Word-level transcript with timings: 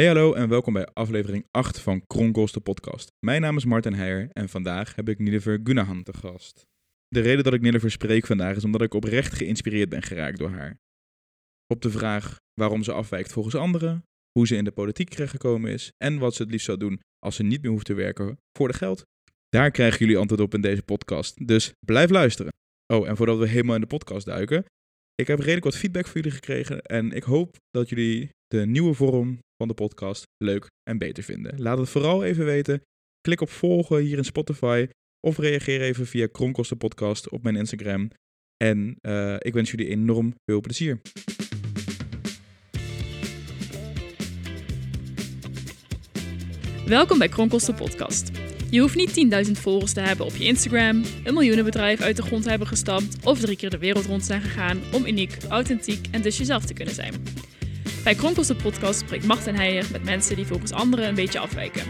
Hey 0.00 0.08
hallo 0.08 0.32
en 0.32 0.48
welkom 0.48 0.72
bij 0.72 0.88
aflevering 0.92 1.46
8 1.50 1.80
van 1.80 2.06
Kronkels 2.06 2.52
de 2.52 2.60
podcast. 2.60 3.12
Mijn 3.26 3.40
naam 3.40 3.56
is 3.56 3.64
Martin 3.64 3.92
Heijer 3.92 4.28
en 4.32 4.48
vandaag 4.48 4.94
heb 4.94 5.08
ik 5.08 5.18
Nilever 5.18 5.60
Gunahan 5.62 6.02
te 6.02 6.12
gast. 6.12 6.66
De 7.08 7.20
reden 7.20 7.44
dat 7.44 7.52
ik 7.52 7.60
Nilever 7.60 7.90
spreek 7.90 8.26
vandaag 8.26 8.56
is 8.56 8.64
omdat 8.64 8.82
ik 8.82 8.94
oprecht 8.94 9.32
geïnspireerd 9.32 9.88
ben 9.88 10.02
geraakt 10.02 10.38
door 10.38 10.50
haar. 10.50 10.78
Op 11.66 11.82
de 11.82 11.90
vraag 11.90 12.36
waarom 12.60 12.82
ze 12.82 12.92
afwijkt 12.92 13.32
volgens 13.32 13.54
anderen, 13.54 14.04
hoe 14.30 14.46
ze 14.46 14.56
in 14.56 14.64
de 14.64 14.70
politiek 14.70 15.08
terechtgekomen 15.08 15.70
is 15.70 15.90
en 15.96 16.18
wat 16.18 16.34
ze 16.34 16.42
het 16.42 16.50
liefst 16.50 16.66
zou 16.66 16.78
doen 16.78 17.00
als 17.18 17.36
ze 17.36 17.42
niet 17.42 17.62
meer 17.62 17.70
hoeft 17.70 17.86
te 17.86 17.94
werken 17.94 18.38
voor 18.58 18.68
de 18.68 18.74
geld. 18.74 19.02
Daar 19.48 19.70
krijgen 19.70 19.98
jullie 19.98 20.18
antwoord 20.18 20.40
op 20.40 20.54
in 20.54 20.60
deze 20.60 20.82
podcast, 20.82 21.46
dus 21.46 21.72
blijf 21.86 22.10
luisteren. 22.10 22.52
Oh, 22.92 23.08
en 23.08 23.16
voordat 23.16 23.38
we 23.38 23.48
helemaal 23.48 23.74
in 23.74 23.80
de 23.80 23.86
podcast 23.86 24.26
duiken, 24.26 24.64
ik 25.14 25.26
heb 25.26 25.38
redelijk 25.38 25.64
wat 25.64 25.76
feedback 25.76 26.06
voor 26.06 26.16
jullie 26.16 26.30
gekregen 26.30 26.82
en 26.82 27.12
ik 27.12 27.22
hoop 27.22 27.56
dat 27.70 27.88
jullie 27.88 28.28
de 28.46 28.66
nieuwe 28.66 28.94
vorm 28.94 29.38
van 29.60 29.68
de 29.68 29.74
podcast 29.74 30.26
leuk 30.44 30.66
en 30.90 30.98
beter 30.98 31.22
vinden. 31.22 31.60
Laat 31.62 31.78
het 31.78 31.88
vooral 31.88 32.24
even 32.24 32.44
weten. 32.44 32.82
Klik 33.20 33.40
op 33.40 33.50
volgen 33.50 33.98
hier 33.98 34.16
in 34.16 34.24
Spotify 34.24 34.88
of 35.26 35.38
reageer 35.38 35.80
even 35.80 36.06
via 36.06 36.26
Kronkels 36.26 36.68
de 36.68 36.76
podcast 36.76 37.28
op 37.28 37.42
mijn 37.42 37.56
Instagram. 37.56 38.10
En 38.56 38.96
uh, 39.02 39.34
ik 39.38 39.52
wens 39.52 39.70
jullie 39.70 39.88
enorm 39.88 40.34
veel 40.44 40.60
plezier. 40.60 41.00
Welkom 46.86 47.18
bij 47.18 47.28
Kronkels 47.28 47.64
de 47.66 47.74
podcast. 47.74 48.30
Je 48.70 48.80
hoeft 48.80 48.96
niet 48.96 49.46
10.000 49.46 49.52
volgers 49.52 49.92
te 49.92 50.00
hebben 50.00 50.26
op 50.26 50.32
je 50.32 50.44
Instagram, 50.44 51.02
een 51.24 51.34
miljoenenbedrijf 51.34 52.00
uit 52.00 52.16
de 52.16 52.22
grond 52.22 52.42
te 52.42 52.48
hebben 52.48 52.68
gestampt 52.68 53.26
of 53.26 53.40
drie 53.40 53.56
keer 53.56 53.70
de 53.70 53.78
wereld 53.78 54.06
rond 54.06 54.24
zijn 54.24 54.40
gegaan 54.40 54.80
om 54.92 55.06
uniek, 55.06 55.36
authentiek 55.48 56.06
en 56.10 56.22
dus 56.22 56.38
jezelf 56.38 56.64
te 56.64 56.74
kunnen 56.74 56.94
zijn. 56.94 57.14
Bij 58.04 58.14
Kronkels 58.14 58.46
de 58.46 58.54
podcast 58.54 59.00
spreekt 59.00 59.26
Martin 59.26 59.54
Heijer 59.54 59.88
met 59.92 60.04
mensen 60.04 60.36
die 60.36 60.46
volgens 60.46 60.72
anderen 60.72 61.08
een 61.08 61.14
beetje 61.14 61.38
afwijken. 61.38 61.82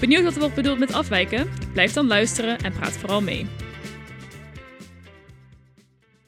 Benieuwd 0.00 0.22
wat 0.22 0.34
er 0.34 0.40
wordt 0.40 0.54
bedoeld 0.54 0.78
met 0.78 0.92
afwijken? 0.92 1.48
Blijf 1.72 1.92
dan 1.92 2.06
luisteren 2.06 2.58
en 2.58 2.72
praat 2.72 2.96
vooral 2.96 3.20
mee. 3.20 3.46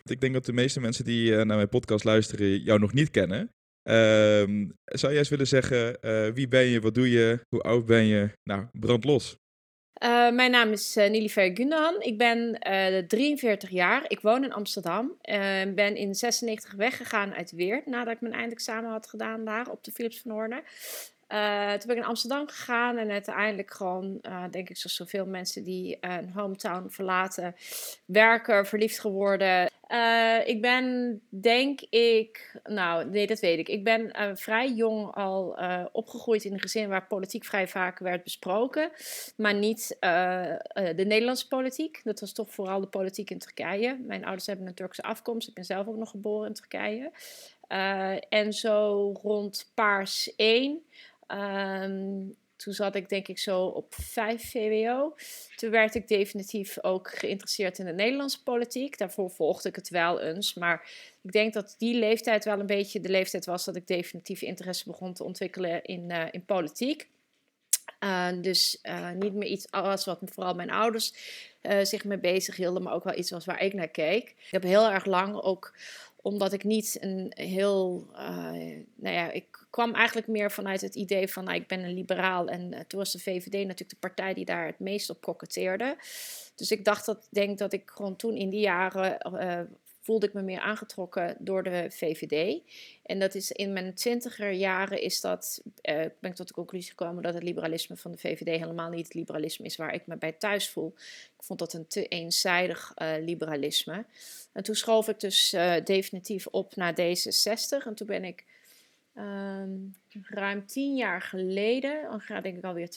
Ik 0.05 0.21
denk 0.21 0.33
dat 0.33 0.45
de 0.45 0.53
meeste 0.53 0.81
mensen 0.81 1.05
die 1.05 1.31
naar 1.31 1.57
mijn 1.57 1.69
podcast 1.69 2.05
luisteren 2.05 2.63
jou 2.63 2.81
nog 2.81 2.93
niet 2.93 3.11
kennen. 3.11 3.41
Uh, 3.85 4.69
zou 4.85 5.13
jij 5.13 5.19
eens 5.19 5.29
willen 5.29 5.47
zeggen, 5.47 5.97
uh, 6.01 6.35
wie 6.35 6.49
ben 6.49 6.65
je, 6.65 6.81
wat 6.81 6.95
doe 6.95 7.11
je, 7.11 7.41
hoe 7.49 7.61
oud 7.61 7.87
ben 7.87 8.05
je? 8.05 8.31
Nou, 8.43 8.67
brand 8.73 9.05
los. 9.05 9.37
Uh, 10.01 10.31
mijn 10.31 10.51
naam 10.51 10.73
is 10.73 10.97
uh, 10.97 11.11
Nilifer 11.11 11.51
Gundogan. 11.57 12.03
Ik 12.03 12.19
ben 12.19 12.59
43 13.09 13.71
jaar. 13.71 14.05
Ik 14.09 14.21
woon 14.21 14.45
in 14.45 14.53
Amsterdam. 14.53 15.13
Ik 15.23 15.75
ben 15.75 15.97
in 15.97 16.15
96 16.15 16.73
weggegaan 16.73 17.35
uit 17.35 17.51
Weert 17.51 17.87
nadat 17.87 18.15
ik 18.15 18.21
mijn 18.21 18.35
eindexamen 18.35 18.91
had 18.91 19.07
gedaan 19.07 19.45
daar 19.45 19.69
op 19.69 19.85
de 19.85 19.93
Philips 19.93 20.21
van 20.21 20.31
Hoorn. 20.31 20.63
Uh, 21.33 21.71
toen 21.71 21.87
ben 21.87 21.97
ik 21.97 22.01
naar 22.01 22.05
Amsterdam 22.05 22.49
gegaan 22.49 22.97
en 22.97 23.11
uiteindelijk 23.11 23.71
gewoon, 23.71 24.19
uh, 24.23 24.45
denk 24.51 24.69
ik, 24.69 24.77
zoals 24.77 24.97
zoveel 24.97 25.27
mensen 25.27 25.65
die 25.65 25.99
uh, 26.01 26.17
een 26.17 26.31
hometown 26.31 26.89
verlaten, 26.89 27.55
werken, 28.05 28.67
verliefd 28.67 29.01
geworden. 29.01 29.71
ik 30.45 30.61
ben, 30.61 31.21
denk 31.29 31.81
ik, 31.81 32.61
nou 32.65 33.11
nee, 33.11 33.27
dat 33.27 33.41
weet 33.41 33.59
ik. 33.59 33.69
Ik 33.69 33.85
ben 33.85 34.37
vrij 34.37 34.73
jong 34.73 35.15
al 35.15 35.59
opgegroeid 35.93 36.45
in 36.45 36.53
een 36.53 36.61
gezin 36.61 36.89
waar 36.89 37.07
politiek 37.07 37.45
vrij 37.45 37.69
vaak 37.69 37.99
werd 37.99 38.25
besproken, 38.25 38.91
maar 39.37 39.55
niet 39.55 39.97
de 40.01 41.05
Nederlandse 41.07 41.49
politiek. 41.49 42.01
Dat 42.05 42.21
was 42.21 42.33
toch 42.33 42.51
vooral 42.51 42.81
de 42.81 42.87
politiek 42.87 43.31
in 43.31 43.39
Turkije. 43.39 43.99
Mijn 44.07 44.25
ouders 44.25 44.47
hebben 44.47 44.67
een 44.67 44.75
Turkse 44.75 45.03
afkomst. 45.03 45.49
Ik 45.49 45.55
ben 45.55 45.65
zelf 45.65 45.87
ook 45.87 45.97
nog 45.97 46.11
geboren 46.11 46.49
in 46.49 46.55
Turkije. 46.55 47.11
en 48.29 48.53
zo 48.53 49.13
rond 49.23 49.71
paars 49.75 50.35
1 50.37 50.83
Um, 51.33 52.37
toen 52.61 52.73
zat 52.73 52.95
ik 52.95 53.09
denk 53.09 53.29
ik 53.29 53.39
zo 53.39 53.65
op 53.65 53.95
5 53.95 54.51
VWO. 54.51 55.15
Toen 55.57 55.71
werd 55.71 55.95
ik 55.95 56.09
definitief 56.09 56.83
ook 56.83 57.11
geïnteresseerd 57.11 57.79
in 57.79 57.85
de 57.85 57.93
Nederlandse 57.93 58.43
politiek. 58.43 58.99
Daarvoor 58.99 59.31
volgde 59.31 59.69
ik 59.69 59.77
het 59.77 59.89
wel 59.89 60.21
eens. 60.21 60.55
Maar 60.55 60.91
ik 61.23 61.33
denk 61.33 61.53
dat 61.53 61.75
die 61.79 61.95
leeftijd 61.95 62.45
wel 62.45 62.61
een 62.61 62.67
beetje 62.67 63.01
de 63.01 63.09
leeftijd 63.09 63.47
was 63.47 63.65
dat 63.65 63.77
ik 63.77 63.87
definitief 63.87 64.43
interesse 64.43 64.85
begon 64.85 65.13
te 65.13 65.25
ontwikkelen 65.25 65.85
in, 65.85 66.11
uh, 66.11 66.27
in 66.31 66.45
politiek. 66.45 67.09
Uh, 68.05 68.29
dus 68.41 68.79
uh, 68.83 69.11
niet 69.11 69.35
meer 69.35 69.49
iets 69.49 69.71
als 69.71 70.05
wat 70.05 70.21
vooral 70.25 70.55
mijn 70.55 70.71
ouders 70.71 71.15
zich 71.83 72.05
mee 72.05 72.19
bezig 72.19 72.57
hielden, 72.57 72.83
maar 72.83 72.93
ook 72.93 73.05
wel 73.05 73.19
iets 73.19 73.31
was 73.31 73.45
waar 73.45 73.63
ik 73.63 73.75
naar 73.75 73.89
keek. 73.89 74.29
Ik 74.29 74.49
heb 74.51 74.63
heel 74.63 74.91
erg 74.91 75.05
lang 75.05 75.43
ook 75.43 75.75
omdat 76.23 76.53
ik 76.53 76.65
niet 76.65 76.97
een 77.01 77.33
heel. 77.35 78.07
Uh, 78.13 78.19
nou 78.97 79.15
ja, 79.15 79.31
ik 79.31 79.67
kwam 79.71 79.95
eigenlijk 79.95 80.27
meer 80.27 80.51
vanuit 80.51 80.81
het 80.81 80.95
idee 80.95 81.29
van. 81.29 81.45
Nou, 81.45 81.57
ik 81.57 81.67
ben 81.67 81.85
een 81.85 81.95
liberaal. 81.95 82.49
En 82.49 82.73
uh, 82.73 82.81
toen 82.81 82.99
was 82.99 83.13
de 83.13 83.19
VVD 83.19 83.53
natuurlijk 83.53 83.91
de 83.91 83.97
partij 84.01 84.35
die 84.35 84.45
daar 84.45 84.67
het 84.67 84.79
meest 84.79 85.11
op 85.11 85.21
koketteerde. 85.21 85.97
Dus 86.55 86.71
ik 86.71 86.85
dacht 86.85 87.07
dat, 87.07 87.29
denk 87.31 87.59
dat 87.59 87.73
ik 87.73 87.91
gewoon 87.91 88.17
toen 88.17 88.35
in 88.35 88.51
die 88.51 88.61
jaren. 88.61 89.33
Uh, 89.33 89.61
voelde 90.11 90.27
ik 90.27 90.33
me 90.33 90.43
meer 90.43 90.61
aangetrokken 90.61 91.37
door 91.39 91.63
de 91.63 91.87
VVD. 91.91 92.61
En 93.03 93.19
dat 93.19 93.35
is 93.35 93.51
in 93.51 93.73
mijn 93.73 93.95
twintiger 93.95 94.51
jaren 94.51 95.01
is 95.01 95.21
dat, 95.21 95.63
uh, 95.65 95.97
ben 96.21 96.31
ik 96.31 96.35
tot 96.35 96.49
de 96.49 96.55
conclusie 96.55 96.91
gekomen 96.91 97.23
dat 97.23 97.35
het 97.35 97.43
liberalisme 97.43 97.97
van 97.97 98.11
de 98.11 98.19
VVD 98.19 98.59
helemaal 98.59 98.91
niet 98.91 99.05
het 99.05 99.15
liberalisme 99.15 99.67
is 99.67 99.77
waar 99.77 99.95
ik 99.95 100.07
me 100.07 100.17
bij 100.17 100.33
thuis 100.33 100.69
voel. 100.69 100.95
Ik 101.37 101.43
vond 101.43 101.59
dat 101.59 101.73
een 101.73 101.87
te 101.87 102.07
eenzijdig 102.07 102.93
uh, 102.97 103.13
liberalisme. 103.21 104.05
En 104.53 104.63
toen 104.63 104.75
schoof 104.75 105.09
ik 105.09 105.21
dus 105.21 105.55
uh, 105.55 105.75
definitief 105.85 106.47
op 106.47 106.77
naar 106.77 106.93
D66. 106.93 107.87
En 107.87 107.95
toen 107.95 108.07
ben 108.07 108.25
ik 108.25 108.45
um, 109.15 109.97
ruim 110.23 110.67
tien 110.67 110.97
jaar 110.97 111.23
geleden, 111.23 112.03
dan 112.03 112.21
ga 112.21 112.41
denk 112.41 112.57
ik 112.57 112.65
alweer 112.65 112.89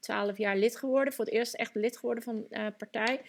12 0.00 0.38
jaar 0.38 0.56
lid 0.56 0.76
geworden. 0.76 1.12
Voor 1.12 1.24
het 1.24 1.34
eerst 1.34 1.54
echt 1.54 1.74
lid 1.74 1.96
geworden 1.96 2.24
van 2.24 2.46
de 2.48 2.72
partij. 2.78 3.20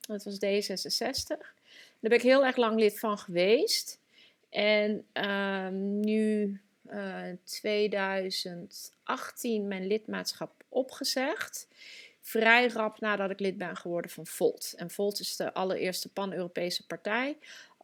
Dat 0.00 0.24
was 0.24 0.34
D66. 0.34 1.57
Daar 2.00 2.10
ben 2.10 2.18
ik 2.18 2.24
heel 2.24 2.44
erg 2.44 2.56
lang 2.56 2.78
lid 2.78 2.98
van 2.98 3.18
geweest. 3.18 4.00
En 4.50 5.04
um, 5.12 6.00
nu 6.00 6.60
uh, 6.90 7.22
2018 7.44 9.68
mijn 9.68 9.86
lidmaatschap 9.86 10.64
opgezegd. 10.68 11.68
Vrij 12.20 12.68
rap 12.68 13.00
nadat 13.00 13.30
ik 13.30 13.40
lid 13.40 13.56
ben 13.56 13.76
geworden 13.76 14.10
van 14.10 14.26
Volt. 14.26 14.74
En 14.76 14.90
Volt 14.90 15.20
is 15.20 15.36
de 15.36 15.54
allereerste 15.54 16.08
pan-Europese 16.08 16.86
partij. 16.86 17.36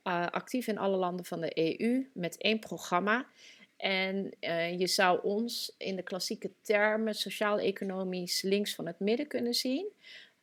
Uh, 0.04 0.26
actief 0.26 0.66
in 0.66 0.78
alle 0.78 0.97
landen 0.97 1.24
van 1.24 1.41
de 1.41 1.80
EU 1.80 2.10
met 2.12 2.36
één 2.36 2.58
programma. 2.58 3.26
En 3.76 4.30
uh, 4.41 4.78
je 4.78 4.86
zou 4.86 5.20
ons 5.22 5.74
in 5.78 5.97
de 5.97 6.03
klassieke 6.03 6.50
termen 6.62 7.14
sociaal-economisch 7.14 8.42
links 8.42 8.74
van 8.74 8.86
het 8.86 9.00
midden 9.00 9.26
kunnen 9.26 9.54
zien. 9.54 9.88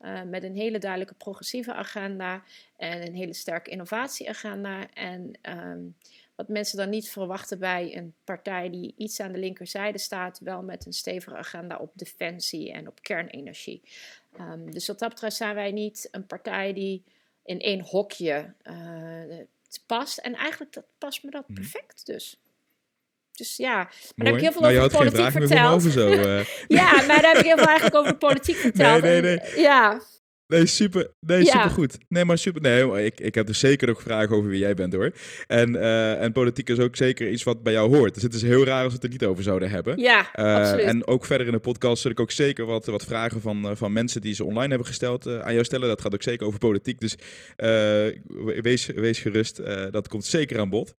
Uh, 0.02 0.22
met 0.22 0.44
een 0.44 0.56
hele 0.56 0.78
duidelijke 0.78 1.14
progressieve 1.14 1.74
agenda 1.74 2.44
en 2.78 3.08
een 3.08 3.16
hele 3.16 3.34
sterke 3.34 3.70
innovatieagenda. 3.70 4.94
En 4.94 5.32
um, 5.42 5.96
wat 6.36 6.48
mensen 6.48 6.78
dan 6.78 6.90
niet 6.90 7.10
verwachten 7.10 7.60
bij 7.60 7.98
een 7.98 8.14
partij 8.24 8.70
die 8.70 8.94
iets 8.98 9.20
aan 9.20 9.32
de 9.32 9.40
linkerzijde 9.40 9.98
staat, 9.98 10.40
wel 10.40 10.64
met 10.64 10.86
een 10.86 10.94
stevige 10.94 11.36
agenda 11.36 11.78
op 11.78 11.92
defensie 11.96 12.72
en 12.72 12.88
op 12.88 13.02
kernenergie. 13.02 13.82
Um, 14.40 14.72
dus 14.72 14.88
wat 14.88 15.00
dat 15.00 15.10
betreft 15.10 15.36
zijn 15.36 15.56
wij 15.56 15.72
niet 15.72 16.08
een 16.12 16.26
partij 16.26 16.74
die 16.74 17.04
in 17.44 17.60
één 17.60 17.82
hokje 17.82 18.54
uh, 18.64 19.40
past. 19.86 20.18
En 20.18 20.34
eigenlijk 20.34 20.74
dat, 20.74 20.86
past 20.98 21.24
me 21.24 21.32
dat 21.32 21.48
mhm. 21.48 21.54
perfect 21.54 22.06
dus. 22.06 22.40
Dus 23.32 23.58
ja, 23.58 23.76
maar 23.76 23.92
daar 24.16 24.26
heb 24.26 24.36
ik 24.36 24.42
heel 24.42 24.52
veel 24.52 24.62
nou, 24.62 24.78
over 24.78 24.98
politiek 24.98 25.32
verteld. 25.32 25.74
Over 25.74 25.92
zo, 25.92 26.10
uh. 26.10 26.44
ja, 26.80 26.92
maar 26.92 27.22
daar 27.22 27.32
heb 27.32 27.38
ik 27.38 27.46
heel 27.46 27.58
veel 27.58 27.66
eigenlijk 27.68 27.96
over 27.96 28.18
politiek 28.18 28.56
verteld. 28.56 29.02
Nee, 29.02 29.22
nee, 29.22 29.38
nee. 29.38 29.60
ja. 29.60 30.02
Nee, 30.52 30.66
super, 30.66 31.08
nee, 31.20 31.44
ja. 31.44 31.52
super 31.52 31.70
goed. 31.70 31.98
Nee, 32.08 32.26
maar 32.26 32.38
super. 32.38 32.62
Nee, 32.62 33.06
ik, 33.06 33.20
ik 33.20 33.36
heb 33.36 33.48
dus 33.48 33.60
zeker 33.60 33.88
nog 33.88 34.02
vragen 34.02 34.36
over 34.36 34.50
wie 34.50 34.60
jij 34.60 34.74
bent 34.74 34.94
hoor. 34.94 35.12
En, 35.48 35.74
uh, 35.74 36.22
en 36.22 36.32
politiek 36.32 36.70
is 36.70 36.80
ook 36.80 36.96
zeker 36.96 37.30
iets 37.30 37.44
wat 37.44 37.64
bij 37.64 37.74
jou 37.74 37.96
hoort. 37.96 38.14
Dus 38.14 38.24
het 38.24 38.34
is 38.34 38.42
heel 38.42 38.66
raar 38.66 38.84
als 38.84 38.88
we 38.88 38.94
het 38.94 39.04
er 39.04 39.10
niet 39.10 39.26
over 39.26 39.44
zouden 39.44 39.70
hebben. 39.70 39.98
Ja, 39.98 40.20
uh, 40.36 40.56
absoluut. 40.56 40.86
En 40.86 41.08
ook 41.08 41.26
verder 41.26 41.48
in 41.48 41.54
de 41.54 41.60
podcast 41.60 42.02
zul 42.02 42.12
ik 42.12 42.20
ook 42.20 42.32
zeker 42.32 42.66
wat, 42.66 42.86
wat 42.86 43.04
vragen 43.04 43.42
van, 43.42 43.66
uh, 43.66 43.72
van 43.74 43.94
mensen 43.94 44.22
die 44.22 44.34
ze 44.34 44.44
online 44.44 44.68
hebben 44.68 44.88
gesteld 44.88 45.28
aan 45.28 45.54
jou 45.54 45.64
stellen. 45.64 45.88
Dat 45.88 46.02
gaat 46.02 46.14
ook 46.14 46.24
zeker 46.24 46.48
over 46.48 46.60
politiek. 46.60 47.00
Dus 47.00 47.16
wees, 48.62 48.86
wees 48.86 49.20
gerust, 49.20 49.62
dat 49.92 50.08
komt 50.08 50.26
zeker 50.26 50.60
aan 50.60 50.70
bod. 50.70 50.96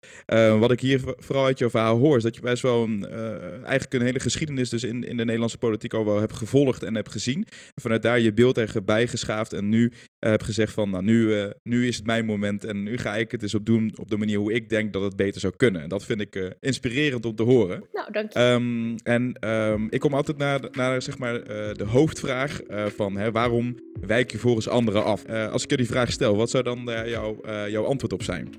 wat 0.59 0.71
ik 0.71 0.81
hier 0.81 1.01
vooral 1.19 1.45
uit 1.45 1.59
jouw 1.59 1.71
verhaal 1.71 1.99
hoor, 1.99 2.17
is 2.17 2.23
dat 2.23 2.35
je 2.35 2.41
best 2.41 2.63
wel 2.63 2.83
een, 2.83 3.07
eigenlijk 3.53 3.95
een 3.95 4.03
hele 4.03 4.21
geschiedenis 4.21 4.69
dus 4.69 4.83
in, 4.83 5.05
in 5.05 5.17
de 5.17 5.25
Nederlandse 5.25 5.59
politiek 5.59 5.95
al 5.95 6.05
wel 6.05 6.21
hebt 6.21 6.37
gevolgd 6.37 6.83
en 6.83 6.95
hebt 6.95 7.11
gezien. 7.11 7.47
En 7.75 7.83
vanuit 7.83 8.03
daar 8.03 8.21
je 8.21 8.33
beeld 8.33 8.57
er 8.57 8.85
bijgeschaafd 8.85 9.42
en 9.51 9.69
nu 9.69 9.85
uh, 9.85 9.91
heb 10.31 10.43
gezegd 10.43 10.73
van, 10.73 10.91
nou, 10.91 11.05
nu, 11.05 11.23
uh, 11.23 11.47
nu 11.63 11.87
is 11.87 11.97
het 11.97 12.07
mijn 12.07 12.25
moment 12.25 12.65
en 12.65 12.83
nu 12.83 12.99
ga 12.99 13.17
ik 13.17 13.31
het 13.31 13.43
eens 13.43 13.55
op 13.55 13.67
doen 13.67 13.93
op 13.97 14.11
de 14.11 14.17
manier 14.17 14.39
hoe 14.39 14.53
ik 14.53 14.69
denk 14.69 14.93
dat 14.93 15.03
het 15.03 15.17
beter 15.17 15.41
zou 15.41 15.53
kunnen. 15.57 15.83
En 15.83 15.89
dat 15.89 16.05
vind 16.05 16.21
ik 16.21 16.37
uh, 16.37 16.51
inspirerend 16.61 17.27
om 17.27 17.35
te 17.35 17.43
horen. 17.43 17.85
Nou, 17.93 18.13
dank 18.13 18.33
je. 18.33 18.41
Um, 18.41 18.97
en 19.03 19.49
um, 19.49 19.87
ik 19.91 20.01
kom 20.01 20.15
altijd 20.15 20.37
naar, 20.37 20.61
naar 20.73 21.03
zeg 21.03 21.19
maar, 21.19 21.45
de 21.75 21.85
hoofdvraag 21.87 22.61
van 22.69 23.17
hè, 23.17 23.31
waarom 23.31 23.77
wijk 24.01 24.33
je 24.33 24.39
volgens 24.39 24.69
anderen 24.69 25.05
af? 25.05 25.27
als 25.27 25.65
ik 25.65 25.71
je 25.71 25.77
die 25.77 25.87
vraag 25.87 26.13
stel, 26.13 26.37
wat 26.37 26.51
zou 26.51 26.65
dan 26.65 26.85
jouw, 27.07 27.41
jouw 27.69 27.85
antwoord 27.85 28.13
op 28.13 28.23
zijn? 28.23 28.55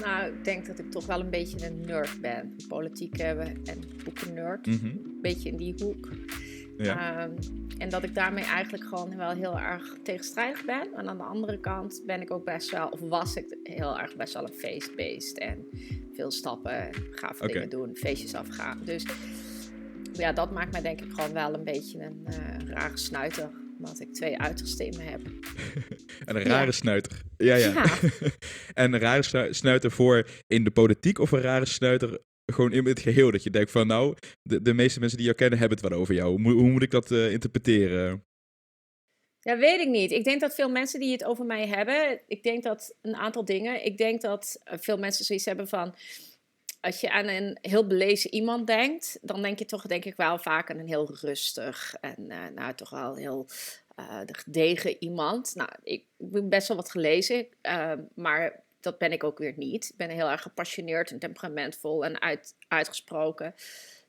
Nou, 0.00 0.32
ik 0.32 0.44
denk 0.44 0.66
dat 0.66 0.78
ik 0.78 0.90
toch 0.90 1.06
wel 1.06 1.20
een 1.20 1.30
beetje 1.30 1.66
een 1.66 1.80
nerd 1.86 2.20
ben. 2.20 2.56
Politiek 2.68 3.18
hebben 3.18 3.46
en 3.46 3.82
boeken 4.04 4.34
nerd. 4.34 4.66
Mm 4.66 4.78
-hmm. 4.82 5.18
beetje 5.20 5.48
in 5.48 5.56
die 5.56 5.74
hoek. 5.82 6.08
Ja. 6.84 7.22
Ehm, 7.22 7.30
en 7.78 7.88
dat 7.88 8.02
ik 8.02 8.14
daarmee 8.14 8.44
eigenlijk 8.44 8.84
gewoon 8.84 9.16
wel 9.16 9.30
heel 9.30 9.58
erg 9.58 9.96
tegenstrijdig 10.02 10.64
ben. 10.64 10.92
En 10.94 11.08
aan 11.08 11.16
de 11.16 11.22
andere 11.22 11.58
kant 11.60 12.02
ben 12.06 12.20
ik 12.20 12.30
ook 12.30 12.44
best 12.44 12.70
wel, 12.70 12.88
of 12.88 13.00
was 13.00 13.34
ik 13.36 13.56
heel 13.62 13.98
erg 13.98 14.16
best 14.16 14.34
wel 14.34 14.42
een 14.42 14.54
feestbeest. 14.58 15.36
En 15.38 15.66
veel 16.14 16.30
stappen, 16.30 16.88
Oké. 17.34 17.46
dingen 17.46 17.68
doen, 17.68 17.96
feestjes 17.96 18.34
afgaan. 18.34 18.80
Dus 18.84 19.04
ja, 20.12 20.32
dat 20.32 20.50
maakt 20.52 20.72
mij 20.72 20.82
denk 20.82 21.00
ik 21.00 21.10
gewoon 21.12 21.32
wel 21.32 21.54
een 21.54 21.64
beetje 21.64 21.98
een 22.02 22.22
eh, 22.26 22.66
rare 22.66 22.96
snuiter. 22.96 23.50
Omdat 23.78 24.00
ik 24.00 24.14
twee 24.14 24.38
uitersten 24.38 24.86
in 24.86 24.96
me 24.96 25.02
heb. 25.02 25.20
En 26.24 26.36
een 26.36 26.42
rare 26.42 26.64
Ja. 26.66 26.70
snuiter. 26.72 27.22
Ja, 27.36 27.54
ja. 27.54 27.72
Ja. 27.72 27.84
en 28.82 28.92
een 28.92 29.00
rare 29.00 29.22
snu- 29.22 29.52
snuiter 29.52 29.90
voor 29.90 30.26
in 30.46 30.64
de 30.64 30.70
politiek 30.70 31.18
of 31.18 31.32
een 31.32 31.40
rare 31.40 31.66
snuiter 31.66 32.18
gewoon 32.52 32.72
in 32.72 32.86
het 32.86 33.00
geheel? 33.00 33.30
Dat 33.30 33.42
je 33.42 33.50
denkt 33.50 33.70
van 33.70 33.86
nou, 33.86 34.16
de, 34.42 34.62
de 34.62 34.74
meeste 34.74 34.98
mensen 35.00 35.16
die 35.16 35.26
jou 35.26 35.38
kennen 35.38 35.58
hebben 35.58 35.78
het 35.78 35.88
wel 35.88 35.98
over 35.98 36.14
jou. 36.14 36.42
Hoe, 36.42 36.52
hoe 36.52 36.70
moet 36.70 36.82
ik 36.82 36.90
dat 36.90 37.10
eh, 37.10 37.32
interpreteren? 37.32 38.24
Ja, 39.42 39.56
weet 39.56 39.80
ik 39.80 39.88
niet. 39.88 40.10
Ik 40.10 40.24
denk 40.24 40.40
dat 40.40 40.54
veel 40.54 40.70
mensen 40.70 41.00
die 41.00 41.12
het 41.12 41.24
over 41.24 41.44
mij 41.44 41.66
hebben, 41.66 42.20
ik 42.26 42.42
denk 42.42 42.62
dat 42.62 42.94
een 43.00 43.16
aantal 43.16 43.44
dingen. 43.44 43.84
Ik 43.84 43.96
denk 43.96 44.20
dat 44.20 44.60
eh, 44.64 44.78
veel 44.78 44.98
mensen 44.98 45.24
zoiets 45.24 45.44
hebben 45.44 45.68
van. 45.68 45.94
Als 46.80 47.00
je 47.00 47.10
aan 47.10 47.26
een 47.26 47.58
heel 47.60 47.86
belezen 47.86 48.34
iemand 48.34 48.66
denkt, 48.66 49.18
dan 49.22 49.42
denk 49.42 49.58
je 49.58 49.64
toch, 49.64 49.86
denk 49.86 50.04
ik 50.04 50.16
wel 50.16 50.38
vaak 50.38 50.70
aan 50.70 50.78
een 50.78 50.88
heel 50.88 51.16
rustig 51.20 51.94
en 52.00 52.30
eh, 52.30 52.46
nou 52.54 52.74
toch 52.74 52.90
wel 52.90 53.14
heel 53.14 53.46
eh, 53.96 54.20
gedegen 54.24 54.96
iemand. 54.98 55.54
Nou, 55.54 55.70
ik 55.82 56.04
ben 56.16 56.48
best 56.48 56.68
wel 56.68 56.76
wat 56.76 56.90
gelezen, 56.90 57.46
maar 58.14 58.62
dat 58.80 58.98
ben 58.98 59.12
ik 59.12 59.24
ook 59.24 59.38
weer 59.38 59.54
niet. 59.56 59.84
Ik 59.84 59.96
ben 59.96 60.10
heel 60.10 60.30
erg 60.30 60.42
gepassioneerd 60.42 61.10
en 61.10 61.18
temperamentvol 61.18 62.04
en 62.04 62.20
uit, 62.20 62.54
uitgesproken. 62.68 63.54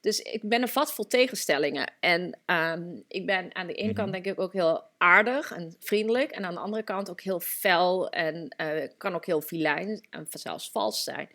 Dus 0.01 0.19
ik 0.19 0.41
ben 0.49 0.61
een 0.61 0.67
vat 0.67 0.93
vol 0.93 1.07
tegenstellingen. 1.07 1.93
En 1.99 2.39
ehm, 2.45 2.99
ik 3.07 3.25
ben 3.25 3.55
aan 3.55 3.67
de 3.67 3.73
ene 3.73 3.93
kant 3.93 4.11
denk 4.11 4.25
ik 4.25 4.39
ook 4.39 4.53
heel 4.53 4.83
aardig 4.97 5.51
en 5.51 5.75
vriendelijk. 5.79 6.31
En 6.31 6.45
aan 6.45 6.53
de 6.53 6.59
andere 6.59 6.83
kant 6.83 7.09
ook 7.09 7.21
heel 7.21 7.39
fel 7.39 8.09
en 8.09 8.47
eh, 8.47 8.89
kan 8.97 9.15
ook 9.15 9.25
heel 9.25 9.41
filijn 9.41 10.07
en 10.09 10.27
zelfs 10.29 10.71
vals 10.71 11.03
zijn. 11.03 11.29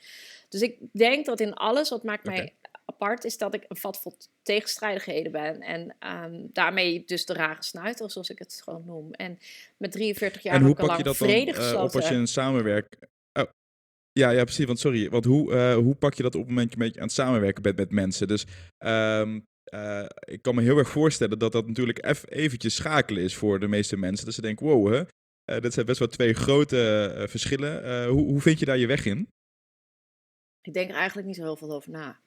Dus 0.49 0.61
ik 0.61 0.79
denk 0.93 1.27
dat 1.27 1.41
in 1.41 1.55
alles 1.55 1.89
wat 1.89 2.03
maakt 2.03 2.25
mij 2.25 2.55
apart 2.87 3.25
is 3.25 3.39
dat 3.39 3.55
ik 3.55 3.65
een 3.69 3.77
vat 3.77 4.01
vol 4.01 4.17
tegenstrijdigheden 4.43 5.33
ben. 5.33 5.61
En 5.61 5.97
ehm, 5.99 6.47
daarmee 6.53 7.05
dus 7.07 7.25
de 7.25 7.33
rare 7.33 7.63
snuiter, 7.63 8.11
zoals 8.11 8.31
ik 8.31 8.39
het 8.39 8.61
gewoon 8.65 8.85
noem. 8.87 9.13
En 9.13 9.39
met 9.77 9.93
43 9.93 10.43
jaar 10.43 10.55
en 10.55 10.61
heb 10.61 10.69
hoe 10.69 10.77
ik 10.77 10.83
al 10.83 10.87
pak 10.87 10.99
je 10.99 11.05
lang 11.05 11.19
dat 11.19 11.29
dan 11.29 11.37
vrede 11.37 11.75
eh, 11.77 11.83
op 11.83 11.95
als 11.95 12.09
je 12.09 12.15
een 12.15 12.27
samenwerk... 12.27 12.99
Ja, 14.19 14.31
ja, 14.31 14.43
precies. 14.45 14.65
Want 14.65 14.79
sorry, 14.79 15.11
want 15.11 15.25
hoe, 15.25 15.53
eh, 15.55 15.75
hoe 15.75 15.95
pak 15.95 16.15
je 16.15 16.23
dat 16.23 16.35
op 16.35 16.41
het 16.41 16.49
moment 16.49 16.69
dat 16.69 16.77
je 16.79 16.81
een 16.81 16.87
beetje 16.87 17.01
aan 17.01 17.07
het 17.07 17.17
samenwerken 17.17 17.63
bent 17.63 17.77
met 17.77 17.91
mensen? 17.91 18.29
Dus 18.29 18.47
ehm, 18.79 19.41
eh, 19.65 20.05
ik 20.19 20.43
kan 20.43 20.55
me 20.55 20.63
heel 20.63 20.79
erg 20.79 20.89
voorstellen 20.89 21.39
dat 21.39 21.53
dat 21.53 21.67
natuurlijk 21.67 21.99
eff- 21.99 22.25
eventjes 22.31 22.75
schakelen 22.75 23.23
is 23.23 23.35
voor 23.37 23.61
de 23.61 23.69
meeste 23.69 23.97
mensen. 23.97 24.25
Dat 24.25 24.35
ze 24.35 24.41
denken, 24.41 24.67
wow, 24.67 24.93
hè, 24.93 25.03
eh, 25.45 25.61
dit 25.61 25.73
zijn 25.75 25.87
best 25.87 25.99
wel 25.99 26.09
twee 26.09 26.33
grote 26.35 27.25
verschillen. 27.29 28.07
Hoe, 28.09 28.25
hoe 28.27 28.41
vind 28.41 28.59
je 28.59 28.65
daar 28.65 28.79
je 28.79 28.87
weg 28.87 29.05
in? 29.05 29.29
Ik 30.63 30.73
denk 30.73 30.91
er 30.91 30.97
eigenlijk 30.97 31.27
niet 31.27 31.37
zo 31.37 31.43
heel 31.43 31.57
veel 31.57 31.73
over 31.73 31.91
na. 31.91 32.21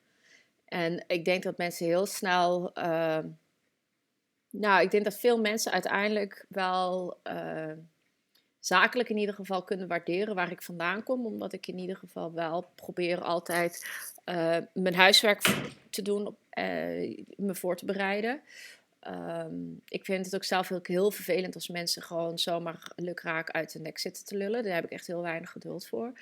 En 0.65 1.03
ik 1.07 1.25
denk 1.25 1.43
dat 1.43 1.57
mensen 1.57 1.85
heel 1.85 2.05
snel. 2.05 2.73
ehm, 2.73 3.27
nou, 4.49 4.81
ik 4.83 4.91
denk 4.91 5.03
dat 5.03 5.19
veel 5.19 5.39
mensen 5.39 5.71
uiteindelijk 5.71 6.45
wel 6.49 7.19
zakelijk 8.59 9.09
in 9.09 9.17
ieder 9.17 9.35
geval 9.35 9.63
kunnen 9.63 9.87
waarderen 9.87 10.35
waar 10.35 10.51
ik 10.51 10.61
vandaan 10.61 11.03
kom. 11.03 11.25
Omdat 11.25 11.53
ik 11.53 11.67
in 11.67 11.77
ieder 11.77 11.95
geval 11.95 12.33
wel 12.33 12.65
probeer 12.75 13.21
altijd 13.21 13.85
eh, 14.23 14.57
mijn 14.73 14.95
huiswerk 14.95 15.41
te 15.89 16.01
doen, 16.01 16.35
eh, 16.49 16.65
me 17.35 17.55
voor 17.55 17.75
te 17.75 17.85
bereiden. 17.85 18.41
Ehm, 18.99 19.71
ik 19.85 20.05
vind 20.05 20.25
het 20.25 20.35
ook 20.35 20.43
zelf 20.43 20.67
heel, 20.67 20.79
heel 20.83 21.11
vervelend 21.11 21.55
als 21.55 21.67
mensen 21.67 22.01
gewoon 22.01 22.39
zomaar 22.39 22.91
lukraak 22.95 23.51
uit 23.51 23.71
de 23.71 23.79
nek 23.79 23.97
zitten 23.97 24.25
te 24.25 24.37
lullen. 24.37 24.63
Daar 24.63 24.73
heb 24.73 24.83
ik 24.83 24.91
echt 24.91 25.07
heel 25.07 25.21
weinig 25.21 25.51
geduld 25.51 25.87
voor. 25.87 26.13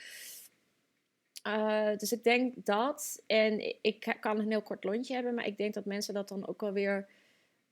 Eh, 1.44 1.98
dus 1.98 2.12
ik 2.12 2.24
denk 2.24 2.54
dat. 2.66 3.24
En 3.28 3.82
ik 3.82 4.18
kan 4.20 4.40
een 4.40 4.52
heel 4.52 4.62
kort 4.62 4.84
lontje 4.84 5.14
hebben, 5.14 5.34
maar 5.34 5.48
ik 5.48 5.58
denk 5.58 5.74
dat 5.74 5.86
mensen 5.86 6.14
dat 6.14 6.30
dan 6.30 6.48
ook 6.48 6.64
alweer 6.64 7.08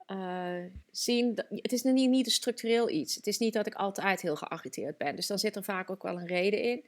eh 0.06 0.64
zien. 0.92 1.36
dat- 1.36 1.46
Het 1.50 1.72
is 1.72 1.84
niet, 1.84 2.10
niet 2.10 2.26
een 2.26 2.32
structureel 2.32 2.90
iets. 2.90 3.16
Het 3.16 3.28
is 3.28 3.38
niet 3.38 3.54
dat 3.54 3.68
ik 3.68 3.76
altijd 3.76 4.22
heel 4.22 4.36
geagiteerd 4.36 4.98
ben. 4.98 5.16
Dus 5.16 5.28
dan 5.28 5.40
zit 5.40 5.56
er 5.56 5.64
vaak 5.64 5.90
ook 5.90 6.04
wel 6.04 6.18
een 6.20 6.28
reden 6.28 6.62
in. 6.62 6.86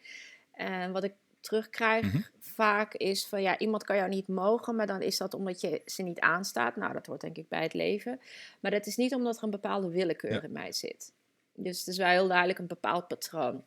En 0.52 0.92
wat 0.92 1.04
ik 1.04 1.14
terugkrijg 1.40 2.06
Mhm. 2.14 2.22
vaak 2.40 2.94
is 2.94 3.28
van 3.28 3.42
ja, 3.42 3.58
iemand 3.58 3.84
kan 3.84 3.96
jou 3.96 4.10
niet 4.10 4.28
mogen, 4.28 4.76
maar 4.76 4.88
dan 4.88 5.02
is 5.02 5.18
dat 5.18 5.34
omdat 5.34 5.62
je 5.62 5.82
ze 5.86 6.04
niet 6.04 6.20
aanstaat. 6.20 6.76
Nou, 6.76 6.94
dat 6.94 7.06
hoort 7.06 7.22
denk 7.22 7.38
ik 7.38 7.48
bij 7.48 7.62
het 7.64 7.74
leven. 7.74 8.20
Maar 8.60 8.72
dat 8.72 8.86
is 8.86 8.96
niet 8.96 9.14
omdat 9.14 9.38
er 9.38 9.44
een 9.44 9.50
bepaalde 9.50 9.90
willekeur 9.90 10.32
Ja. 10.34 10.42
in 10.42 10.52
mij 10.52 10.72
zit. 10.72 11.12
Dus 11.56 11.80
het 11.80 11.88
is 11.88 11.98
wel 11.98 12.08
heel 12.08 12.28
duidelijk 12.28 12.60
een 12.60 12.68
bepaald 12.68 13.08
patroon 13.08 13.64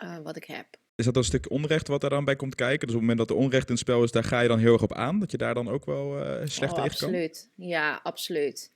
eh, 0.00 0.18
wat 0.18 0.36
ik 0.36 0.44
heb. 0.44 0.66
Is 0.94 1.04
dat 1.04 1.16
een 1.16 1.24
stuk 1.24 1.50
onrecht 1.50 1.88
wat 1.88 2.00
daar 2.00 2.10
dan 2.10 2.24
bij 2.24 2.36
komt 2.36 2.54
kijken? 2.54 2.86
Dus 2.86 2.96
op 2.96 3.00
het 3.00 3.08
moment 3.10 3.18
dat 3.18 3.30
er 3.30 3.42
onrecht 3.42 3.66
in 3.66 3.74
het 3.74 3.82
spel 3.82 4.02
is, 4.02 4.10
daar 4.10 4.24
ga 4.24 4.40
je 4.40 4.48
dan 4.48 4.58
heel 4.58 4.72
erg 4.72 4.82
op 4.82 4.92
aan? 4.92 5.18
Dat 5.18 5.30
je 5.30 5.36
daar 5.36 5.54
dan 5.54 5.68
ook 5.68 5.84
wel 5.84 6.18
eh, 6.18 6.46
slecht 6.46 6.72
oh, 6.72 6.82
tegen 6.82 6.98
kan? 6.98 7.08
absoluut. 7.08 7.50
Ja, 7.54 8.00
absoluut. 8.02 8.70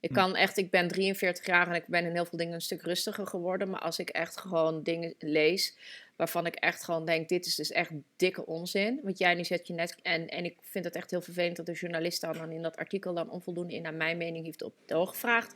Ik 0.00 0.08
Hm. 0.08 0.14
kan 0.14 0.36
echt, 0.36 0.56
ik 0.56 0.70
ben 0.70 0.88
43 0.88 1.46
jaar 1.46 1.68
en 1.68 1.74
ik 1.74 1.86
ben 1.86 2.04
in 2.04 2.12
heel 2.12 2.24
veel 2.24 2.38
dingen 2.38 2.54
een 2.54 2.60
stuk 2.60 2.82
rustiger 2.82 3.26
geworden. 3.26 3.70
Maar 3.70 3.80
als 3.80 3.98
ik 3.98 4.08
echt 4.08 4.40
gewoon 4.40 4.82
dingen 4.82 5.14
lees 5.18 5.76
waarvan 6.16 6.46
ik 6.46 6.54
echt 6.54 6.84
gewoon 6.84 7.04
denk, 7.04 7.28
dit 7.28 7.46
is 7.46 7.54
dus 7.54 7.70
echt 7.70 7.90
dikke 8.16 8.46
onzin. 8.46 9.00
Want 9.02 9.18
jij 9.18 9.34
nu 9.34 9.44
zet 9.44 9.66
je 9.66 9.74
net, 9.74 9.96
en, 10.02 10.28
en 10.28 10.44
ik 10.44 10.56
vind 10.60 10.84
het 10.84 10.94
echt 10.94 11.10
heel 11.10 11.20
vervelend 11.20 11.56
dat 11.56 11.66
de 11.66 11.72
journalist 11.72 12.20
dan, 12.20 12.32
dan 12.32 12.50
in 12.50 12.62
dat 12.62 12.76
artikel 12.76 13.14
dan 13.14 13.30
onvoldoende 13.30 13.74
in 13.74 13.82
naar 13.82 13.94
mijn 13.94 14.16
mening 14.16 14.44
heeft 14.44 14.62
op 14.62 14.74
doorgevraagd. 14.86 15.54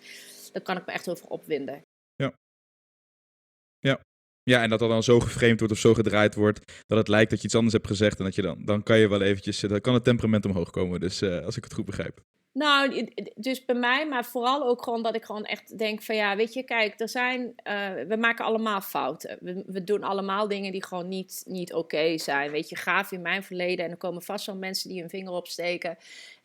Dan 0.52 0.62
kan 0.62 0.76
ik 0.76 0.86
me 0.86 0.92
echt 0.92 1.08
over 1.08 1.26
opwinden. 1.26 1.82
Ja, 4.50 4.62
en 4.62 4.70
dat 4.70 4.78
dat 4.78 4.88
dan 4.88 5.02
zo 5.02 5.20
geframed 5.20 5.58
wordt 5.58 5.74
of 5.74 5.80
zo 5.80 5.94
gedraaid 5.94 6.34
wordt, 6.34 6.72
dat 6.86 6.98
het 6.98 7.08
lijkt 7.08 7.30
dat 7.30 7.38
je 7.38 7.46
iets 7.46 7.54
anders 7.54 7.74
hebt 7.74 7.86
gezegd 7.86 8.18
en 8.18 8.24
dat 8.24 8.34
je 8.34 8.42
dan, 8.42 8.64
dan 8.64 8.82
kan 8.82 8.98
je 8.98 9.08
wel 9.08 9.22
eventjes, 9.22 9.62
eh, 9.62 9.70
dan 9.70 9.80
kan 9.80 9.94
het 9.94 10.04
temperament 10.04 10.44
omhoog 10.44 10.70
komen. 10.70 11.00
Dus 11.00 11.22
eh, 11.22 11.44
als 11.44 11.56
ik 11.56 11.64
het 11.64 11.72
goed 11.72 11.84
begrijp. 11.84 12.22
Nou, 12.52 13.08
dus 13.34 13.64
bij 13.64 13.74
mij, 13.74 14.08
maar 14.08 14.24
vooral 14.24 14.66
ook 14.66 14.82
gewoon 14.82 15.02
dat 15.02 15.14
ik 15.14 15.24
gewoon 15.24 15.44
echt 15.44 15.78
denk 15.78 16.02
van 16.02 16.16
ja, 16.16 16.36
weet 16.36 16.52
je, 16.52 16.62
kijk, 16.62 17.00
er 17.00 17.08
zijn, 17.08 17.52
eh, 17.56 17.90
we 18.08 18.16
maken 18.16 18.44
allemaal 18.44 18.80
fouten. 18.80 19.38
We, 19.40 19.62
we 19.66 19.84
doen 19.84 20.02
allemaal 20.02 20.48
dingen 20.48 20.72
die 20.72 20.86
gewoon 20.86 21.08
niet, 21.08 21.42
niet 21.46 21.74
oké 21.74 22.18
zijn. 22.18 22.50
Weet 22.50 22.68
je, 22.68 22.76
gaaf 22.76 23.12
in 23.12 23.22
mijn 23.22 23.42
verleden 23.42 23.84
en 23.84 23.90
er 23.90 23.96
komen 23.96 24.22
vast 24.22 24.46
wel 24.46 24.56
mensen 24.56 24.88
die 24.88 25.00
hun 25.00 25.10
vinger 25.10 25.32
opsteken 25.32 25.96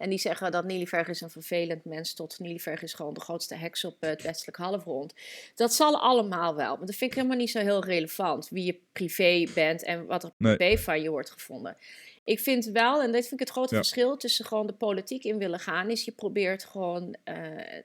en 0.02 0.10
die 0.10 0.20
zeggen 0.20 0.52
dat 0.52 0.66
Niliverg 0.66 1.08
is 1.08 1.22
een 1.22 1.30
vervelend 1.30 1.86
mens 1.86 2.14
tot 2.14 2.40
Niliverg 2.40 2.82
is 2.82 2.94
gewoon 2.94 3.14
de 3.14 3.20
grootste 3.22 3.56
heks 3.56 3.86
op 3.86 3.96
het 4.00 4.22
westelijk 4.22 4.58
halfrond. 4.58 5.14
Dat 5.56 5.74
zal 5.74 6.00
allemaal 6.00 6.56
wel, 6.56 6.78
maar 6.78 6.86
dat 6.86 6.96
vind 6.96 7.12
ik 7.12 7.18
helemaal 7.18 7.38
niet 7.38 7.52
zo 7.52 7.60
heel 7.60 7.84
relevant 7.84 8.50
wie 8.50 8.66
je 8.66 8.80
privé 8.94 9.46
bent 9.54 9.84
en 9.84 10.06
wat 10.06 10.24
er 10.24 10.32
Nee. 10.38 10.56
privé 10.58 10.82
van 10.84 11.02
je 11.02 11.10
wordt 11.10 11.30
gevonden. 11.32 11.78
Ik 12.24 12.40
vind 12.40 12.66
wel, 12.66 13.02
en 13.02 13.12
dit 13.12 13.22
vind 13.22 13.34
ik 13.34 13.40
het 13.40 13.50
grote 13.50 13.76
Ja. 13.76 13.82
verschil 13.82 14.18
tussen 14.18 14.46
gewoon 14.46 14.68
de 14.68 14.74
politiek 14.74 15.24
in 15.24 15.38
willen 15.38 15.60
gaan, 15.60 15.90
is 15.90 16.06
je 16.06 16.12
probeert 16.12 16.64
gewoon 16.64 17.16
eh, 17.24 17.36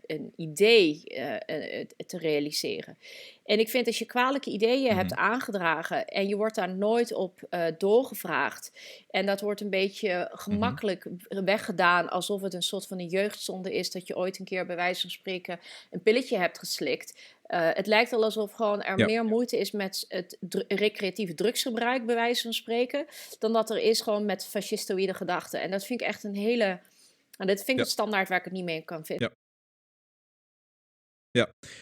een 0.07 0.33
idee 0.37 1.03
eh, 1.05 1.35
eh, 1.81 1.87
te 2.07 2.19
realiseren. 2.19 2.99
En 3.45 3.59
ik 3.59 3.69
vind 3.69 3.87
als 3.87 3.99
je 3.99 4.05
kwalijke 4.05 4.51
ideeën 4.51 4.97
hebt 4.97 5.11
Mhm. 5.11 5.21
aangedragen 5.21 6.07
en 6.07 6.29
je 6.29 6.37
wordt 6.37 6.55
daar 6.55 6.75
nooit 6.75 7.13
op 7.13 7.41
doorgevraagd, 7.79 8.73
en 9.11 9.27
dat 9.27 9.41
wordt 9.41 9.61
een 9.61 9.71
beetje 9.71 10.31
gemakkelijk 10.33 11.07
weggedaan 11.29 12.06
alsof 12.09 12.41
het 12.43 12.55
een 12.55 12.63
soort 12.63 12.87
van 12.87 12.99
een 12.99 13.09
jeugdzonde 13.09 13.75
is 13.75 13.91
dat 13.91 14.07
je 14.07 14.17
ooit 14.17 14.39
een 14.39 14.45
keer 14.45 14.67
bij 14.67 14.77
wijze 14.77 15.01
van 15.01 15.11
spreken 15.11 15.61
een 15.91 16.03
pilletje 16.03 16.39
hebt 16.39 16.59
geslikt. 16.59 17.35
Eh, 17.43 17.71
het 17.73 17.87
lijkt 17.87 18.11
wel 18.11 18.25
alsof 18.25 18.53
gewoon 18.53 18.83
er 18.83 18.99
Ja. 18.99 19.07
meer 19.07 19.25
moeite 19.25 19.59
is 19.59 19.71
met 19.71 20.05
het 20.09 20.37
dru- 20.41 20.65
recreatieve 20.69 21.35
drugsgebruik, 21.35 22.07
bij 22.07 22.15
wijze 22.15 22.43
van 22.43 22.53
spreken, 22.53 23.07
dan 23.39 23.53
dat 23.53 23.71
er 23.71 23.79
is 23.79 24.01
gewoon 24.01 24.25
met 24.25 24.47
fascistoïde 24.47 25.15
gedachten. 25.15 25.61
En 25.61 25.71
dat 25.71 25.87
vind 25.87 26.01
ik 26.01 26.07
echt 26.07 26.25
een 26.25 26.35
hele. 26.37 26.81
En 27.37 27.47
dit 27.47 27.57
vind 27.57 27.69
ik 27.69 27.77
Ja. 27.77 27.83
een 27.83 27.87
standaard 27.91 28.29
waar 28.29 28.39
ik 28.39 28.45
het 28.45 28.53
niet 28.53 28.65
mee 28.65 28.83
kan 28.85 29.05
vinden. 29.05 29.33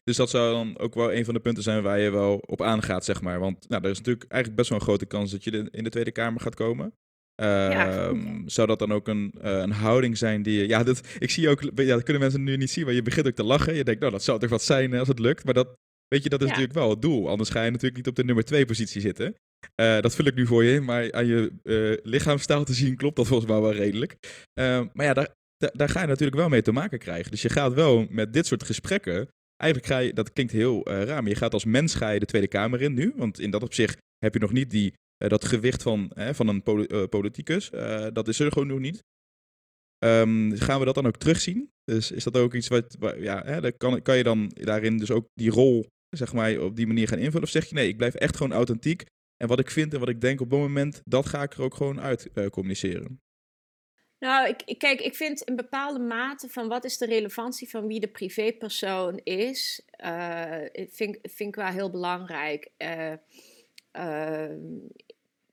Dus 0.05 0.17
dat 0.17 0.31
zou 0.31 0.53
dan 0.53 0.79
ook 0.79 0.95
wel 0.95 1.13
een 1.13 1.25
van 1.25 1.35
de 1.35 1.41
punten 1.41 1.63
zijn 1.63 1.83
waar 1.83 1.99
je 1.99 2.11
wel 2.11 2.39
op 2.47 2.63
aangaat, 2.63 3.05
zeg 3.05 3.21
maar. 3.21 3.41
Want 3.41 3.69
nou, 3.69 3.85
er 3.85 3.91
is 3.91 3.99
natuurlijk 3.99 4.31
eigenlijk 4.33 4.57
best 4.61 4.71
wel 4.71 4.79
een 4.79 4.85
grote 4.85 5.07
kans 5.07 5.31
dat 5.31 5.45
je 5.45 5.69
in 5.71 5.85
de 5.85 5.91
Tweede 5.91 6.13
Kamer 6.13 6.41
gaat 6.41 6.55
komen. 6.55 6.95
Ehm, 7.35 8.43
Zou 8.47 8.67
dat 8.67 8.79
dan 8.79 8.93
ook 8.93 9.09
een, 9.09 9.33
eh, 9.41 9.59
een 9.59 9.71
houding 9.71 10.19
zijn 10.19 10.43
die 10.43 10.59
je... 10.59 10.69
Ja, 10.69 10.83
dat, 10.83 11.01
ik 11.19 11.31
zie 11.31 11.49
ook... 11.49 11.61
Ja, 11.63 11.95
dat 11.95 12.03
kunnen 12.03 12.23
mensen 12.23 12.43
nu 12.45 12.57
niet 12.57 12.71
zien, 12.71 12.85
maar 12.85 12.95
je 12.95 13.03
begint 13.03 13.27
ook 13.27 13.35
te 13.35 13.45
lachen. 13.45 13.75
Je 13.75 13.85
denkt, 13.85 14.01
nou, 14.01 14.13
dat 14.13 14.23
zou 14.25 14.39
toch 14.41 14.51
wat 14.51 14.63
zijn 14.63 14.95
als 14.95 15.09
het 15.09 15.19
lukt. 15.19 15.45
Maar 15.45 15.55
dat, 15.55 15.69
weet 16.09 16.23
je, 16.23 16.29
dat 16.29 16.41
is 16.41 16.47
Ja. 16.47 16.53
natuurlijk 16.53 16.79
wel 16.79 16.91
het 16.91 17.03
doel. 17.03 17.29
Anders 17.29 17.51
ga 17.51 17.63
je 17.65 17.71
natuurlijk 17.71 17.97
niet 17.97 18.09
op 18.09 18.17
de 18.17 18.25
nummer 18.25 18.45
twee 18.45 18.65
positie 18.65 19.01
zitten. 19.01 19.35
Eh, 19.75 20.01
dat 20.01 20.15
vul 20.15 20.25
ik 20.25 20.35
nu 20.35 20.47
voor 20.47 20.65
je 20.65 20.73
in, 20.75 20.85
maar 20.85 21.13
aan 21.13 21.27
je 21.27 21.53
eh 21.63 22.11
lichaamstaal 22.11 22.65
te 22.65 22.75
zien 22.75 22.97
klopt 22.97 23.17
dat 23.17 23.27
volgens 23.27 23.51
mij 23.51 23.61
wel 23.61 23.73
redelijk. 23.73 24.17
Ehm, 24.53 24.87
maar 24.93 25.07
ja, 25.07 25.15
daar, 25.15 25.29
daar, 25.57 25.71
daar 25.75 25.89
ga 25.89 26.01
je 26.01 26.07
natuurlijk 26.07 26.39
wel 26.39 26.49
mee 26.49 26.63
te 26.63 26.73
maken 26.73 26.99
krijgen. 26.99 27.31
Dus 27.31 27.43
je 27.43 27.49
gaat 27.49 27.75
wel 27.75 28.07
met 28.11 28.33
dit 28.33 28.47
soort 28.47 28.63
gesprekken... 28.63 29.29
Eigenlijk 29.57 29.93
ga 29.93 29.99
je, 29.99 30.13
dat 30.13 30.33
klinkt 30.33 30.53
heel 30.53 30.89
raar, 30.89 31.23
maar 31.23 31.31
je 31.31 31.37
gaat 31.37 31.53
als 31.53 31.65
mens 31.65 31.95
ga 31.95 32.11
je 32.11 32.19
de 32.21 32.27
Tweede 32.27 32.49
Kamer 32.49 32.83
in 32.83 32.95
nu. 32.95 33.13
Want 33.17 33.41
in 33.41 33.51
dat 33.51 33.63
opzicht 33.63 33.99
heb 34.19 34.35
je 34.35 34.41
nog 34.41 34.53
niet 34.53 34.71
die, 34.71 34.93
dat 35.17 35.45
gewicht 35.45 35.83
van, 35.83 36.11
hè, 36.15 36.35
van 36.35 36.49
een 36.49 36.63
eh, 36.63 37.05
politicus. 37.09 37.71
Eh, 37.71 38.07
dat 38.13 38.29
is 38.29 38.39
er 38.39 38.53
gewoon 38.53 38.69
nog 38.69 38.79
niet. 38.79 39.05
Ehm, 39.99 40.57
gaan 40.57 40.79
we 40.79 40.85
dat 40.85 40.95
dan 40.95 41.07
ook 41.07 41.17
terugzien? 41.17 41.73
Dus 41.85 42.11
is 42.11 42.25
dat 42.25 42.37
ook 42.37 42.55
iets 42.55 42.69
wat, 42.69 42.97
ja, 43.19 43.43
hè, 43.45 43.73
kan, 43.73 44.03
kan 44.03 44.17
je 44.17 44.23
dan 44.23 44.51
daarin 44.55 44.99
dus 44.99 45.11
ook 45.11 45.27
die 45.35 45.51
rol, 45.51 45.87
zeg 46.11 46.33
maar, 46.33 46.59
op 46.59 46.77
die 46.77 46.87
manier 46.87 47.09
gaan 47.09 47.19
invullen? 47.19 47.43
Of 47.43 47.49
zeg 47.49 47.69
je 47.69 47.75
nee, 47.75 47.89
ik 47.89 47.97
blijf 47.97 48.15
echt 48.15 48.37
gewoon 48.37 48.53
authentiek 48.53 49.05
en 49.37 49.49
wat 49.49 49.59
ik 49.59 49.71
vind 49.71 49.93
en 49.93 50.01
wat 50.01 50.09
ik 50.09 50.21
denk 50.21 50.41
op 50.41 50.51
dat 50.51 50.59
moment, 50.59 51.03
dat 51.05 51.27
ga 51.27 51.43
ik 51.43 51.53
er 51.53 51.63
ook 51.63 51.75
gewoon 51.75 52.01
uit 52.01 52.33
eh, 52.33 52.47
communiceren? 52.47 53.23
Nou, 54.19 54.55
ik, 54.65 54.79
kijk, 54.79 55.01
ik 55.01 55.15
vind 55.15 55.41
in 55.41 55.57
bepaalde 55.57 55.99
mate 55.99 56.49
van 56.49 56.69
wat 56.69 56.85
is 56.85 56.99
de 56.99 57.07
relevantie 57.07 57.71
van 57.71 57.87
wie 57.87 58.01
de 58.01 58.09
privépersoon 58.09 59.21
is, 59.25 59.83
eh, 59.91 60.63
vind, 60.73 61.19
vind 61.23 61.49
ik 61.49 61.55
wel 61.55 61.67
heel 61.67 61.91
belangrijk. 61.91 62.71
Eh, 62.77 63.13
ehm, 63.95 64.79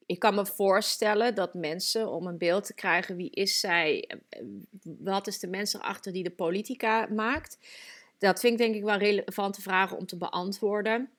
ik 0.05 0.19
kan 0.19 0.35
me 0.35 0.45
voorstellen 0.45 1.35
dat 1.35 1.53
mensen, 1.53 2.09
om 2.09 2.27
een 2.27 2.37
beeld 2.37 2.65
te 2.65 2.73
krijgen 2.73 3.15
wie 3.15 3.29
is 3.29 3.59
zij, 3.59 4.09
eh, 4.29 4.41
wat 4.81 5.27
is 5.27 5.39
de 5.39 5.47
mens 5.47 5.73
erachter 5.73 6.13
die 6.13 6.23
de 6.23 6.31
politica 6.31 7.07
maakt, 7.09 7.57
dat 8.17 8.39
vind 8.39 8.53
ik 8.53 8.59
denk 8.59 8.75
ik 8.75 8.83
wel 8.83 8.97
relevante 8.97 9.61
vragen 9.61 9.97
om 9.97 10.05
te 10.05 10.17
beantwoorden. 10.17 11.09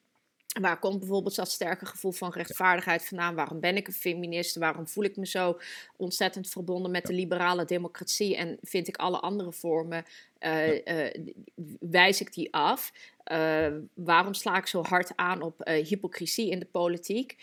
Waar 0.60 0.78
komt 0.78 0.98
bijvoorbeeld 0.98 1.34
dat 1.34 1.50
sterke 1.50 1.86
gevoel 1.86 2.12
van 2.12 2.32
rechtvaardigheid 2.32 3.04
vandaan? 3.04 3.34
Waarom 3.34 3.60
ben 3.60 3.76
ik 3.76 3.86
een 3.86 3.92
feminist? 3.92 4.56
Waarom 4.56 4.88
voel 4.88 5.04
ik 5.04 5.16
me 5.16 5.26
zo 5.26 5.58
ontzettend 5.96 6.48
verbonden 6.48 6.90
met 6.90 7.06
de 7.06 7.12
liberale 7.12 7.64
democratie 7.64 8.36
en 8.36 8.58
vind 8.62 8.88
ik 8.88 8.96
alle 8.96 9.20
andere 9.20 9.52
vormen, 9.52 10.04
eh, 10.38 11.10
wijs 11.80 12.20
ik 12.20 12.32
die 12.34 12.54
af? 12.54 12.92
Eh, 13.24 13.66
waarom 13.94 14.34
sla 14.34 14.56
ik 14.56 14.66
zo 14.66 14.82
hard 14.82 15.12
aan 15.16 15.42
op 15.42 15.60
hypocrisie 15.64 16.50
in 16.50 16.58
de 16.58 16.66
politiek? 16.70 17.36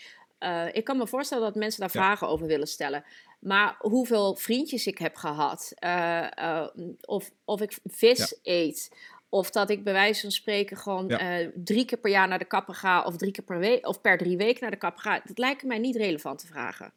Ik 0.72 0.84
kan 0.84 0.96
me 0.96 1.06
voorstellen 1.06 1.44
dat 1.44 1.54
mensen 1.54 1.80
daar 1.80 1.90
Ja. 1.92 2.00
vragen 2.00 2.28
over 2.28 2.46
willen 2.46 2.68
stellen. 2.68 3.04
Maar 3.40 3.76
hoeveel 3.78 4.36
vriendjes 4.36 4.86
ik 4.86 4.98
heb 4.98 5.16
gehad, 5.16 5.72
eh, 5.74 6.38
eh, 6.38 6.66
of, 7.00 7.30
of 7.44 7.60
ik 7.60 7.78
vis 7.84 8.38
eet, 8.42 8.90
of 9.30 9.50
dat 9.50 9.70
ik 9.70 9.84
bij 9.84 9.92
wijze 9.92 10.20
van 10.20 10.30
spreken 10.30 10.76
gewoon 10.76 11.08
Ja. 11.08 11.18
eh, 11.18 11.48
drie 11.54 11.84
keer 11.84 11.98
per 11.98 12.10
jaar 12.10 12.28
naar 12.28 12.38
de 12.38 12.44
kapper 12.44 12.74
ga, 12.74 13.02
of 13.02 13.16
drie 13.16 13.32
keer 13.32 13.44
per 13.44 13.58
week, 13.58 13.86
of 13.86 14.00
per 14.00 14.18
drie 14.18 14.36
weken 14.36 14.60
naar 14.60 14.70
de 14.70 14.76
kapper 14.76 15.02
ga, 15.02 15.20
dat 15.24 15.38
lijken 15.38 15.68
mij 15.68 15.78
niet 15.78 15.96
relevante 15.96 16.46
vragen. 16.46 16.92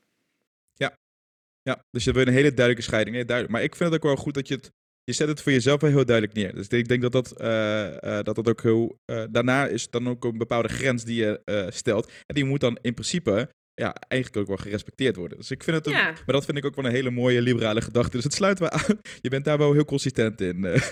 Ja, 1.70 1.84
dus 1.92 2.04
je 2.04 2.12
hebt 2.12 2.28
een 2.28 2.34
hele 2.34 2.54
duidelijke 2.54 2.82
scheiding. 2.82 3.16
Nee, 3.16 3.25
duidelijk. 3.25 3.56
Maar 3.56 3.66
ik 3.66 3.75
vind 3.75 3.90
het 3.90 4.04
ook 4.04 4.08
wel 4.10 4.24
goed 4.24 4.34
dat 4.34 4.48
je 4.48 4.56
het... 4.56 4.72
Je 5.04 5.13
zet 5.13 5.28
het 5.28 5.42
voor 5.42 5.52
jezelf 5.52 5.82
wel 5.82 5.90
heel 5.90 6.06
duidelijk 6.06 6.38
neer. 6.38 6.56
Dus 6.56 6.68
ik 6.68 6.88
denk 6.88 7.02
dat 7.02 7.12
dat, 7.12 7.32
eh, 7.32 8.18
eh, 8.18 8.24
dat, 8.25 8.36
dat 8.36 8.50
ook 8.50 8.62
heel... 8.62 8.98
daarna 9.32 9.68
is 9.68 9.90
dan 9.90 10.10
ook 10.10 10.24
een 10.24 10.38
bepaalde 10.38 10.68
grens 10.68 11.04
die 11.04 11.16
je 11.25 11.68
stelt. 11.70 12.08
En 12.08 12.36
die 12.36 12.46
moet 12.46 12.60
dan 12.60 12.78
in 12.82 12.94
principe 12.94 13.50
ja, 13.75 13.96
eigenlijk 14.08 14.42
ook 14.42 14.48
wel 14.56 14.65
gerespecteerd 14.65 15.15
worden. 15.15 15.38
Dus 15.38 15.51
ik 15.51 15.63
vind 15.63 15.75
het... 15.77 15.86
Een, 15.86 15.92
Ja. 15.92 16.03
Maar 16.03 16.24
dat 16.25 16.46
vind 16.46 16.58
ik 16.58 16.65
ook 16.65 16.75
wel 16.75 16.86
een 16.86 16.92
hele 16.92 17.10
mooie 17.12 17.42
liberale 17.42 17.82
gedachte. 17.82 18.12
Dus 18.15 18.24
het 18.24 18.34
sluit 18.34 18.60
wel 18.60 18.70
aan. 18.70 19.00
Je 19.22 19.30
bent 19.30 19.46
daar 19.46 19.58
wel 19.58 19.74
heel 19.74 19.86
consistent 19.86 20.42
in. 20.42 20.65
eh. 20.65 20.82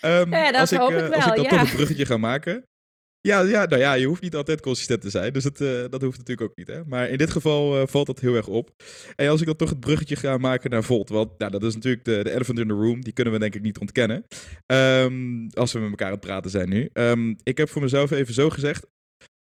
Ehm, 0.00 0.30
Ja, 0.30 0.50
dat 0.50 0.60
als 0.60 0.72
ik, 0.72 0.78
hoop 0.78 0.90
ik 0.90 0.96
eh, 0.96 1.02
Als 1.10 1.24
wel, 1.24 1.28
ik 1.28 1.34
dan 1.34 1.44
ja. 1.44 1.50
toch 1.50 1.60
een 1.70 1.76
bruggetje 1.76 2.06
ga 2.06 2.16
maken... 2.16 2.62
Ja, 3.20 3.40
ja, 3.40 3.64
nou 3.64 3.80
ja, 3.80 3.92
je 3.94 4.06
hoeft 4.06 4.22
niet 4.22 4.34
altijd 4.34 4.60
consistent 4.60 5.00
te 5.00 5.10
zijn. 5.10 5.32
Dus 5.32 5.44
het, 5.44 5.60
eh, 5.60 5.84
dat 5.90 6.02
hoeft 6.02 6.18
natuurlijk 6.18 6.50
ook 6.50 6.56
niet. 6.56 6.66
Hè? 6.66 6.84
Maar 6.84 7.08
in 7.08 7.18
dit 7.18 7.30
geval 7.30 7.80
eh, 7.80 7.86
valt 7.86 8.06
dat 8.06 8.20
heel 8.20 8.34
erg 8.34 8.46
op. 8.46 8.70
En 9.16 9.28
als 9.28 9.40
ik 9.40 9.46
dan 9.46 9.56
toch 9.56 9.68
het 9.70 9.80
bruggetje 9.80 10.16
ga 10.16 10.36
maken 10.38 10.70
naar 10.70 10.84
Volt. 10.84 11.08
Want 11.08 11.38
nou, 11.38 11.50
dat 11.50 11.62
is 11.62 11.74
natuurlijk 11.74 12.04
de, 12.04 12.20
de 12.24 12.30
elephant 12.30 12.58
in 12.58 12.68
the 12.68 12.74
room. 12.74 13.00
Die 13.04 13.12
kunnen 13.12 13.32
we 13.32 13.38
denk 13.38 13.54
ik 13.54 13.62
niet 13.62 13.78
ontkennen. 13.78 14.24
Ehm, 14.66 15.48
als 15.54 15.72
we 15.72 15.78
met 15.78 15.90
elkaar 15.90 16.06
aan 16.06 16.12
het 16.12 16.20
praten 16.20 16.50
zijn 16.50 16.68
nu. 16.68 16.88
Ehm, 16.92 17.34
ik 17.42 17.58
heb 17.58 17.68
voor 17.68 17.82
mezelf 17.82 18.10
even 18.10 18.34
zo 18.34 18.50
gezegd. 18.50 18.86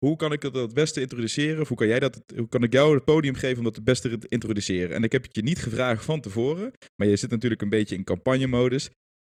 Hoe 0.04 0.16
kan 0.16 0.32
ik 0.32 0.40
dat 0.40 0.54
het 0.54 0.74
beste 0.74 1.00
introduceren? 1.00 1.66
Hoe 1.66 1.76
kan, 1.76 1.86
jij 1.86 2.00
dat, 2.00 2.22
hoe 2.36 2.48
kan 2.48 2.62
ik 2.62 2.72
jou 2.72 2.94
het 2.94 3.04
podium 3.04 3.34
geven 3.34 3.58
om 3.58 3.64
dat 3.64 3.74
het 3.74 3.84
beste 3.84 4.18
te 4.18 4.28
introduceren? 4.28 4.96
En 4.96 5.02
ik 5.02 5.12
heb 5.12 5.22
het 5.22 5.34
je 5.34 5.42
niet 5.42 5.58
gevraagd 5.58 6.04
van 6.04 6.20
tevoren. 6.20 6.72
Maar 6.96 7.08
je 7.08 7.16
zit 7.16 7.30
natuurlijk 7.30 7.62
een 7.62 7.68
beetje 7.68 7.94
in 7.94 8.04
campagnemodus. 8.04 8.90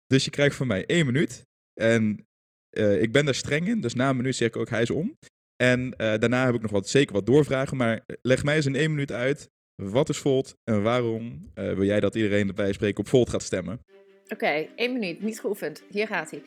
Dus 0.06 0.24
je 0.24 0.30
krijgt 0.30 0.56
van 0.56 0.66
mij 0.66 0.86
één 0.86 1.06
minuut. 1.06 1.46
En 1.80 2.26
eh, 2.70 3.02
ik 3.02 3.12
ben 3.12 3.24
daar 3.24 3.34
streng 3.34 3.68
in. 3.68 3.80
Dus 3.80 3.94
na 3.94 4.08
een 4.08 4.16
minuut 4.16 4.36
zeg 4.36 4.48
ik 4.48 4.56
ook 4.56 4.68
hij 4.68 4.82
is 4.82 4.90
om. 4.90 5.18
En 5.56 5.96
eh, 5.96 6.18
daarna 6.18 6.44
heb 6.44 6.54
ik 6.54 6.62
nog 6.62 6.70
wat, 6.70 6.88
zeker 6.88 7.14
wat 7.14 7.26
doorvragen. 7.26 7.76
Maar 7.76 8.04
leg 8.22 8.44
mij 8.44 8.56
eens 8.56 8.66
in 8.66 8.76
één 8.76 8.90
minuut 8.90 9.12
uit. 9.12 9.50
Wat 9.74 10.08
is 10.08 10.18
Volt 10.18 10.56
en 10.64 10.82
waarom 10.82 11.50
eh, 11.54 11.72
wil 11.72 11.84
jij 11.84 12.00
dat 12.00 12.14
iedereen 12.14 12.46
dat 12.46 12.56
wij 12.56 12.72
spreken 12.72 13.00
op 13.00 13.08
Volt 13.08 13.30
gaat 13.30 13.42
stemmen? 13.42 13.80
Oké, 14.28 14.66
één 14.76 14.92
minuut, 14.92 15.22
niet 15.22 15.40
geoefend. 15.40 15.82
Hier 15.90 16.06
gaat 16.06 16.30
hij. 16.30 16.42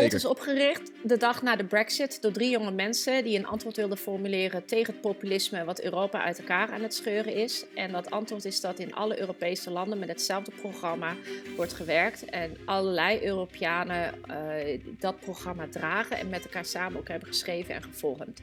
Zeker. 0.00 0.16
is 0.16 0.24
opgericht 0.24 0.92
de 1.02 1.16
dag 1.16 1.42
na 1.42 1.56
de 1.56 1.64
Brexit 1.64 2.22
door 2.22 2.32
drie 2.32 2.50
jonge 2.50 2.70
mensen 2.70 3.24
die 3.24 3.38
een 3.38 3.46
antwoord 3.46 3.76
wilden 3.76 3.98
formuleren 3.98 4.64
tegen 4.64 4.92
het 4.92 5.02
populisme 5.02 5.64
wat 5.64 5.82
Europa 5.82 6.22
uit 6.22 6.38
elkaar 6.38 6.70
aan 6.70 6.82
het 6.82 6.94
scheuren 6.94 7.34
is. 7.34 7.64
En 7.74 7.92
dat 7.92 8.10
antwoord 8.10 8.44
is 8.44 8.60
dat 8.60 8.78
in 8.78 8.94
alle 8.94 9.20
Europese 9.20 9.70
landen 9.70 9.98
met 9.98 10.08
hetzelfde 10.08 10.52
programma 10.60 11.16
wordt 11.56 11.72
gewerkt 11.72 12.24
en 12.24 12.56
allerlei 12.64 13.24
Europeanen 13.24 14.14
eh, 14.26 14.80
dat 14.98 15.20
programma 15.20 15.66
dragen 15.70 16.18
en 16.18 16.28
met 16.28 16.44
elkaar 16.44 16.64
samen 16.64 16.98
ook 16.98 17.08
hebben 17.08 17.28
geschreven 17.28 17.74
en 17.74 17.82
gevormd. 17.82 18.40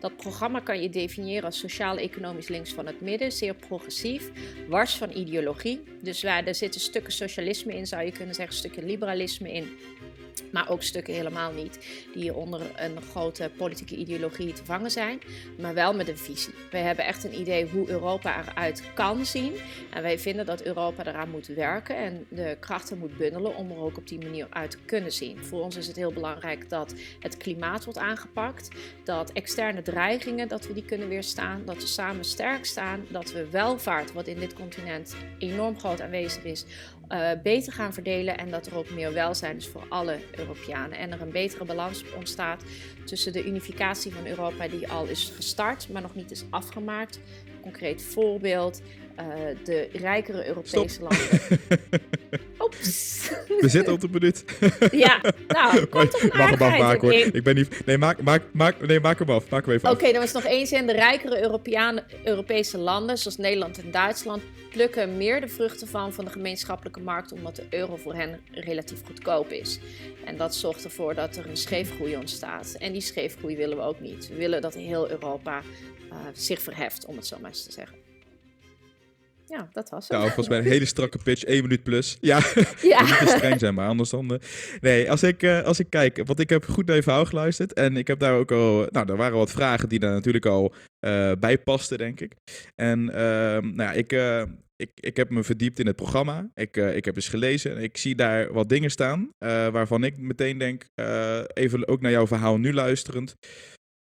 Dat 0.00 0.16
programma 0.16 0.60
kan 0.60 0.82
je 0.82 0.90
definiëren 0.90 1.44
als 1.44 1.58
sociaal-economisch 1.58 2.48
links 2.48 2.72
van 2.72 2.86
het 2.86 3.00
midden, 3.00 3.32
zeer 3.32 3.54
progressief, 3.54 4.30
wars 4.68 4.94
van 4.94 5.10
ideologie. 5.10 5.82
Dus 6.02 6.22
waar, 6.22 6.46
er 6.46 6.54
zitten 6.54 6.80
stukken 6.80 7.12
socialisme 7.12 7.76
in, 7.76 7.86
zou 7.86 8.04
je 8.04 8.12
kunnen 8.12 8.34
zeggen, 8.34 8.56
stukken 8.56 8.84
liberalisme 8.84 9.52
in. 9.52 9.76
Maar 10.52 10.70
ook 10.70 10.82
stukken 10.82 11.14
helemaal 11.14 11.52
niet, 11.52 11.78
die 12.14 12.34
onder 12.34 12.60
een 12.76 13.02
grote 13.02 13.50
politieke 13.56 13.96
ideologie 13.96 14.52
te 14.52 14.64
vangen 14.64 14.90
zijn, 14.90 15.20
maar 15.58 15.74
wel 15.74 15.94
met 15.94 16.08
een 16.08 16.18
visie. 16.18 16.54
Wij 16.70 16.80
hebben 16.80 17.04
echt 17.04 17.24
een 17.24 17.40
idee 17.40 17.66
hoe 17.66 17.88
Europa 17.88 18.44
eruit 18.46 18.82
kan 18.94 19.26
zien. 19.26 19.52
En 19.90 20.02
wij 20.02 20.18
vinden 20.18 20.46
dat 20.46 20.62
Europa 20.62 21.06
eraan 21.06 21.30
moet 21.30 21.46
werken 21.46 21.96
en 21.96 22.26
de 22.28 22.56
krachten 22.60 22.98
moet 22.98 23.16
bundelen 23.16 23.56
om 23.56 23.70
er 23.70 23.78
ook 23.78 23.96
op 23.96 24.08
die 24.08 24.18
manier 24.18 24.46
uit 24.50 24.70
te 24.70 24.78
kunnen 24.84 25.12
zien. 25.12 25.44
Voor 25.44 25.62
ons 25.62 25.76
is 25.76 25.86
het 25.86 25.96
heel 25.96 26.12
belangrijk 26.12 26.70
dat 26.70 26.94
het 27.20 27.36
klimaat 27.36 27.84
wordt 27.84 27.98
aangepakt, 27.98 28.68
dat 29.04 29.32
externe 29.32 29.82
dreigingen, 29.82 30.48
dat 30.48 30.66
we 30.66 30.72
die 30.72 30.84
kunnen 30.84 31.08
weerstaan, 31.08 31.62
dat 31.64 31.76
we 31.76 31.86
samen 31.86 32.24
sterk 32.24 32.64
staan, 32.64 33.06
dat 33.08 33.32
we 33.32 33.50
welvaart, 33.50 34.12
wat 34.12 34.26
in 34.26 34.38
dit 34.38 34.54
continent 34.54 35.16
enorm 35.38 35.78
groot 35.78 36.00
aanwezig 36.00 36.44
is, 36.44 36.64
eh, 37.08 37.30
beter 37.42 37.72
gaan 37.72 37.92
verdelen 37.92 38.38
en 38.38 38.50
dat 38.50 38.66
er 38.66 38.76
ook 38.76 38.90
meer 38.90 39.12
welzijn 39.12 39.56
is 39.56 39.68
voor 39.68 39.86
alle 39.88 40.18
Europeanen. 40.36 40.98
En 40.98 41.12
er 41.12 41.20
een 41.20 41.30
betere 41.32 41.64
balans 41.64 42.04
ontstaat 42.16 42.62
tussen 43.04 43.32
de 43.32 43.44
unificatie 43.44 44.14
van 44.14 44.26
Europa 44.26 44.68
die 44.68 44.88
al 44.88 45.06
is 45.06 45.32
gestart, 45.36 45.88
maar 45.88 46.02
nog 46.02 46.14
niet 46.14 46.30
is 46.30 46.44
afgemaakt. 46.50 47.20
Concreet 47.60 48.02
voorbeeld, 48.02 48.82
eh, 49.16 49.24
de 49.64 49.88
rijkere 49.92 50.46
Europese 50.46 51.00
landen. 51.02 51.60
Oeps. 52.60 53.30
We 53.60 53.68
zitten 53.68 53.92
op 53.92 54.00
de 54.00 54.08
minuut. 54.10 54.44
ja, 54.90 55.20
nou, 55.48 55.84
komt 55.86 56.10
toch 56.10 56.32
Mag 56.32 56.50
hem 56.50 56.62
afmaken 56.62 57.00
hoor. 57.00 57.12
Ik 57.12 57.42
ben 57.42 57.54
niet... 57.54 57.86
Nee, 57.86 57.98
maak, 57.98 58.22
maak, 58.22 58.42
maak, 58.52 58.86
nee, 58.86 59.00
maak 59.00 59.18
hem 59.18 59.30
af. 59.30 59.48
Maak 59.48 59.66
hem 59.66 59.74
even. 59.74 59.90
Oké, 59.90 60.12
dan 60.12 60.20
was 60.20 60.32
nog 60.32 60.44
één 60.44 60.66
zin. 60.66 60.86
De 60.86 60.92
rijkere 60.92 61.42
Europeanen, 61.42 62.04
Europese 62.24 62.78
landen, 62.78 63.18
zoals 63.18 63.36
Nederland 63.36 63.78
en 63.78 63.90
Duitsland, 63.90 64.42
plukken 64.70 65.16
meer 65.16 65.40
de 65.40 65.48
vruchten 65.48 65.88
van 65.88 66.12
van 66.12 66.24
de 66.24 66.30
gemeenschappelijke 66.30 67.00
markt, 67.00 67.32
omdat 67.32 67.56
de 67.56 67.66
euro 67.70 67.96
voor 67.96 68.14
hen 68.14 68.40
relatief 68.50 69.04
goedkoop 69.04 69.50
is. 69.50 69.78
En 70.24 70.36
dat 70.36 70.54
zorgt 70.54 70.84
ervoor 70.84 71.14
dat 71.14 71.36
er 71.36 71.48
een 71.48 71.56
scheefgroei 71.56 72.16
ontstaat. 72.16 72.76
En 72.78 72.92
die 72.92 73.00
scheefgroei 73.00 73.56
willen 73.56 73.76
we 73.76 73.82
ook 73.82 74.00
niet. 74.00 74.28
We 74.28 74.34
willen 74.34 74.60
dat 74.60 74.74
heel 74.74 75.10
Europa 75.10 75.62
eh, 76.10 76.16
zich 76.32 76.62
verheft, 76.62 77.06
om 77.06 77.16
het 77.16 77.26
zo 77.26 77.36
maar 77.40 77.50
eens 77.50 77.64
te 77.64 77.72
zeggen. 77.72 78.03
Ja, 79.54 79.68
dat 79.72 79.90
was 79.90 80.08
het. 80.08 80.12
Nou, 80.12 80.24
volgens 80.24 80.48
mij 80.48 80.58
een 80.58 80.64
hele 80.64 80.84
strakke 80.84 81.18
pitch, 81.18 81.44
één 81.44 81.62
minuut 81.62 81.82
plus. 81.82 82.16
Ja, 82.20 82.38
ja. 82.82 83.02
niet 83.02 83.18
te 83.18 83.34
streng 83.36 83.60
zijn, 83.60 83.74
maar 83.74 83.88
anders 83.88 84.10
dan... 84.10 84.30
eh, 84.30 84.38
Nee, 84.80 85.10
als 85.10 85.22
ik, 85.22 85.42
eh, 85.42 85.62
als 85.62 85.78
ik 85.78 85.90
kijk, 85.90 86.26
want 86.26 86.40
ik 86.40 86.48
heb 86.48 86.64
goed 86.64 86.86
naar 86.86 86.96
je 86.96 87.02
verhaal 87.02 87.24
geluisterd. 87.24 87.72
En 87.72 87.96
ik 87.96 88.06
heb 88.06 88.18
daar 88.18 88.34
ook 88.34 88.52
al... 88.52 88.86
Nou, 88.90 89.10
er 89.10 89.16
waren 89.16 89.36
wat 89.36 89.50
vragen 89.50 89.88
die 89.88 89.98
daar 89.98 90.12
natuurlijk 90.12 90.46
al 90.46 90.74
eh, 90.98 91.32
bij 91.38 91.58
pasten, 91.58 91.98
denk 91.98 92.20
ik. 92.20 92.32
En 92.74 93.14
ehm, 93.14 93.74
nou 93.74 93.82
ja, 93.82 93.92
ik, 93.92 94.12
ik, 94.76 94.90
ik 94.94 95.16
heb 95.16 95.30
me 95.30 95.42
verdiept 95.42 95.78
in 95.78 95.86
het 95.86 95.96
programma. 95.96 96.50
Ik, 96.54 96.76
ik 96.76 97.04
heb 97.04 97.16
eens 97.16 97.28
gelezen 97.28 97.76
en 97.76 97.82
ik 97.82 97.96
zie 97.96 98.14
daar 98.14 98.52
wat 98.52 98.68
dingen 98.68 98.90
staan... 98.90 99.30
waarvan 99.72 100.04
ik 100.04 100.18
meteen 100.18 100.58
denk, 100.58 100.84
even 101.54 101.88
ook 101.88 102.00
naar 102.00 102.10
jouw 102.10 102.26
verhaal 102.26 102.58
nu 102.58 102.72
luisterend... 102.72 103.34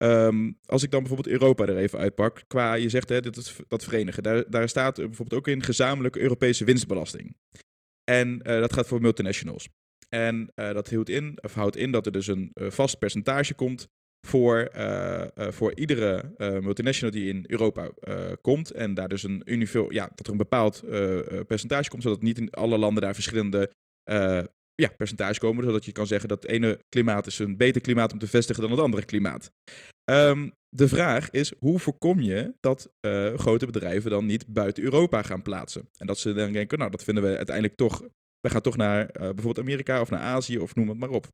Ehm, 0.02 0.52
als 0.66 0.82
ik 0.82 0.90
dan 0.90 1.00
bijvoorbeeld 1.00 1.40
Europa 1.40 1.66
er 1.66 1.76
even 1.76 1.99
uitpak, 1.99 2.42
qua 2.47 2.75
je 2.75 2.88
zegt 2.88 3.09
hè, 3.09 3.37
is 3.37 3.61
dat 3.68 3.85
verenigen, 3.85 4.23
daar, 4.23 4.50
daar 4.50 4.68
staat 4.68 4.97
bijvoorbeeld 4.97 5.35
ook 5.40 5.49
in 5.49 5.62
gezamenlijke 5.62 6.21
Europese 6.21 6.64
winstbelasting. 6.64 7.37
En 8.04 8.42
eh, 8.42 8.61
dat 8.61 8.73
gaat 8.73 8.87
voor 8.87 9.00
multinationals. 9.00 9.68
En 10.09 10.50
eh, 10.54 10.73
dat 10.73 10.90
houdt 10.90 11.09
in, 11.09 11.38
of 11.42 11.54
houdt 11.54 11.76
in 11.76 11.90
dat 11.90 12.06
er 12.06 12.12
dus 12.12 12.26
een 12.26 12.50
eh, 12.54 12.71
vast 12.71 12.99
percentage 12.99 13.54
komt 13.54 13.88
voor, 14.26 14.71
voor 15.35 15.75
iedere 15.75 16.35
multinational 16.38 17.14
die 17.14 17.28
in 17.28 17.44
Europa 17.47 17.90
komt. 18.40 18.71
En 18.71 18.94
daar 18.94 19.09
dus 19.09 19.23
een 19.23 19.42
ja, 19.88 20.11
dat 20.14 20.26
er 20.26 20.32
een 20.32 20.38
bepaald 20.38 20.82
percentage 21.47 21.90
komt, 21.90 22.02
zodat 22.02 22.23
niet 22.23 22.38
in 22.38 22.50
alle 22.50 22.78
landen 22.78 23.02
daar 23.02 23.14
verschillende 23.14 23.71
ja, 24.75 24.88
percentages 24.97 25.38
komen. 25.38 25.64
Zodat 25.64 25.85
je 25.85 25.92
kan 25.92 26.06
zeggen 26.06 26.28
dat 26.28 26.42
het 26.42 26.50
ene 26.50 26.78
klimaat 26.88 27.26
is 27.26 27.38
een 27.38 27.56
beter 27.56 27.80
klimaat 27.80 28.12
om 28.12 28.18
te 28.18 28.26
vestigen 28.26 28.62
dan 28.62 28.71
het 28.71 28.80
andere 28.80 29.04
klimaat. 29.04 29.52
Ehm, 30.04 30.50
de 30.68 30.88
vraag 30.88 31.30
is, 31.30 31.52
hoe 31.59 31.78
voorkom 31.78 32.21
je 32.21 32.54
dat 32.61 32.92
uh, 33.00 33.38
grote 33.38 33.66
bedrijven 33.66 34.11
dan 34.11 34.26
niet 34.26 34.47
buiten 34.47 34.82
Europa 34.82 35.23
gaan 35.23 35.42
plaatsen? 35.42 35.88
En 35.97 36.06
dat 36.06 36.18
ze 36.18 36.32
dan 36.32 36.52
denken, 36.52 36.78
nou, 36.78 36.90
dat 36.90 37.04
vinden 37.04 37.25
we 37.25 37.37
uiteindelijk 37.37 37.76
toch... 37.76 38.02
We 38.40 38.50
gaan 38.50 38.61
toch 38.61 38.76
naar 38.76 39.00
uh, 39.00 39.12
bijvoorbeeld 39.12 39.59
Amerika 39.59 40.00
of 40.00 40.11
naar 40.11 40.21
Azië 40.21 40.59
of 40.59 40.75
noem 40.75 40.88
het 40.88 40.99
maar 40.99 41.11
op. 41.11 41.28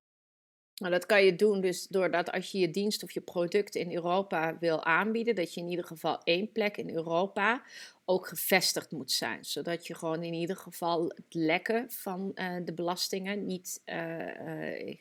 Nou, 0.75 0.93
dat 0.93 1.07
kan 1.07 1.25
je 1.25 1.37
doen 1.37 1.61
dus 1.61 1.87
doordat 1.87 2.33
als 2.33 2.51
je 2.51 2.59
je 2.59 2.71
dienst 2.71 3.03
of 3.03 3.11
je 3.11 3.21
product 3.21 3.75
in 3.75 3.95
Europa 3.95 4.57
wil 4.61 4.85
aanbieden, 4.85 5.35
dat 5.35 5.55
je 5.55 5.61
in 5.61 5.69
ieder 5.69 5.85
geval 5.85 6.21
één 6.25 6.53
plek 6.53 6.77
in 6.77 6.91
Europa 6.91 7.63
ook 8.05 8.27
gevestigd 8.27 8.91
moet 8.91 9.13
zijn. 9.13 9.45
Zodat 9.45 9.87
je 9.87 9.95
gewoon 9.95 10.23
in 10.23 10.35
ieder 10.35 10.57
geval 10.57 11.05
het 11.05 11.35
lekken 11.35 11.91
van 11.91 12.33
uh, 12.35 12.57
de 12.65 12.75
belastingen 12.75 13.47
niet 13.47 13.83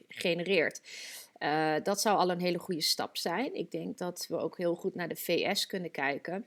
genereert. 0.07 0.81
Uh, 1.39 1.75
dat 1.83 2.01
zou 2.01 2.17
al 2.17 2.31
een 2.31 2.41
hele 2.41 2.59
goede 2.59 2.81
stap 2.81 3.17
zijn. 3.17 3.55
Ik 3.55 3.71
denk 3.71 3.97
dat 3.97 4.25
we 4.29 4.37
ook 4.37 4.57
heel 4.57 4.75
goed 4.75 4.95
naar 4.95 5.07
de 5.07 5.15
VS 5.15 5.65
kunnen 5.65 5.91
kijken 5.91 6.45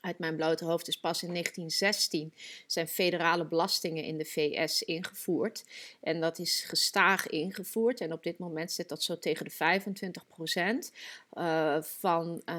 uit 0.00 0.18
mijn 0.18 0.36
blote 0.36 0.64
hoofd 0.64 0.88
is 0.88 1.00
pas 1.00 1.22
in 1.22 1.28
1916 1.28 2.34
zijn 2.66 2.88
federale 2.88 3.46
belastingen 3.46 4.04
in 4.04 4.18
de 4.18 4.24
VS 4.24 4.82
ingevoerd. 4.82 5.64
En 6.00 6.20
dat 6.20 6.38
is 6.38 6.64
gestaag 6.66 7.26
ingevoerd. 7.26 8.00
En 8.00 8.12
op 8.12 8.22
dit 8.22 8.38
moment 8.38 8.72
zit 8.72 8.88
dat 8.88 9.02
zo 9.02 9.18
tegen 9.18 9.44
de 9.44 9.50
25 9.50 10.26
procent 10.26 10.92
uh, 11.32 11.82
van, 11.82 12.42
uh, 12.46 12.54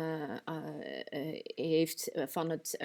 uh, 0.49 1.39
heeft, 1.55 2.11
van 2.13 2.49
het 2.49 2.75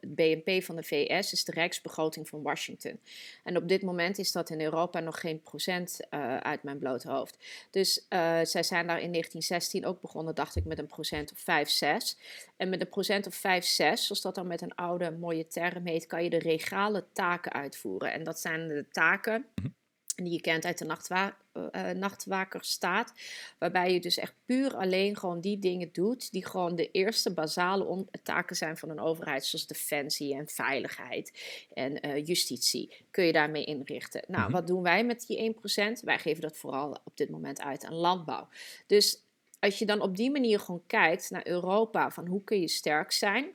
BNP 0.00 0.62
van 0.62 0.76
de 0.76 0.82
VS, 0.82 1.32
is 1.32 1.44
de 1.44 1.52
rijksbegroting 1.52 2.28
van 2.28 2.42
Washington. 2.42 3.00
En 3.44 3.56
op 3.56 3.68
dit 3.68 3.82
moment 3.82 4.18
is 4.18 4.32
dat 4.32 4.50
in 4.50 4.60
Europa 4.60 5.00
nog 5.00 5.20
geen 5.20 5.40
procent 5.40 6.00
uit 6.42 6.62
mijn 6.62 6.78
blote 6.78 7.10
hoofd. 7.10 7.36
Dus 7.70 8.06
zij 8.42 8.62
zijn 8.62 8.86
daar 8.86 9.00
in 9.00 9.12
1916 9.12 9.86
ook 9.86 10.00
begonnen, 10.00 10.34
dacht 10.34 10.56
ik, 10.56 10.64
met 10.64 10.78
een 10.78 10.86
procent 10.86 11.32
of 11.32 11.38
5, 11.38 11.68
6. 11.68 12.16
En 12.56 12.68
met 12.68 12.80
een 12.80 12.88
procent 12.88 13.26
of 13.26 13.34
5, 13.34 13.57
6, 13.64 14.06
zoals 14.06 14.22
dat 14.22 14.34
dan 14.34 14.46
met 14.46 14.62
een 14.62 14.74
oude 14.74 15.10
mooie 15.10 15.46
term 15.46 15.86
heet, 15.86 16.06
kan 16.06 16.24
je 16.24 16.30
de 16.30 16.38
regale 16.38 17.04
taken 17.12 17.52
uitvoeren. 17.52 18.12
En 18.12 18.24
dat 18.24 18.40
zijn 18.40 18.68
de 18.68 18.86
taken 18.90 19.46
mhm. 19.54 19.68
die 20.14 20.32
je 20.32 20.40
kent 20.40 20.64
uit 20.64 20.78
de 20.78 20.84
nachtwa 20.84 21.36
uh, 21.72 21.90
nachtwakerstaat. 21.90 23.12
Waarbij 23.58 23.92
je 23.92 24.00
dus 24.00 24.18
echt 24.18 24.34
puur 24.44 24.76
alleen 24.76 25.16
gewoon 25.16 25.40
die 25.40 25.58
dingen 25.58 25.88
doet 25.92 26.32
die 26.32 26.46
gewoon 26.46 26.76
de 26.76 26.90
eerste 26.90 27.34
basale 27.34 28.06
taken 28.22 28.56
zijn 28.56 28.76
van 28.76 28.90
een 28.90 29.00
overheid. 29.00 29.44
Zoals 29.44 29.66
defensie 29.66 30.34
en 30.34 30.48
veiligheid 30.48 31.42
en 31.74 32.06
uh, 32.06 32.26
justitie. 32.26 33.06
Kun 33.10 33.24
je 33.24 33.32
daarmee 33.32 33.64
inrichten. 33.64 34.24
Nou, 34.26 34.42
mhm. 34.42 34.52
wat 34.52 34.66
doen 34.66 34.82
wij 34.82 35.04
met 35.04 35.26
die 35.26 35.54
1%? 35.54 36.04
Wij 36.04 36.18
geven 36.18 36.42
dat 36.42 36.56
vooral 36.56 37.00
op 37.04 37.16
dit 37.16 37.30
moment 37.30 37.60
uit 37.60 37.84
aan 37.84 37.94
landbouw. 37.94 38.48
Dus 38.86 39.22
als 39.60 39.78
je 39.78 39.86
dan 39.86 40.00
op 40.00 40.16
die 40.16 40.30
manier 40.30 40.60
gewoon 40.60 40.82
kijkt 40.86 41.30
naar 41.30 41.46
Europa, 41.46 42.10
van 42.10 42.26
hoe 42.26 42.44
kun 42.44 42.60
je 42.60 42.68
sterk 42.68 43.12
zijn, 43.12 43.52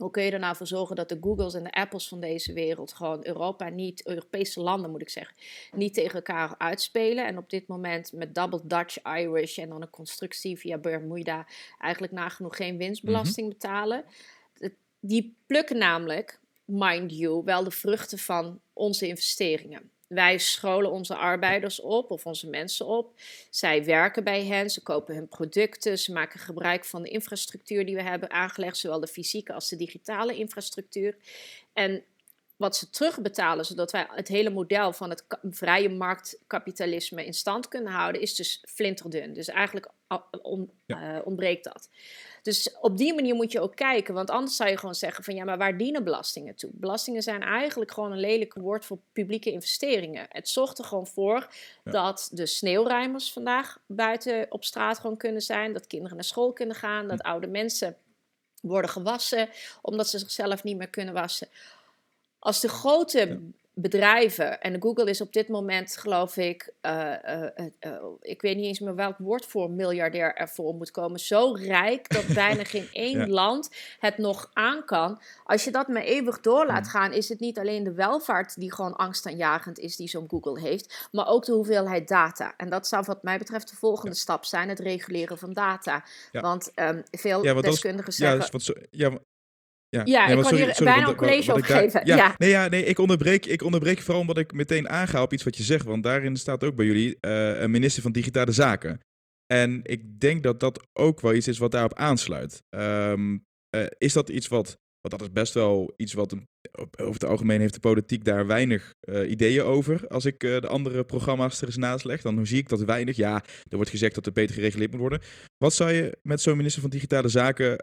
hoe 0.00 0.10
kun 0.10 0.22
je 0.22 0.30
er 0.30 0.38
nou 0.38 0.56
voor 0.56 0.66
zorgen 0.66 0.96
dat 0.96 1.08
de 1.08 1.18
Googles 1.20 1.54
en 1.54 1.62
de 1.62 1.72
Apples 1.72 2.08
van 2.08 2.20
deze 2.20 2.52
wereld 2.52 2.92
gewoon 2.92 3.26
Europa 3.26 3.68
niet, 3.68 4.06
Europese 4.06 4.60
landen 4.60 4.90
moet 4.90 5.00
ik 5.00 5.08
zeggen, 5.08 5.36
niet 5.72 5.94
tegen 5.94 6.14
elkaar 6.14 6.54
uitspelen. 6.58 7.26
En 7.26 7.38
op 7.38 7.50
dit 7.50 7.66
moment 7.66 8.12
met 8.12 8.34
double 8.34 8.60
Dutch, 8.64 9.02
Irish 9.02 9.58
en 9.58 9.68
dan 9.68 9.82
een 9.82 9.90
constructie 9.90 10.58
via 10.58 10.78
Bermuda 10.78 11.46
eigenlijk 11.78 12.12
nagenoeg 12.12 12.56
geen 12.56 12.76
winstbelasting 12.76 13.46
mhm. 13.46 13.56
betalen. 13.58 14.04
Die 15.00 15.36
plukken 15.46 15.78
namelijk, 15.78 16.40
mind 16.64 17.16
you, 17.16 17.44
wel 17.44 17.64
de 17.64 17.70
vruchten 17.70 18.18
van 18.18 18.60
onze 18.72 19.06
investeringen. 19.06 19.90
Wij 20.14 20.38
scholen 20.38 20.90
onze 20.90 21.14
arbeiders 21.14 21.80
op 21.80 22.10
of 22.10 22.26
onze 22.26 22.48
mensen 22.48 22.86
op. 22.86 23.12
Zij 23.50 23.84
werken 23.84 24.24
bij 24.24 24.44
hen, 24.44 24.70
ze 24.70 24.82
kopen 24.82 25.14
hun 25.14 25.28
producten, 25.28 25.98
ze 25.98 26.12
maken 26.12 26.40
gebruik 26.40 26.84
van 26.84 27.02
de 27.02 27.08
infrastructuur 27.08 27.86
die 27.86 27.94
we 27.94 28.02
hebben 28.02 28.30
aangelegd, 28.30 28.76
zowel 28.76 29.00
de 29.00 29.06
fysieke 29.06 29.52
als 29.52 29.68
de 29.68 29.76
digitale 29.76 30.36
infrastructuur. 30.36 31.16
En 31.72 32.04
wat 32.56 32.76
ze 32.76 32.90
terugbetalen, 32.90 33.64
zodat 33.64 33.90
wij 33.90 34.06
het 34.10 34.28
hele 34.28 34.50
model 34.50 34.92
van 34.92 35.10
het 35.10 35.24
vrije 35.42 35.88
marktkapitalisme 35.88 37.24
in 37.24 37.34
stand 37.34 37.68
kunnen 37.68 37.92
houden, 37.92 38.20
is 38.20 38.34
dus 38.34 38.64
flinterdun. 38.68 39.32
Dus 39.32 39.48
eigenlijk 39.48 39.90
eh, 40.86 41.18
ontbreekt 41.24 41.64
dat. 41.64 41.88
Dus 42.42 42.76
op 42.80 42.96
die 42.96 43.14
manier 43.14 43.34
moet 43.34 43.52
je 43.52 43.60
ook 43.60 43.76
kijken, 43.76 44.14
want 44.14 44.30
anders 44.30 44.56
zou 44.56 44.70
je 44.70 44.76
gewoon 44.76 44.94
zeggen 44.94 45.24
van 45.24 45.34
ja, 45.34 45.44
maar 45.44 45.58
waar 45.58 45.76
dienen 45.76 46.04
belastingen 46.04 46.54
toe? 46.54 46.70
Belastingen 46.72 47.22
zijn 47.22 47.42
eigenlijk 47.42 47.90
gewoon 47.90 48.12
een 48.12 48.20
lelijk 48.20 48.54
woord 48.54 48.84
voor 48.84 48.98
publieke 49.12 49.52
investeringen. 49.52 50.26
Het 50.28 50.48
zorgt 50.48 50.78
er 50.78 50.84
gewoon 50.84 51.06
voor 51.06 51.48
dat 51.84 52.28
de 52.32 52.46
sneeuwruimers 52.46 53.32
vandaag 53.32 53.78
buiten 53.86 54.46
op 54.48 54.64
straat 54.64 54.98
gewoon 54.98 55.16
kunnen 55.16 55.42
zijn, 55.42 55.72
dat 55.72 55.86
kinderen 55.86 56.16
naar 56.16 56.24
school 56.24 56.52
kunnen 56.52 56.76
gaan, 56.76 57.08
dat 57.08 57.20
hm. 57.20 57.26
oude 57.26 57.46
mensen 57.46 57.96
worden 58.60 58.90
gewassen 58.90 59.48
omdat 59.82 60.08
ze 60.08 60.18
zichzelf 60.18 60.64
niet 60.64 60.76
meer 60.76 60.90
kunnen 60.90 61.14
wassen. 61.14 61.48
Als 62.38 62.60
de 62.60 62.68
grote 62.68 63.40
bedrijven, 63.74 64.60
en 64.60 64.82
Google 64.82 65.10
is 65.10 65.20
op 65.20 65.32
dit 65.32 65.48
moment, 65.48 65.96
geloof 65.96 66.36
ik, 66.36 66.72
uh, 66.82 67.12
uh, 67.80 68.04
ik 68.20 68.42
weet 68.42 68.56
niet 68.56 68.64
eens 68.64 68.80
meer 68.80 68.94
welk 68.94 69.18
woord 69.18 69.46
voor 69.46 69.70
miljardair 69.70 70.34
ervoor 70.34 70.74
moet 70.74 70.90
komen, 70.90 71.20
zo 71.20 71.52
rijk 71.52 72.08
dat 72.08 72.26
bijna 72.44 72.64
geen 72.64 72.88
één 72.92 73.30
land 73.30 73.70
het 73.98 74.18
nog 74.18 74.50
aan 74.52 74.84
kan. 74.84 75.20
Als 75.44 75.64
je 75.64 75.70
dat 75.70 75.88
maar 75.88 76.02
eeuwig 76.02 76.40
door 76.40 76.66
laat 76.66 76.88
gaan, 76.88 77.12
is 77.12 77.28
het 77.28 77.40
niet 77.40 77.58
alleen 77.58 77.84
de 77.84 77.92
welvaart 77.92 78.60
die 78.60 78.72
gewoon 78.72 78.96
angstaanjagend 78.96 79.78
is, 79.78 79.96
die 79.96 80.08
zo'n 80.08 80.28
Google 80.28 80.60
heeft, 80.60 81.08
maar 81.12 81.26
ook 81.26 81.44
de 81.44 81.52
hoeveelheid 81.52 82.08
data. 82.08 82.54
En 82.56 82.70
dat 82.70 82.86
zou 82.86 83.04
wat 83.06 83.22
mij 83.22 83.38
betreft 83.38 83.70
de 83.70 83.76
volgende 83.76 84.16
stap 84.16 84.44
zijn, 84.44 84.68
het 84.68 84.80
reguleren 84.80 85.38
van 85.38 85.52
data. 85.52 86.04
Want 86.32 86.72
um, 86.74 87.02
veel 87.10 87.42
deskundigen 87.60 88.12
zeggen... 88.12 88.38
Ja, 88.38 88.48
wat 88.50 88.62
zo, 88.62 88.72
ja, 88.90 89.18
ja, 89.90 90.02
ja 90.04 90.26
ik 90.26 90.42
kan 90.42 90.54
hier 90.54 90.76
bijna 90.84 91.08
een 91.08 91.14
college 91.14 91.52
over 91.52 91.64
geven. 91.64 92.00
Ja, 92.04 92.16
ja, 92.16 92.34
Nee, 92.38 92.50
ja, 92.50 92.68
nee 92.68 92.84
ik, 92.84 92.98
onderbreek, 92.98 93.46
ik 93.46 93.62
onderbreek 93.62 94.00
vooral 94.00 94.20
omdat 94.20 94.38
ik 94.38 94.52
meteen 94.52 94.88
aanga 94.88 95.22
op 95.22 95.32
iets 95.32 95.44
wat 95.44 95.56
je 95.56 95.62
zegt. 95.62 95.84
Want 95.84 96.02
daarin 96.02 96.36
staat 96.36 96.64
ook 96.64 96.74
bij 96.74 96.86
jullie 96.86 97.18
uh, 97.20 97.60
een 97.60 97.70
minister 97.70 98.02
van 98.02 98.12
Digitale 98.12 98.52
Zaken. 98.52 99.00
En 99.46 99.80
ik 99.82 100.20
denk 100.20 100.42
dat 100.42 100.60
dat 100.60 100.86
ook 100.92 101.20
wel 101.20 101.34
iets 101.34 101.48
is 101.48 101.58
wat 101.58 101.70
daarop 101.70 101.94
aansluit. 101.94 102.62
Um, 102.70 103.44
uh, 103.76 103.86
is 103.98 104.12
dat 104.12 104.28
iets 104.28 104.48
wat, 104.48 104.78
want 105.00 105.18
dat 105.18 105.20
is 105.20 105.32
best 105.32 105.54
wel 105.54 105.92
iets 105.96 106.12
wat 106.12 106.34
over 106.96 107.12
het 107.12 107.24
algemeen 107.24 107.60
heeft 107.60 107.74
de 107.74 107.80
politiek 107.80 108.24
daar 108.24 108.46
weinig 108.46 108.94
uh, 109.08 109.30
ideeën 109.30 109.62
over. 109.62 110.08
Als 110.08 110.24
ik 110.24 110.40
de 110.40 110.66
andere 110.66 111.04
programma's 111.04 111.60
er 111.60 111.66
eens 111.66 111.76
naast 111.76 112.04
leg, 112.04 112.22
dan 112.22 112.46
zie 112.46 112.58
ik 112.58 112.68
dat 112.68 112.80
weinig. 112.80 113.16
Ja, 113.16 113.44
er 113.68 113.76
wordt 113.76 113.90
gezegd 113.90 114.14
dat 114.14 114.26
er 114.26 114.32
beter 114.32 114.54
gereguleerd 114.54 114.90
moet 114.90 115.00
worden. 115.00 115.20
Wat 115.56 115.74
zou 115.74 115.92
je 115.92 116.18
met 116.22 116.40
zo'n 116.40 116.56
minister 116.56 116.80
van 116.80 116.90
Digitale 116.90 117.28
Zaken 117.28 117.76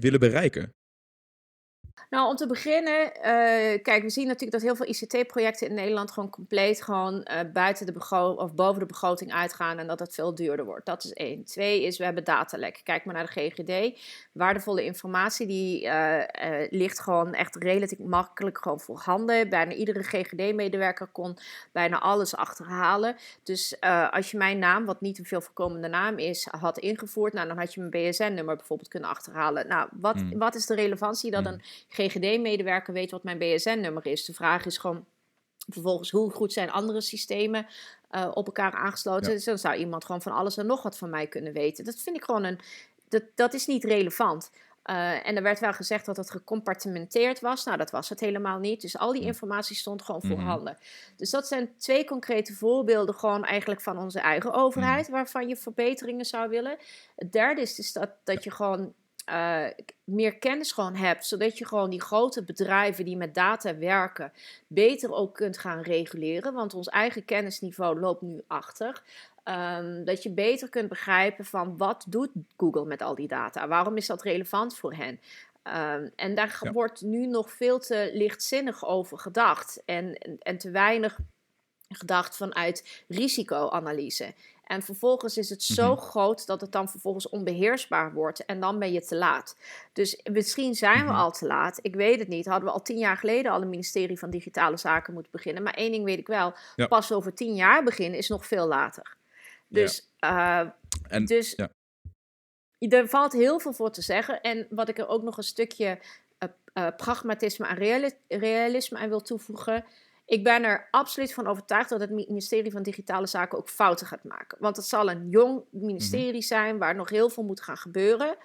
willen 0.00 0.20
bereiken? 0.20 0.74
Nou, 2.12 2.28
om 2.28 2.36
te 2.36 2.46
beginnen, 2.46 3.06
uh, 3.06 3.82
kijk, 3.82 4.02
we 4.02 4.10
zien 4.10 4.26
natuurlijk 4.26 4.52
dat 4.52 4.62
heel 4.62 4.76
veel 4.76 4.86
ICT-projecten 4.86 5.68
in 5.68 5.74
Nederland 5.74 6.10
gewoon 6.10 6.30
compleet 6.30 6.82
gewoon 6.82 7.14
uh, 7.30 7.40
buiten 7.52 7.86
de 7.86 7.92
begroting 7.92 8.38
of 8.40 8.54
boven 8.54 8.80
de 8.80 8.86
begroting 8.86 9.32
uitgaan 9.32 9.78
en 9.78 9.86
dat 9.86 9.98
het 9.98 10.14
veel 10.14 10.34
duurder 10.34 10.64
wordt. 10.64 10.86
Dat 10.86 11.04
is 11.04 11.12
één. 11.12 11.44
Twee 11.44 11.82
is, 11.82 11.98
we 11.98 12.04
hebben 12.04 12.24
datalek. 12.24 12.80
Kijk 12.84 13.04
maar 13.04 13.14
naar 13.14 13.30
de 13.34 13.50
GGD. 13.50 14.00
Waardevolle 14.32 14.84
informatie, 14.84 15.46
die 15.46 15.84
uh, 15.84 16.22
ligt 16.70 17.00
gewoon 17.00 17.34
echt 17.34 17.56
relatief 17.56 17.98
makkelijk 17.98 18.58
gewoon 18.58 18.80
voorhanden. 18.80 19.48
Bijna 19.48 19.72
iedere 19.72 20.02
GGD-medewerker 20.02 21.06
kon 21.06 21.38
bijna 21.72 22.00
alles 22.00 22.36
achterhalen. 22.36 23.16
Dus 23.42 23.80
als 24.10 24.30
je 24.30 24.36
mijn 24.36 24.58
naam, 24.58 24.84
wat 24.84 25.00
niet 25.00 25.18
een 25.18 25.24
veel 25.24 25.40
voorkomende 25.40 25.88
naam 25.88 26.18
is, 26.18 26.48
had 26.50 26.78
ingevoerd, 26.78 27.32
nou, 27.32 27.48
dan 27.48 27.58
had 27.58 27.74
je 27.74 27.80
mijn 27.80 28.10
BSN-nummer 28.10 28.56
bijvoorbeeld 28.56 28.88
kunnen 28.88 29.10
achterhalen. 29.10 29.68
Nou, 29.68 29.88
wat, 29.92 30.16
mm. 30.16 30.38
wat 30.38 30.54
is 30.54 30.66
de 30.66 30.74
relevantie 30.74 31.30
dat 31.30 31.44
mm. 31.44 31.46
een 31.46 31.62
GGD-medewerker 32.08 32.92
weet 32.92 33.10
wat 33.10 33.22
mijn 33.22 33.38
BSN-nummer 33.38 34.06
is. 34.06 34.24
De 34.24 34.34
vraag 34.34 34.66
is 34.66 34.78
gewoon 34.78 35.04
vervolgens 35.68 36.10
hoe 36.10 36.30
goed 36.30 36.52
zijn 36.52 36.70
andere 36.70 37.00
systemen 37.00 37.66
uh, 38.10 38.30
op 38.34 38.46
elkaar 38.46 38.72
aangesloten. 38.72 39.30
Dus 39.30 39.44
dan 39.44 39.58
zou 39.58 39.76
iemand 39.76 40.04
gewoon 40.04 40.22
van 40.22 40.32
alles 40.32 40.56
en 40.56 40.66
nog 40.66 40.82
wat 40.82 40.98
van 40.98 41.10
mij 41.10 41.26
kunnen 41.26 41.52
weten. 41.52 41.84
Dat 41.84 41.96
vind 41.96 42.16
ik 42.16 42.24
gewoon 42.24 42.44
een. 42.44 42.58
Dat, 43.08 43.22
dat 43.34 43.54
is 43.54 43.66
niet 43.66 43.84
relevant. 43.84 44.50
Uh, 44.90 45.26
en 45.28 45.36
er 45.36 45.42
werd 45.42 45.60
wel 45.60 45.72
gezegd 45.72 46.06
dat 46.06 46.16
het 46.16 46.30
gecompartimenteerd 46.30 47.40
was. 47.40 47.64
Nou, 47.64 47.78
dat 47.78 47.90
was 47.90 48.08
het 48.08 48.20
helemaal 48.20 48.58
niet. 48.58 48.80
Dus 48.80 48.98
al 48.98 49.12
die 49.12 49.22
informatie 49.22 49.76
stond 49.76 50.02
gewoon 50.02 50.22
voorhanden. 50.22 50.76
Mm 50.78 51.16
Dus 51.16 51.30
dat 51.30 51.46
zijn 51.46 51.76
twee 51.78 52.04
concrete 52.04 52.54
voorbeelden, 52.54 53.14
gewoon 53.14 53.44
eigenlijk 53.44 53.80
van 53.80 53.98
onze 53.98 54.20
eigen 54.20 54.52
overheid, 54.52 55.06
hm. 55.06 55.12
waarvan 55.12 55.48
je 55.48 55.56
verbeteringen 55.56 56.24
zou 56.24 56.48
willen. 56.48 56.76
Het 57.16 57.32
derde 57.32 57.60
is 57.60 57.74
dus 57.74 57.92
dat, 57.92 58.10
dat 58.24 58.44
je 58.44 58.50
gewoon 58.50 58.94
uh, 59.30 59.66
meer 60.04 60.34
kennis 60.38 60.72
gewoon 60.72 60.94
hebt, 60.94 61.26
zodat 61.26 61.58
je 61.58 61.66
gewoon 61.66 61.90
die 61.90 62.00
grote 62.00 62.44
bedrijven 62.44 63.04
die 63.04 63.16
met 63.16 63.34
data 63.34 63.76
werken 63.76 64.32
beter 64.66 65.12
ook 65.12 65.34
kunt 65.34 65.58
gaan 65.58 65.80
reguleren, 65.80 66.52
want 66.52 66.74
ons 66.74 66.88
eigen 66.88 67.24
kennisniveau 67.24 68.00
loopt 68.00 68.22
nu 68.22 68.42
achter. 68.46 69.02
Um, 69.44 70.04
dat 70.04 70.22
je 70.22 70.30
beter 70.30 70.68
kunt 70.68 70.88
begrijpen 70.88 71.44
van 71.44 71.76
wat 71.76 72.04
doet 72.08 72.30
Google 72.56 72.84
met 72.84 73.02
al 73.02 73.14
die 73.14 73.28
data? 73.28 73.68
Waarom 73.68 73.96
is 73.96 74.06
dat 74.06 74.22
relevant 74.22 74.76
voor 74.76 74.94
hen? 74.94 75.20
Um, 75.64 76.12
en 76.16 76.34
daar 76.34 76.70
wordt 76.72 77.00
nu 77.00 77.26
nog 77.26 77.52
veel 77.52 77.78
te 77.78 78.10
lichtzinnig 78.12 78.86
over 78.86 79.18
gedacht 79.18 79.82
en, 79.84 80.14
en, 80.14 80.38
en 80.38 80.58
te 80.58 80.70
weinig 80.70 81.18
gedacht 81.88 82.36
vanuit 82.36 83.04
risicoanalyse. 83.08 84.34
En 84.62 84.82
vervolgens 84.82 85.36
is 85.36 85.50
het 85.50 85.62
zo 85.62 85.92
Mhm. 85.92 86.00
groot 86.02 86.46
dat 86.46 86.60
het 86.60 86.72
dan 86.72 86.88
vervolgens 86.88 87.28
onbeheersbaar 87.28 88.12
wordt. 88.12 88.44
En 88.44 88.60
dan 88.60 88.78
ben 88.78 88.92
je 88.92 89.00
te 89.00 89.16
laat. 89.16 89.56
Dus 89.92 90.20
misschien 90.32 90.74
zijn 90.74 90.98
we 91.04 91.10
Mhm. 91.10 91.14
al 91.20 91.30
te 91.32 91.46
laat. 91.46 91.78
Ik 91.82 91.94
weet 91.94 92.18
het 92.18 92.28
niet. 92.28 92.46
Hadden 92.46 92.68
we 92.68 92.74
al 92.74 92.82
tien 92.82 92.98
jaar 92.98 93.16
geleden 93.16 93.52
al 93.52 93.62
een 93.62 93.68
ministerie 93.68 94.18
van 94.18 94.30
Digitale 94.30 94.76
Zaken 94.76 95.12
moeten 95.12 95.32
beginnen. 95.32 95.62
Maar 95.62 95.74
één 95.74 95.92
ding 95.92 96.04
weet 96.04 96.18
ik 96.18 96.26
wel. 96.26 96.54
Ja. 96.76 96.86
Pas 96.86 97.12
over 97.12 97.34
tien 97.34 97.54
jaar 97.54 97.84
beginnen 97.84 98.18
is 98.18 98.28
nog 98.28 98.46
veel 98.46 98.66
later. 98.66 99.16
Dus, 99.68 100.08
eh, 100.18 100.62
En, 101.08 101.24
dus 101.24 101.52
ja. 101.56 101.68
er 102.78 103.08
valt 103.08 103.32
heel 103.32 103.58
veel 103.60 103.72
voor 103.72 103.90
te 103.90 104.02
zeggen. 104.02 104.40
En 104.40 104.66
wat 104.70 104.88
ik 104.88 104.98
er 104.98 105.08
ook 105.08 105.22
nog 105.22 105.36
een 105.36 105.42
stukje 105.42 105.98
eh, 106.38 106.48
eh, 106.72 106.96
pragmatisme 106.96 107.66
en 107.66 107.76
reali- 107.76 108.16
realisme 108.28 108.98
aan 108.98 109.08
wil 109.08 109.22
toevoegen. 109.22 109.84
Ik 110.24 110.44
ben 110.44 110.64
er 110.64 110.88
absoluut 110.90 111.34
van 111.34 111.46
overtuigd 111.46 111.88
dat 111.88 112.00
het 112.00 112.10
ministerie 112.10 112.70
van 112.72 112.82
Digitale 112.82 113.26
Zaken 113.26 113.58
ook 113.58 113.68
fouten 113.68 114.06
gaat 114.06 114.24
maken. 114.24 114.58
Want 114.60 114.76
het 114.76 114.86
zal 114.86 115.10
een 115.10 115.28
jong 115.28 115.64
ministerie 115.70 116.42
zijn 116.42 116.78
waar 116.78 116.94
nog 116.94 117.10
heel 117.10 117.28
veel 117.30 117.42
moet 117.44 117.60
gaan 117.62 117.76
gebeuren. 117.76 118.36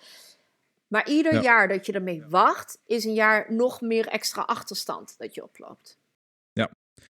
Maar 0.87 1.09
ieder 1.09 1.33
Ja. 1.33 1.41
jaar 1.41 1.67
dat 1.67 1.85
je 1.85 1.91
ermee 1.91 2.23
wacht, 2.29 2.79
is 2.85 3.05
een 3.05 3.13
jaar 3.13 3.53
nog 3.53 3.81
meer 3.81 4.07
extra 4.07 4.41
achterstand 4.41 5.15
dat 5.17 5.35
je 5.35 5.43
oploopt. 5.43 5.97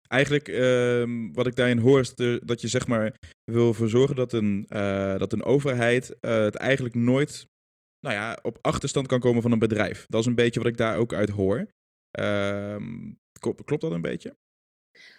Eigenlijk, 0.08 0.48
ehm, 0.48 1.32
wat 1.34 1.48
ik 1.48 1.56
daarin 1.56 1.78
hoor, 1.78 2.00
is 2.00 2.16
de- 2.16 2.42
dat 2.46 2.62
je 2.62 2.68
zeg 2.68 2.88
maar 2.88 3.16
wil 3.52 3.68
ervoor 3.68 3.90
zorgen 3.90 4.16
dat 4.16 4.34
een, 4.34 4.66
eh, 4.70 5.18
dat 5.18 5.34
een 5.34 5.44
overheid 5.44 6.20
eh, 6.20 6.36
het 6.40 6.56
eigenlijk 6.56 6.96
nooit 6.96 7.48
nou 8.00 8.16
ja, 8.16 8.40
op 8.42 8.58
achterstand 8.62 9.08
kan 9.08 9.20
komen 9.20 9.42
van 9.42 9.52
een 9.52 9.60
bedrijf. 9.60 10.06
Dat 10.10 10.20
is 10.22 10.26
een 10.26 10.36
beetje 10.36 10.60
wat 10.60 10.70
ik 10.70 10.78
daar 10.78 10.98
ook 10.98 11.14
uit 11.14 11.30
hoor. 11.30 11.68
Ehm, 12.12 13.12
klopt 13.66 13.82
dat 13.82 13.92
een 13.92 14.02
beetje? 14.02 14.36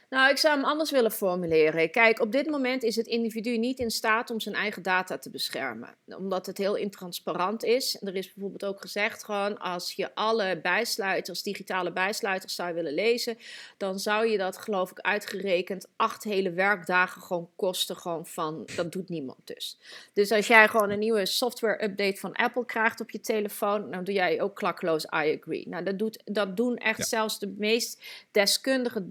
Nou, 0.09 0.31
ik 0.31 0.37
zou 0.37 0.55
hem 0.55 0.65
anders 0.65 0.91
willen 0.91 1.11
formuleren. 1.11 1.91
Kijk, 1.91 2.21
op 2.21 2.33
dit 2.33 2.51
moment 2.51 2.83
is 2.83 2.97
het 2.97 3.07
individu 3.07 3.57
niet 3.57 3.79
in 3.79 3.91
staat 3.91 4.31
om 4.31 4.41
zijn 4.41 4.55
eigen 4.55 4.83
data 4.83 5.19
te 5.19 5.31
beschermen. 5.31 5.95
Omdat 6.07 6.47
het 6.47 6.59
heel 6.59 6.75
intransparant 6.75 7.65
is. 7.65 7.97
Er 8.03 8.17
is 8.17 8.33
bijvoorbeeld 8.33 8.65
ook 8.65 8.81
gezegd 8.81 9.25
gewoon, 9.25 9.59
als 9.59 9.93
je 9.93 10.15
alle 10.15 10.61
bijsluiters, 10.63 11.43
digitale 11.43 11.93
bijsluiters 11.93 12.55
zou 12.55 12.75
willen 12.75 12.95
lezen, 12.95 13.39
dan 13.77 13.99
zou 13.99 14.27
je 14.27 14.39
dat 14.39 14.59
geloof 14.59 14.91
ik 14.91 15.01
uitgerekend 15.01 15.89
acht 15.97 16.25
hele 16.25 16.51
werkdagen 16.51 17.23
gewoon 17.23 17.49
kosten 17.57 17.97
gewoon 17.97 18.27
van, 18.27 18.69
dat 18.77 18.93
doet 18.93 19.09
niemand 19.09 19.39
dus. 19.45 19.79
Dus 20.13 20.31
als 20.33 20.47
jij 20.47 20.69
gewoon 20.69 20.91
een 20.91 20.99
nieuwe 20.99 21.27
software 21.27 21.85
update 21.85 22.17
van 22.17 22.33
Apple 22.33 22.65
krijgt 22.65 23.01
op 23.01 23.11
je 23.11 23.21
telefoon, 23.21 23.91
dan 23.91 24.05
doe 24.05 24.15
jij 24.15 24.41
ook 24.41 24.57
klakkeloos 24.57 25.05
I 25.05 25.39
agree. 25.41 25.69
Nou, 25.69 25.85
dat, 25.85 25.99
doet, 25.99 26.23
dat 26.25 26.57
doen 26.57 26.77
echt 26.77 26.99
Ja. 26.99 27.05
zelfs 27.05 27.39
de 27.39 27.55
meest 27.59 28.03
deskundige 28.31 29.09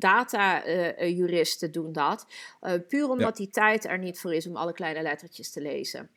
data-juristen 0.95 1.71
doen 1.71 1.91
dat. 1.93 2.25
eh, 2.61 2.73
puur 2.87 3.09
omdat 3.09 3.37
die 3.37 3.49
tijd 3.49 3.85
er 3.85 3.99
niet 3.99 4.19
voor 4.19 4.33
is 4.33 4.47
om 4.47 4.55
alle 4.55 4.73
kleine 4.73 5.01
lettertjes 5.01 5.51
te 5.51 5.61
lezen. 5.61 6.09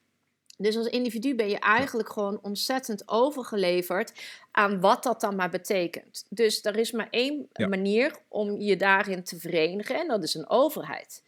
Dus 0.58 0.76
als 0.76 0.86
individu 0.86 1.34
ben 1.34 1.48
je 1.48 1.58
eigenlijk 1.58 2.12
gewoon 2.12 2.38
ontzettend 2.42 3.08
overgeleverd 3.08 4.12
aan 4.50 4.80
wat 4.80 5.02
dat 5.02 5.20
dan 5.20 5.36
maar 5.36 5.50
betekent. 5.50 6.26
Dus 6.28 6.64
er 6.64 6.76
is 6.76 6.92
maar 6.92 7.08
één 7.10 7.48
Ja. 7.52 7.66
manier 7.68 8.16
om 8.28 8.60
je 8.60 8.76
daarin 8.76 9.24
te 9.24 9.38
verenigen 9.38 10.00
en 10.00 10.08
dat 10.08 10.22
is 10.22 10.34
een 10.34 10.48
overheid. 10.48 11.22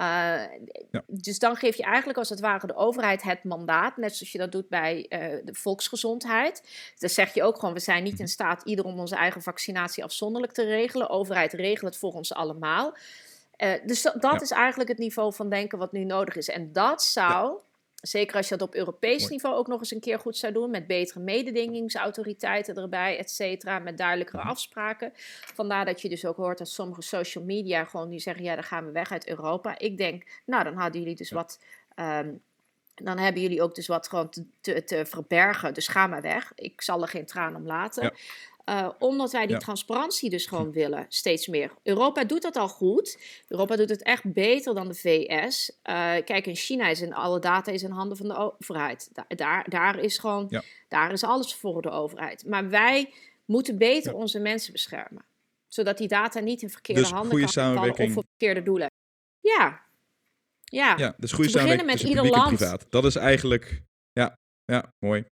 Uh, 0.00 0.06
Ja. 0.90 1.02
Dus 1.06 1.38
dan 1.38 1.56
geef 1.56 1.76
je 1.76 1.82
eigenlijk 1.82 2.18
als 2.18 2.28
het 2.28 2.40
ware 2.40 2.66
de 2.66 2.76
overheid 2.76 3.22
het 3.22 3.44
mandaat, 3.44 3.96
net 3.96 4.16
zoals 4.16 4.32
je 4.32 4.38
dat 4.38 4.52
doet 4.52 4.68
bij 4.68 5.06
uh, 5.08 5.18
de 5.44 5.54
volksgezondheid. 5.54 6.62
Dan 6.98 7.08
zeg 7.08 7.34
je 7.34 7.42
ook 7.42 7.58
gewoon, 7.58 7.74
we 7.74 7.80
zijn 7.80 8.02
niet 8.02 8.20
in 8.20 8.28
staat 8.28 8.62
ieder 8.64 8.84
om 8.84 8.98
onze 8.98 9.16
eigen 9.16 9.42
vaccinatie 9.42 10.04
afzonderlijk 10.04 10.52
te 10.52 10.64
regelen. 10.64 11.08
Overheid 11.08 11.52
regelt 11.52 11.90
het 11.90 11.98
voor 11.98 12.12
ons 12.12 12.32
allemaal. 12.34 12.96
Uh, 13.58 13.72
dus 13.86 14.02
dat, 14.02 14.22
dat 14.22 14.32
Ja. 14.32 14.40
is 14.40 14.50
eigenlijk 14.50 14.88
het 14.88 14.98
niveau 14.98 15.34
van 15.34 15.48
denken 15.50 15.78
wat 15.78 15.92
nu 15.92 16.04
nodig 16.04 16.36
is. 16.36 16.48
En 16.48 16.72
dat 16.72 17.02
zou, 17.02 17.58
zeker 18.02 18.36
als 18.36 18.48
je 18.48 18.56
dat 18.56 18.68
op 18.68 18.74
Europees 18.74 19.20
Mooi. 19.20 19.32
niveau 19.32 19.56
ook 19.56 19.66
nog 19.66 19.78
eens 19.80 19.90
een 19.90 20.00
keer 20.00 20.18
goed 20.18 20.36
zou 20.36 20.52
doen, 20.52 20.70
met 20.70 20.86
betere 20.86 21.20
mededingingsautoriteiten 21.20 22.76
erbij, 22.76 23.18
et 23.18 23.30
cetera, 23.30 23.78
met 23.78 23.98
duidelijkere 23.98 24.38
Mhm. 24.42 24.48
afspraken. 24.48 25.12
Vandaar 25.54 25.84
dat 25.84 26.00
je 26.00 26.08
dus 26.08 26.24
ook 26.24 26.36
hoort 26.36 26.58
dat 26.58 26.68
sommige 26.68 27.02
social 27.02 27.44
media 27.44 27.84
gewoon 27.84 28.08
nu 28.08 28.18
zeggen, 28.18 28.44
ja, 28.44 28.54
dan 28.54 28.64
gaan 28.64 28.86
we 28.86 28.92
weg 28.92 29.12
uit 29.12 29.28
Europa. 29.28 29.78
Ik 29.78 29.96
denk, 29.96 30.24
nou, 30.46 30.64
dan 30.64 30.74
hadden 30.76 31.00
jullie 31.00 31.16
dus 31.16 31.30
wat... 31.30 31.60
ehm, 31.94 32.32
dan 32.94 33.18
hebben 33.18 33.42
jullie 33.42 33.62
ook 33.62 33.74
dus 33.74 33.86
wat 33.86 34.08
gewoon 34.08 34.28
te, 34.30 34.44
te, 34.60 34.84
te 34.84 35.06
verbergen. 35.06 35.74
Dus 35.74 35.88
ga 35.88 36.06
maar 36.06 36.22
weg. 36.22 36.52
Ik 36.54 36.82
zal 36.82 37.02
er 37.02 37.08
geen 37.08 37.26
traan 37.26 37.56
om 37.56 37.66
laten. 37.66 38.02
Ja. 38.02 38.12
Uh, 38.68 38.88
omdat 38.98 39.32
wij 39.32 39.42
die 39.46 39.54
Ja. 39.54 39.58
transparantie 39.60 40.30
dus 40.30 40.46
gewoon 40.52 40.72
willen, 40.72 41.06
steeds 41.08 41.46
meer. 41.46 41.72
Europa 41.82 42.24
doet 42.24 42.42
dat 42.42 42.56
al 42.56 42.68
goed. 42.68 43.18
Europa 43.48 43.76
doet 43.76 43.88
het 43.90 44.02
echt 44.02 44.32
beter 44.32 44.74
dan 44.74 44.88
de 44.88 44.94
VS. 44.94 45.70
Uh, 45.70 45.74
kijk, 46.24 46.46
in 46.46 46.54
China 46.56 46.88
is 46.88 47.00
in 47.00 47.14
alle 47.14 47.38
data 47.40 47.72
is 47.72 47.82
in 47.82 47.90
handen 47.90 48.16
van 48.16 48.28
de 48.28 48.36
overheid. 48.36 49.08
Da 49.12 49.24
daar, 49.28 49.68
daar 49.68 49.98
is 49.98 50.18
gewoon, 50.18 50.46
Ja. 50.50 50.62
daar 50.88 51.12
is 51.12 51.22
alles 51.24 51.54
voor 51.54 51.82
de 51.82 51.90
overheid. 51.90 52.46
Maar 52.46 52.68
wij 52.70 53.12
moeten 53.44 53.78
beter 53.78 54.12
Ja. 54.12 54.18
onze 54.18 54.38
mensen 54.38 54.72
beschermen. 54.72 55.24
Zodat 55.68 55.98
die 55.98 56.08
data 56.08 56.40
niet 56.40 56.62
in 56.62 56.70
verkeerde 56.70 57.00
Dus 57.00 57.10
handen 57.10 57.30
goede 57.30 57.44
kan 57.44 57.52
vallen 57.52 57.68
of 57.70 57.74
samenwerking. 57.76 58.12
voor 58.12 58.24
verkeerde 58.28 58.62
doelen. 58.62 58.90
Ja. 59.40 59.80
Ja. 60.64 60.94
Ja, 60.96 61.14
dus 61.16 61.32
goede 61.32 61.50
Te 61.50 61.58
beginnen 61.58 61.78
samenwerking 61.78 61.86
met 61.86 62.02
ieder 62.02 62.26
land. 62.38 62.56
privaat. 62.56 62.86
Dat 62.90 63.04
is 63.04 63.16
eigenlijk, 63.16 63.82
ja, 64.72 64.92
mooi. 65.04 65.24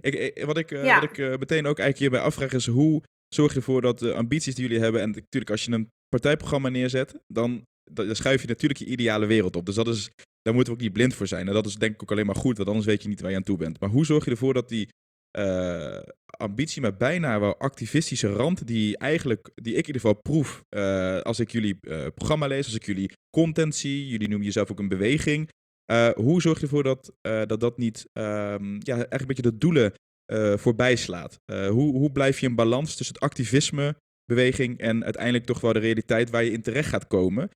Ik, 0.00 0.14
ik- 0.14 0.44
wat 0.44 0.58
ik, 0.58 0.70
eh, 0.70 0.84
Ja. 0.84 1.00
wat 1.00 1.10
ik 1.10 1.18
eh, 1.18 1.28
meteen 1.28 1.66
ook 1.66 1.78
eigenlijk 1.78 1.98
hierbij 1.98 2.20
afvraag 2.20 2.52
is, 2.52 2.66
hoe 2.66 3.02
zorg 3.34 3.52
je 3.52 3.58
ervoor 3.58 3.80
dat 3.80 3.98
de 3.98 4.14
ambities 4.14 4.54
die 4.54 4.66
jullie 4.66 4.82
hebben, 4.82 5.00
en 5.00 5.10
natuurlijk 5.10 5.50
als 5.50 5.64
je 5.64 5.72
een 5.72 5.88
partijprogramma 6.08 6.68
neerzet, 6.68 7.14
dan, 7.26 7.62
dan 7.92 8.16
schuif 8.16 8.40
je 8.42 8.46
natuurlijk 8.48 8.80
je 8.80 8.86
ideale 8.86 9.26
wereld 9.26 9.56
op. 9.56 9.66
Dus 9.66 9.74
dat 9.74 9.88
is, 9.88 10.10
daar 10.42 10.54
moeten 10.54 10.72
we 10.72 10.78
ook 10.78 10.84
niet 10.84 10.92
blind 10.92 11.14
voor 11.14 11.26
zijn. 11.26 11.48
En 11.48 11.54
dat 11.54 11.66
is 11.66 11.74
denk 11.74 11.94
ik 11.94 12.02
ook 12.02 12.10
alleen 12.10 12.26
maar 12.26 12.34
goed, 12.36 12.56
want 12.56 12.68
anders 12.68 12.86
weet 12.86 13.02
je 13.02 13.08
niet 13.08 13.20
waar 13.20 13.30
je 13.30 13.36
aan 13.36 13.42
toe 13.42 13.56
bent. 13.56 13.80
Maar 13.80 13.90
hoe 13.90 14.06
zorg 14.06 14.24
je 14.24 14.30
ervoor 14.30 14.54
dat 14.54 14.68
die 14.68 14.88
eh, 15.30 15.98
ambitie 16.26 16.80
met 16.82 16.98
bijna 16.98 17.40
wel 17.40 17.56
activistische 17.58 18.28
rand, 18.32 18.66
die 18.66 18.98
eigenlijk, 18.98 19.50
die 19.54 19.72
ik 19.74 19.80
in 19.80 19.86
ieder 19.94 20.00
geval 20.00 20.20
proef 20.22 20.64
eh, 20.68 21.20
als 21.20 21.40
ik 21.40 21.50
jullie 21.50 21.78
eh, 21.80 22.06
programma 22.14 22.46
lees, 22.46 22.64
als 22.66 22.74
ik 22.74 22.84
jullie 22.86 23.12
content 23.36 23.74
zie, 23.74 24.06
jullie 24.08 24.28
noemen 24.28 24.46
jezelf 24.46 24.70
ook 24.70 24.78
een 24.78 24.88
beweging. 24.88 25.48
Eh, 25.84 26.10
hoe 26.10 26.40
zorg 26.40 26.56
je 26.56 26.62
ervoor 26.62 26.82
dat 26.82 27.12
eh, 27.20 27.42
dat, 27.46 27.60
dat 27.60 27.78
niet 27.78 28.08
ehm, 28.12 28.74
ja, 28.78 28.94
eigenlijk 28.94 29.20
een 29.20 29.26
beetje 29.26 29.42
de 29.42 29.58
doelen 29.58 29.92
eh, 30.24 30.56
voorbij 30.56 30.96
slaat? 30.96 31.40
Hoe, 31.46 31.92
hoe 31.96 32.12
blijf 32.12 32.40
je 32.40 32.46
een 32.46 32.54
balans 32.54 32.94
tussen 32.94 33.14
het 33.14 33.24
activisme, 33.24 33.96
beweging 34.24 34.78
en 34.78 35.04
uiteindelijk 35.04 35.44
toch 35.44 35.60
wel 35.60 35.72
de 35.72 35.78
realiteit 35.78 36.30
waar 36.30 36.44
je 36.44 36.50
in 36.50 36.62
terecht 36.62 36.88
gaat 36.88 37.06
komen? 37.06 37.50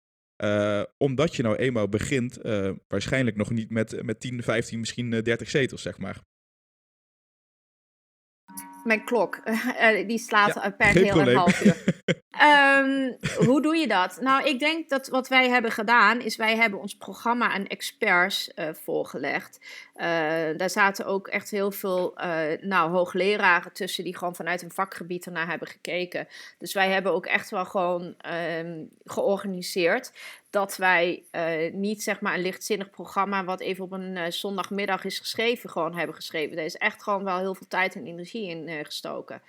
Omdat 0.96 1.36
je 1.36 1.42
nou 1.42 1.56
eenmaal 1.56 1.88
begint, 1.88 2.38
waarschijnlijk 2.88 3.36
nog 3.36 3.50
niet 3.50 3.70
met, 3.70 4.02
met 4.02 4.20
10, 4.20 4.42
15, 4.42 4.78
misschien 4.78 5.12
eh, 5.12 5.22
30 5.22 5.50
zetels, 5.50 5.82
zeg 5.82 5.98
maar. 5.98 6.20
Mijn 8.88 9.04
klok, 9.04 9.36
eh, 9.44 10.08
die 10.08 10.18
slaat 10.18 10.54
Ja, 10.54 10.70
per 10.70 10.86
heel 10.86 11.20
een 11.20 11.36
half 11.36 11.64
uur. 11.64 11.76
Ehm, 12.38 13.12
hoe 13.46 13.62
doe 13.62 13.76
je 13.76 13.88
dat? 13.88 14.18
Nou, 14.20 14.48
ik 14.48 14.58
denk 14.58 14.88
dat 14.88 15.08
wat 15.08 15.28
wij 15.28 15.48
hebben 15.48 15.70
gedaan, 15.70 16.20
is 16.20 16.36
wij 16.36 16.56
hebben 16.56 16.80
ons 16.80 16.96
programma 16.96 17.48
aan 17.48 17.66
experts 17.66 18.54
eh 18.54 18.68
voorgelegd. 18.72 19.60
Eh, 19.94 20.06
daar 20.56 20.70
zaten 20.70 21.06
ook 21.06 21.28
echt 21.28 21.50
heel 21.50 21.70
veel 21.70 22.16
eh, 22.16 22.40
nou, 22.60 22.90
hoogleraren 22.90 23.72
tussen 23.72 24.04
die 24.04 24.16
gewoon 24.16 24.34
vanuit 24.34 24.60
hun 24.60 24.70
vakgebied 24.70 25.26
ernaar 25.26 25.48
hebben 25.48 25.68
gekeken. 25.68 26.28
Dus 26.58 26.72
wij 26.72 26.90
hebben 26.90 27.12
ook 27.12 27.26
echt 27.26 27.50
wel 27.50 27.64
gewoon 27.64 28.14
ehm, 28.18 28.84
georganiseerd 29.04 30.12
dat 30.50 30.76
wij 30.76 31.24
eh, 31.30 31.72
niet 31.72 32.02
zeg 32.02 32.20
maar 32.20 32.34
een 32.34 32.40
lichtzinnig 32.40 32.90
programma 32.90 33.44
wat 33.44 33.60
even 33.60 33.84
op 33.84 33.92
een 33.92 34.16
eh, 34.16 34.30
zondagmiddag 34.30 35.04
is 35.04 35.18
geschreven, 35.18 35.70
gewoon 35.70 35.94
hebben 35.94 36.14
geschreven. 36.14 36.58
Er 36.58 36.64
is 36.64 36.76
echt 36.76 37.02
gewoon 37.02 37.24
wel 37.24 37.38
heel 37.38 37.54
veel 37.54 37.66
tijd 37.66 37.94
en 37.94 38.06
energie 38.06 38.48
in 38.48 38.68
eh, 38.68 38.84
gestoken. 38.84 39.42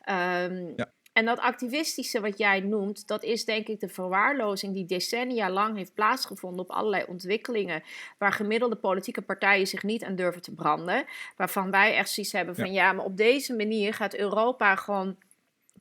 Ehm, 0.00 0.72
Ja. 0.76 0.94
En 1.16 1.24
dat 1.24 1.38
activistische 1.38 2.20
wat 2.20 2.38
jij 2.38 2.60
noemt, 2.60 3.06
dat 3.06 3.22
is 3.22 3.44
denk 3.44 3.66
ik 3.66 3.80
de 3.80 3.88
verwaarlozing 3.88 4.74
die 4.74 4.86
decennia 4.86 5.50
lang 5.50 5.76
heeft 5.76 5.94
plaatsgevonden 5.94 6.60
op 6.60 6.70
allerlei 6.70 7.04
ontwikkelingen, 7.08 7.82
waar 8.18 8.32
gemiddelde 8.32 8.76
politieke 8.76 9.22
partijen 9.22 9.66
zich 9.66 9.82
niet 9.82 10.04
aan 10.04 10.16
durven 10.16 10.42
te 10.42 10.54
branden. 10.54 11.04
Waarvan 11.36 11.70
wij 11.70 11.94
echt 11.96 12.10
zoiets 12.10 12.32
hebben 12.32 12.54
van 12.56 12.72
ja, 12.72 12.92
maar 12.92 13.04
op 13.04 13.16
deze 13.16 13.54
manier 13.54 13.94
gaat 13.94 14.16
Europa 14.16 14.76
gewoon 14.76 15.16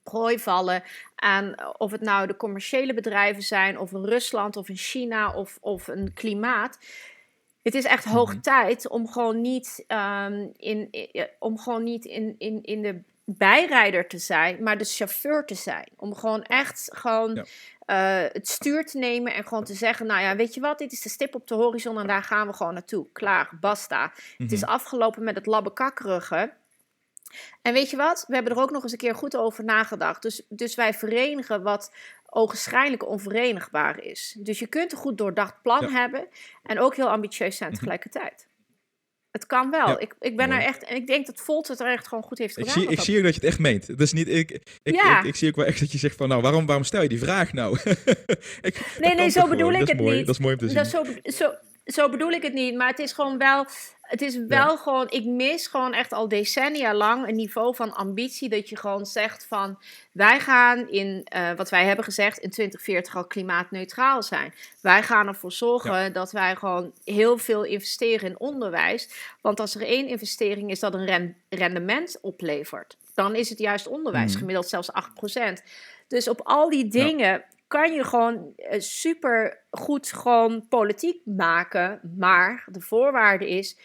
prooi 0.06 0.39
vallen 0.39 0.84
aan 1.15 1.56
eh, 1.56 1.70
of 1.78 1.91
het 1.91 2.02
nou 2.02 2.28
de 2.28 2.36
commerciële 2.38 2.94
bedrijven 2.94 3.44
zijn, 3.44 3.80
of 3.80 3.91
een 3.91 4.06
Rusland, 4.06 4.56
of 4.58 4.70
een 4.70 4.78
China, 4.78 5.34
of, 5.34 5.58
of 5.62 5.88
een 5.88 6.13
klimaat. 6.13 6.78
Het 7.63 7.76
is 7.76 7.84
echt 7.86 8.04
hoog 8.06 8.32
Mhm. 8.32 8.41
tijd 8.41 8.88
om 8.89 9.08
gewoon 9.08 9.41
niet, 9.41 9.84
ehm, 9.88 10.48
in, 10.58 10.89
om 11.39 11.60
gewoon 11.60 11.84
niet 11.84 12.06
in, 12.06 12.36
in, 12.38 12.60
in 12.63 12.82
de 12.82 13.02
bijrijder 13.28 14.08
te 14.08 14.18
zijn, 14.18 14.63
maar 14.63 14.78
de 14.78 14.86
chauffeur 14.86 15.46
te 15.46 15.56
zijn. 15.56 15.88
Om 15.96 16.15
gewoon 16.15 16.44
echt 16.44 16.89
gewoon 16.94 17.34
Ja. 17.36 17.44
eh, 17.86 18.32
het 18.34 18.48
stuur 18.48 18.86
te 18.86 18.98
nemen 18.98 19.34
en 19.34 19.44
gewoon 19.48 19.63
te 19.63 19.74
zeggen, 19.74 20.06
nou 20.06 20.22
ja, 20.22 20.36
weet 20.36 20.54
je 20.54 20.62
wat, 20.62 20.78
dit 20.78 20.91
is 20.91 21.02
de 21.02 21.10
stip 21.10 21.36
op 21.36 21.48
de 21.48 21.56
horizon 21.56 22.00
en 22.00 22.08
daar 22.08 22.24
gaan 22.24 22.48
we 22.48 22.54
gewoon 22.54 22.74
naartoe. 22.74 23.06
Klaar, 23.13 23.50
basta. 23.60 24.12
Het 24.38 24.52
is 24.52 24.62
Mhm. 24.62 24.70
afgelopen 24.72 25.24
met 25.24 25.36
het 25.36 25.46
labbekakkerige. 25.46 26.54
En 27.62 27.74
weet 27.74 27.90
je 27.90 27.98
wat? 27.98 28.26
We 28.28 28.34
hebben 28.36 28.54
er 28.56 28.62
ook 28.62 28.72
nog 28.72 28.84
eens 28.84 28.92
een 28.92 28.98
keer 28.98 29.16
goed 29.16 29.36
over 29.38 29.64
nagedacht. 29.64 30.22
Dus, 30.22 30.42
dus 30.50 30.76
wij 30.76 30.94
verenigen 30.94 31.64
wat 31.64 31.94
ogenschijnlijk 32.30 33.08
onverenigbaar 33.08 34.04
is. 34.04 34.36
Dus 34.40 34.60
je 34.60 34.68
kunt 34.68 34.92
een 34.92 34.98
goed 34.98 35.18
doordacht 35.18 35.62
plan 35.62 35.82
Ja. 35.82 35.90
hebben 35.90 36.28
en 36.64 36.80
ook 36.80 36.96
heel 36.96 37.10
ambitieus 37.10 37.58
zijn 37.58 37.70
Mhm. 37.70 37.78
tegelijkertijd. 37.80 38.48
Het 39.32 39.46
kan 39.46 39.70
wel. 39.72 39.88
Ja, 39.88 40.00
Ik, 40.00 40.16
ik 40.20 40.38
ben 40.38 40.52
er 40.52 40.62
echt, 40.62 40.84
en 40.84 40.96
ik 40.96 41.08
denk 41.08 41.26
dat 41.26 41.42
Volt 41.42 41.68
het 41.68 41.80
er 41.80 41.88
echt 41.92 42.08
gewoon 42.08 42.24
goed 42.24 42.38
heeft 42.38 42.58
Ik 42.58 42.68
gedaan. 42.68 42.74
zie, 42.74 42.82
wat 42.84 42.92
ik 42.92 42.98
dat 42.98 43.06
zie 43.06 43.18
ook 43.18 43.24
dat 43.24 43.34
je 43.34 43.40
het 43.40 43.50
echt 43.50 43.60
meent. 43.60 43.88
Het 43.88 44.02
is 44.02 44.14
niet, 44.14 44.28
ik, 44.28 44.52
ik, 44.84 44.96
Ja. 44.96 45.20
ik, 45.20 45.26
ik 45.26 45.36
zie 45.36 45.50
ook 45.50 45.56
wel 45.56 45.66
echt 45.66 45.80
dat 45.80 45.92
je 45.92 45.98
zegt 45.98 46.16
van, 46.16 46.28
nou, 46.28 46.42
waarom, 46.42 46.66
waarom 46.66 46.84
stel 46.84 47.02
je 47.02 47.10
die 47.10 47.20
vraag 47.20 47.54
nou? 47.54 47.78
Ik- 48.62 48.96
nee, 49.00 49.16
kan 49.16 49.32
zo 49.32 49.48
bedoel 49.48 49.72
ik 49.72 49.88
het 49.88 49.98
mooi, 49.98 50.16
niet. 50.18 50.26
Dat 50.26 50.36
is 50.36 50.42
mooi 50.42 50.54
om 50.54 50.60
te 50.60 50.66
zien. 50.68 50.76
Dat 50.78 50.88
zo, 50.88 51.04
zo, 51.24 51.54
zo 51.86 52.10
bedoel 52.10 52.32
ik 52.32 52.41
het 52.43 52.54
niet, 52.54 52.76
maar 52.76 52.88
het 52.89 53.00
is 53.00 53.12
gewoon 53.12 53.38
wel. 53.38 53.65
Het 54.02 54.21
is 54.21 54.38
wel 54.48 54.78
gewoon. 54.78 55.10
Ik 55.10 55.26
mis 55.26 55.67
gewoon 55.67 55.93
echt 55.93 56.13
al 56.13 56.28
decennia 56.28 56.93
lang 56.93 57.28
een 57.28 57.36
niveau 57.36 57.76
van 57.76 57.93
ambitie. 57.95 58.50
Dat 58.50 58.69
je 58.69 58.78
gewoon 58.78 59.06
zegt 59.06 59.45
van. 59.48 59.78
Wij 60.12 60.39
gaan 60.39 60.89
in. 60.89 61.21
eh, 61.24 61.52
wat 61.54 61.69
wij 61.69 61.86
hebben 61.86 62.06
gezegd. 62.06 62.38
in 62.38 62.50
2040 62.50 63.15
al 63.15 63.26
klimaatneutraal 63.28 64.24
zijn. 64.24 64.54
Wij 64.82 65.04
gaan 65.04 65.28
ervoor 65.28 65.52
zorgen 65.52 66.13
dat 66.13 66.32
wij 66.32 66.56
gewoon 66.56 66.93
heel 67.04 67.38
veel 67.38 67.63
investeren 67.63 68.30
in 68.30 68.39
onderwijs. 68.39 69.10
Want 69.41 69.60
als 69.60 69.76
er 69.76 69.82
één 69.82 70.08
investering 70.08 70.71
is 70.71 70.80
dat 70.80 70.93
een 70.93 71.06
ren- 71.06 71.36
rendement 71.50 72.17
oplevert. 72.21 72.98
dan 73.13 73.36
is 73.36 73.50
het 73.50 73.60
juist 73.60 73.88
onderwijs. 73.88 74.30
Mhm. 74.32 74.38
Gemiddeld 74.39 74.67
zelfs 74.69 74.91
8%. 74.91 75.62
Dus 76.08 76.28
op 76.28 76.41
al 76.43 76.69
die 76.69 76.88
dingen 76.88 77.43
kan 77.67 77.93
je 77.93 78.04
gewoon 78.04 78.54
eh, 78.56 78.80
super 78.80 79.63
goed 79.71 80.12
gewoon 80.13 80.67
politiek 80.67 81.25
maken. 81.25 82.13
Maar 82.17 82.67
de 82.71 82.82
voorwaarde 82.82 83.49
is 83.49 83.80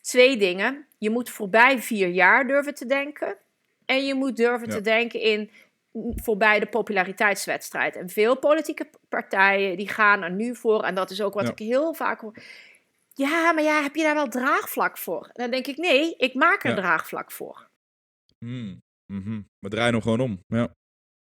twee 0.00 0.36
dingen. 0.36 0.86
Je 0.98 1.10
moet 1.10 1.30
voorbij 1.30 1.78
vier 1.78 2.08
jaar 2.08 2.46
durven 2.46 2.74
te 2.74 2.86
denken. 2.86 3.36
En 3.84 4.04
je 4.06 4.14
moet 4.14 4.36
durven 4.36 4.68
Ja. 4.68 4.74
te 4.74 4.80
denken 4.80 5.20
in 5.20 5.50
mm, 5.92 6.18
voorbij 6.22 6.60
de 6.60 6.66
populariteitswedstrijd. 6.66 7.96
En 7.96 8.08
veel 8.08 8.38
politieke 8.38 8.90
partijen 9.08 9.76
die 9.76 9.88
gaan 9.88 10.22
er 10.22 10.30
nu 10.32 10.54
voor. 10.56 10.82
En 10.84 10.94
dat 10.94 11.10
is 11.10 11.22
ook 11.22 11.34
wat 11.34 11.44
Ja. 11.46 11.50
ik 11.50 11.58
heel 11.58 11.94
vaak 11.94 12.20
hoor. 12.20 12.34
Ja, 13.14 13.52
maar 13.52 13.62
ja, 13.64 13.82
heb 13.82 13.94
je 13.94 14.02
daar 14.02 14.14
wel 14.14 14.28
draagvlak 14.28 14.98
voor? 14.98 15.22
En 15.24 15.32
dan 15.42 15.50
denk 15.50 15.66
ik, 15.66 15.76
nee, 15.76 16.16
ik 16.16 16.34
maak 16.34 16.64
er 16.64 16.70
Ja. 16.70 16.76
draagvlak 16.76 17.30
voor. 17.32 17.68
Hmm, 18.38 18.82
mhm. 19.12 19.40
We 19.58 19.68
draaien 19.68 19.92
hem 19.92 20.02
gewoon 20.02 20.20
om. 20.20 20.44
Ja, 20.48 20.68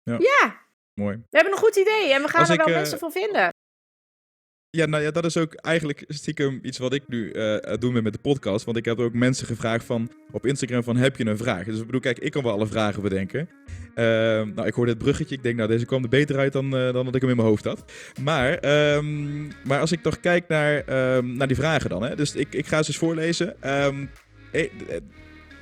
Ja, 0.03 0.65
mooi. 0.97 1.15
we 1.29 1.37
hebben 1.37 1.53
een 1.53 1.59
goed 1.59 1.75
idee 1.75 2.13
en 2.13 2.21
we 2.21 2.27
gaan 2.27 2.39
Als 2.39 2.49
er 2.49 2.55
ik, 2.55 2.61
wel 2.61 2.73
eh, 2.73 2.79
mensen 2.79 2.99
voor 2.99 3.11
vinden. 3.11 3.53
Ja, 4.69 4.85
nou 4.85 5.03
ja, 5.03 5.11
dat 5.11 5.25
is 5.25 5.37
ook 5.37 5.53
eigenlijk 5.53 6.03
stiekem 6.07 6.59
iets 6.63 6.77
wat 6.77 6.93
ik 6.93 7.07
nu 7.07 7.31
eh, 7.31 7.41
aan 7.41 7.71
het 7.71 7.81
doen 7.81 7.93
ben 7.93 8.03
met 8.03 8.13
de 8.13 8.19
podcast. 8.19 8.65
Want 8.65 8.77
ik 8.77 8.85
heb 8.85 8.99
ook 8.99 9.13
mensen 9.13 9.47
gevraagd 9.47 9.85
van, 9.85 10.11
op 10.31 10.45
Instagram 10.45 10.83
van, 10.83 10.97
heb 10.97 11.17
je 11.17 11.25
een 11.25 11.37
vraag? 11.37 11.65
Dus 11.65 11.79
ik 11.79 11.85
bedoel, 11.85 12.01
kijk, 12.01 12.19
ik 12.19 12.31
kan 12.31 12.43
wel 12.43 12.51
alle 12.51 12.67
vragen 12.67 13.01
bedenken. 13.01 13.49
Ehm, 13.95 14.53
nou, 14.53 14.67
ik 14.67 14.73
hoorde 14.73 14.91
het 14.91 14.99
bruggetje. 14.99 15.35
Ik 15.35 15.43
denk, 15.43 15.55
nou, 15.55 15.69
deze 15.69 15.85
kwam 15.85 16.03
er 16.03 16.09
beter 16.09 16.37
uit 16.37 16.53
dan, 16.53 16.77
eh, 16.77 16.93
dan 16.93 17.05
dat 17.05 17.15
ik 17.15 17.21
hem 17.21 17.29
in 17.29 17.35
mijn 17.35 17.47
hoofd 17.47 17.63
had. 17.63 17.91
Maar, 18.21 18.53
ehm, 18.53 19.47
maar 19.63 19.79
als 19.79 19.91
ik 19.91 20.01
toch 20.01 20.19
kijk 20.19 20.47
naar, 20.47 20.83
ehm, 20.85 21.33
naar 21.33 21.47
die 21.47 21.55
vragen 21.55 21.89
dan. 21.89 22.03
Hè? 22.03 22.15
Dus 22.15 22.35
ik, 22.35 22.53
ik 22.53 22.65
ga 22.65 22.81
ze 22.83 22.87
eens 22.87 22.97
voorlezen. 22.97 23.61
Eh, 23.61 23.87
eh, 24.63 24.69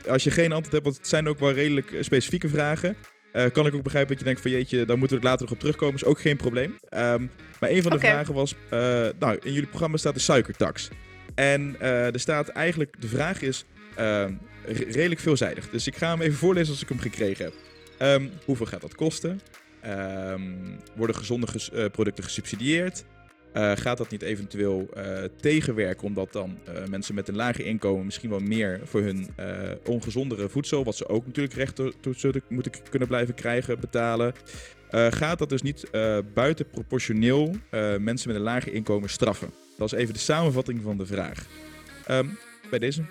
als 0.08 0.24
je 0.24 0.32
geen 0.32 0.52
antwoord 0.52 0.72
hebt, 0.72 0.84
want 0.84 0.98
het 0.98 1.08
zijn 1.08 1.28
ook 1.28 1.40
wel 1.40 1.52
redelijk 1.52 1.92
eh, 1.92 2.02
specifieke 2.02 2.50
vragen. 2.50 2.96
Eh, 3.36 3.52
kan 3.52 3.66
ik 3.66 3.74
ook 3.76 3.84
begrijpen 3.84 4.10
dat 4.12 4.20
je 4.20 4.26
denkt 4.26 4.42
van 4.42 4.52
jeetje, 4.52 4.86
daar 4.86 4.98
moeten 4.98 5.18
we 5.18 5.24
later 5.24 5.42
nog 5.42 5.52
op 5.54 5.60
terugkomen. 5.60 5.96
Is 5.96 6.04
ook 6.06 6.20
geen 6.20 6.38
probleem. 6.38 6.76
Ehm, 6.90 7.26
maar 7.60 7.70
een 7.70 7.82
van 7.82 7.92
de 7.92 7.98
vragen 8.12 8.34
was, 8.34 8.56
eh, 8.70 8.80
nou, 9.20 9.38
in 9.44 9.54
jullie 9.54 9.68
programma 9.70 9.98
staat 9.98 10.14
de 10.14 10.20
suikertax. 10.20 10.90
En 11.36 11.76
eh, 11.80 12.14
er 12.14 12.20
staat 12.20 12.48
eigenlijk, 12.48 12.96
de 13.02 13.08
vraag 13.08 13.42
is 13.42 13.66
ehm, 13.96 14.34
re- 14.66 14.86
redelijk 14.92 15.22
veelzijdig. 15.22 15.70
Dus 15.70 15.88
ik 15.88 15.96
ga 15.96 16.10
hem 16.12 16.22
even 16.22 16.38
voorlezen 16.38 16.72
als 16.72 16.82
ik 16.82 16.90
hem 16.90 17.00
gekregen 17.00 17.46
heb. 17.46 17.54
Ehm, 17.98 18.28
hoeveel 18.46 18.66
gaat 18.66 18.82
dat 18.82 18.96
kosten? 18.96 19.42
Worden 20.96 21.16
gezonde 21.16 21.48
ges- 21.48 21.72
producten 21.92 22.24
gesubsidieerd? 22.24 23.06
Eh, 23.56 23.72
gaat 23.76 23.98
dat 23.98 24.10
niet 24.10 24.22
eventueel 24.22 24.88
eh, 24.94 25.24
tegenwerken 25.40 26.08
omdat 26.08 26.34
dan 26.34 26.58
eh, 26.66 26.86
mensen 26.90 27.16
met 27.16 27.28
een 27.28 27.36
lager 27.36 27.66
inkomen 27.66 28.06
misschien 28.06 28.30
wel 28.30 28.40
meer 28.40 28.80
voor 28.84 29.02
hun 29.02 29.28
ongezondere 29.86 30.50
voedsel, 30.50 30.84
wat 30.84 30.96
ze 30.96 31.08
ook 31.08 31.26
natuurlijk 31.26 31.56
recht 31.56 31.76
toe 31.76 32.42
moeten 32.48 32.72
kunnen 32.90 33.08
blijven 33.08 33.34
krijgen, 33.34 33.80
betalen? 33.80 34.34
Gaat 35.10 35.40
dat 35.40 35.50
dus 35.50 35.62
niet 35.62 35.90
buitenproportioneel 36.34 37.56
mensen 38.00 38.28
met 38.28 38.36
een 38.36 38.42
lager 38.42 38.74
inkomen 38.74 39.10
straffen? 39.10 39.50
Dat 39.78 39.94
is 39.94 40.00
even 40.00 40.14
de 40.14 40.20
samenvatting 40.20 40.82
van 40.82 40.98
de 40.98 41.06
vraag. 41.06 41.46
Ehm, 42.06 42.28
bij 42.70 42.80
deze. 42.80 43.02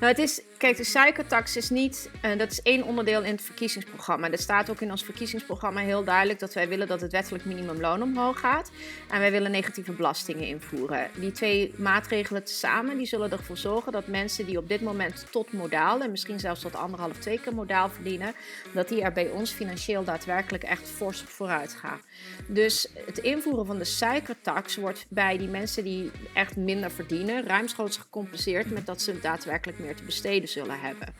Nou, 0.00 0.12
het 0.12 0.18
is, 0.18 0.42
kijk, 0.58 0.76
de 0.76 0.84
suikertax 0.84 1.56
is 1.56 1.70
niet, 1.70 2.10
eh, 2.20 2.38
dat 2.38 2.50
is 2.50 2.62
één 2.62 2.82
onderdeel 2.82 3.22
in 3.22 3.32
het 3.32 3.42
verkiezingsprogramma. 3.42 4.30
Er 4.30 4.38
staat 4.38 4.70
ook 4.70 4.80
in 4.80 4.90
ons 4.90 5.04
verkiezingsprogramma 5.04 5.80
heel 5.80 6.04
duidelijk 6.04 6.38
dat 6.38 6.54
wij 6.54 6.68
willen 6.68 6.86
dat 6.86 7.00
het 7.00 7.12
wettelijk 7.12 7.44
minimumloon 7.44 8.02
omhoog 8.02 8.40
gaat. 8.40 8.70
En 9.10 9.20
wij 9.20 9.30
willen 9.30 9.50
negatieve 9.50 9.92
belastingen 9.92 10.46
invoeren. 10.46 11.10
Die 11.14 11.32
twee 11.32 11.74
maatregelen 11.76 12.44
tezamen, 12.44 12.96
die 12.98 13.06
zullen 13.06 13.30
ervoor 13.30 13.56
zorgen 13.56 13.92
dat 13.92 14.06
mensen 14.06 14.46
die 14.46 14.58
op 14.58 14.68
dit 14.68 14.80
moment 14.80 15.26
tot 15.30 15.52
modaal, 15.52 16.00
en 16.00 16.10
misschien 16.10 16.40
zelfs 16.40 16.60
tot 16.60 16.76
anderhalf, 16.76 17.18
twee 17.18 17.40
keer 17.40 17.54
modaal 17.54 17.90
verdienen, 17.90 18.34
dat 18.74 18.88
die 18.88 19.02
er 19.02 19.12
bij 19.12 19.28
ons 19.28 19.50
financieel 19.50 20.04
daadwerkelijk 20.04 20.64
echt 20.64 20.88
fors 20.88 21.22
vooruit 21.26 21.74
gaan. 21.74 22.00
Dus 22.46 22.88
het 23.06 23.18
invoeren 23.18 23.66
van 23.66 23.78
de 23.78 23.84
suikertax 23.84 24.76
wordt 24.76 25.06
bij 25.08 25.38
die 25.38 25.48
mensen 25.48 25.84
die 25.84 26.10
echt 26.34 26.56
minder 26.56 26.90
verdienen, 26.90 27.46
ruimschoots 27.46 27.96
gecompenseerd 27.96 28.70
met 28.70 28.86
dat 28.86 29.02
ze 29.02 29.20
daadwerkelijk 29.20 29.78
meer 29.78 29.96
te 29.96 30.02
besteden 30.02 30.47
zullen 30.48 30.80
hebben. 30.80 31.14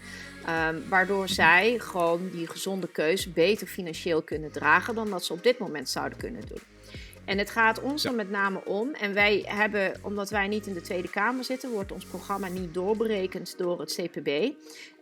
Ehm, 0.46 0.76
waardoor 0.88 1.28
zij 1.28 1.78
gewoon 1.78 2.30
die 2.30 2.46
gezonde 2.46 2.88
keuze 2.88 3.30
beter 3.30 3.66
financieel 3.66 4.22
kunnen 4.22 4.52
dragen 4.52 4.94
dan 4.94 5.10
dat 5.10 5.24
ze 5.24 5.32
op 5.32 5.42
dit 5.42 5.58
moment 5.58 5.88
zouden 5.88 6.18
kunnen 6.18 6.42
doen. 6.48 6.62
En 7.28 7.38
het 7.38 7.50
gaat 7.50 7.80
ons 7.80 8.04
er 8.04 8.14
met 8.14 8.30
name 8.30 8.64
om. 8.64 8.94
En 8.94 9.14
wij 9.14 9.42
hebben, 9.46 9.94
omdat 10.02 10.30
wij 10.30 10.48
niet 10.48 10.66
in 10.66 10.74
de 10.74 10.80
Tweede 10.80 11.10
Kamer 11.10 11.44
zitten, 11.44 11.70
wordt 11.70 11.92
ons 11.92 12.04
programma 12.04 12.48
niet 12.48 12.74
doorberekend 12.74 13.58
door 13.58 13.80
het 13.80 13.94
CPB. 13.94 14.52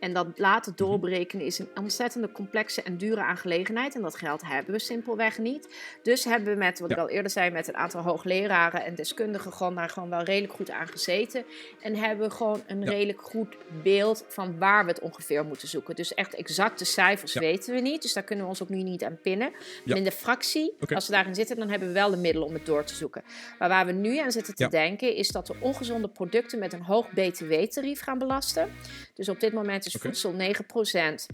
En 0.00 0.12
dat 0.12 0.26
laten 0.38 0.72
doorberekenen 0.76 1.46
is 1.46 1.58
een 1.58 1.68
ontzettende 1.74 2.32
complexe 2.32 2.82
en 2.82 2.96
dure 2.96 3.20
aangelegenheid. 3.20 3.94
En 3.94 4.02
dat 4.02 4.16
geld 4.16 4.42
hebben 4.46 4.72
we 4.72 4.78
simpelweg 4.80 5.38
niet. 5.38 5.68
Dus 6.02 6.24
hebben 6.24 6.52
we 6.52 6.58
met, 6.58 6.78
wat 6.80 6.90
ik 6.90 6.96
al 6.98 7.08
eerder 7.08 7.30
zei, 7.30 7.50
met 7.50 7.68
een 7.68 7.76
aantal 7.76 8.02
hoogleraren 8.02 8.84
en 8.84 8.94
deskundigen 8.94 9.52
gewoon 9.52 9.74
daar 9.74 9.88
gewoon 9.88 10.10
wel 10.10 10.22
redelijk 10.22 10.52
goed 10.52 10.70
aan 10.70 10.86
gezeten. 10.88 11.44
En 11.80 11.96
hebben 11.96 12.28
we 12.28 12.34
gewoon 12.34 12.62
een 12.66 12.80
Ja. 12.82 12.90
redelijk 12.90 13.22
goed 13.22 13.56
beeld 13.82 14.24
van 14.28 14.58
waar 14.58 14.84
we 14.84 14.90
het 14.90 15.00
ongeveer 15.00 15.44
moeten 15.44 15.68
zoeken. 15.68 15.94
Dus 15.94 16.14
echt 16.14 16.34
exacte 16.34 16.84
cijfers 16.84 17.32
Ja. 17.32 17.40
weten 17.40 17.74
we 17.74 17.80
niet. 17.80 18.02
Dus 18.02 18.12
daar 18.12 18.22
kunnen 18.24 18.44
we 18.44 18.50
ons 18.50 18.62
ook 18.62 18.68
nu 18.68 18.82
niet 18.82 19.04
aan 19.04 19.18
pinnen. 19.22 19.52
Maar 19.84 19.96
in 19.96 20.04
de 20.04 20.10
fractie, 20.12 20.74
als 20.94 21.06
we 21.06 21.12
daarin 21.12 21.34
zitten, 21.34 21.56
dan 21.56 21.70
hebben 21.70 21.88
we 21.88 21.94
wel 21.94 22.10
de 22.10 22.16
middelen 22.16 22.48
om 22.48 22.54
het 22.54 22.66
door 22.66 22.84
te 22.84 22.94
zoeken. 22.94 23.24
Maar 23.58 23.68
waar 23.68 23.86
we 23.86 23.92
nu 23.92 24.18
aan 24.18 24.32
zitten 24.32 24.54
te 24.54 24.68
denken, 24.68 25.14
is 25.14 25.28
dat 25.28 25.48
we 25.48 25.54
ongezonde 25.60 26.08
producten 26.08 26.58
met 26.58 26.72
een 26.72 26.82
hoog 26.82 27.10
BTW-tarief 27.10 28.00
gaan 28.00 28.18
belasten. 28.18 28.70
Dus 29.14 29.28
op 29.28 29.40
dit 29.40 29.52
moment 29.52 29.86
is 29.86 29.95
Oké. 29.96 30.08
voedsel 30.08 30.32
9%. 30.32 31.26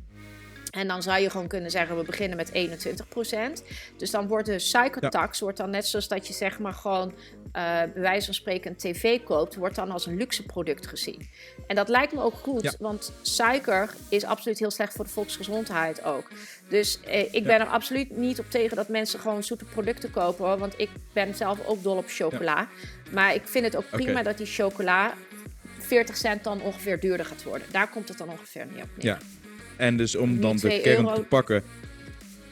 En 0.71 0.89
dan 0.89 1.03
zou 1.03 1.21
je 1.21 1.31
gewoon 1.31 1.47
kunnen 1.49 1.71
zeggen, 1.71 1.97
we 1.97 2.03
beginnen 2.05 2.37
met 2.37 2.53
21%. 2.53 3.63
Dus 3.97 4.11
dan 4.11 4.27
wordt 4.29 4.47
de 4.47 4.59
suikertax, 4.59 5.41
wordt 5.41 5.57
dan 5.57 5.71
net 5.71 5.87
zoals 5.87 6.09
dat 6.09 6.27
je 6.27 6.33
zeg 6.33 6.59
maar 6.59 6.73
gewoon 6.73 7.15
eh 7.53 7.63
bij 7.93 8.03
wijze 8.03 8.25
van 8.25 8.35
spreken 8.35 8.71
een 8.71 8.77
tv 8.77 9.23
koopt, 9.25 9.55
wordt 9.57 9.75
dan 9.75 9.91
als 9.91 10.07
een 10.07 10.17
luxe 10.17 10.43
product 10.43 10.87
gezien. 10.87 11.29
En 11.67 11.77
dat 11.77 11.89
lijkt 11.89 12.13
me 12.13 12.21
ook 12.23 12.35
goed, 12.35 12.63
Ja. 12.63 12.73
want 12.79 13.13
suiker 13.23 13.95
is 14.09 14.25
absoluut 14.25 14.59
heel 14.59 14.71
slecht 14.71 14.93
voor 14.95 15.05
de 15.05 15.11
volksgezondheid 15.11 16.05
ook. 16.05 16.29
Dus 16.69 17.01
eh, 17.01 17.35
ik 17.35 17.45
ben 17.45 17.61
er 17.61 17.67
absoluut 17.67 18.17
niet 18.17 18.39
op 18.39 18.51
tegen 18.51 18.77
dat 18.77 18.89
mensen 18.89 19.21
gewoon 19.21 19.43
zoete 19.43 19.65
producten 19.65 20.11
kopen, 20.11 20.45
hoor, 20.47 20.59
want 20.59 20.75
ik 20.77 20.91
ben 21.13 21.35
zelf 21.35 21.67
ook 21.67 21.83
dol 21.83 21.97
op 21.97 22.09
chocola. 22.09 22.69
Maar 23.11 23.35
ik 23.35 23.43
vind 23.49 23.65
het 23.65 23.77
ook 23.77 23.91
prima 23.91 24.23
dat 24.23 24.37
die 24.39 24.47
chocola 24.47 25.15
40 25.93 26.17
cent 26.17 26.45
dan 26.45 26.63
ongeveer 26.63 27.01
duurder 27.01 27.27
gaat 27.27 27.43
worden. 27.43 27.67
Daar 27.71 27.89
komt 27.91 28.09
het 28.09 28.19
dan 28.19 28.29
ongeveer 28.29 28.67
niet 28.75 28.83
op 28.83 28.89
neer. 28.97 29.05
Ja. 29.05 29.19
En 29.77 29.97
dus 29.97 30.17
om 30.17 30.41
dan 30.41 30.57
de 30.57 30.81
kern 30.81 31.05
euro. 31.05 31.15
te 31.15 31.21
pakken. 31.21 31.63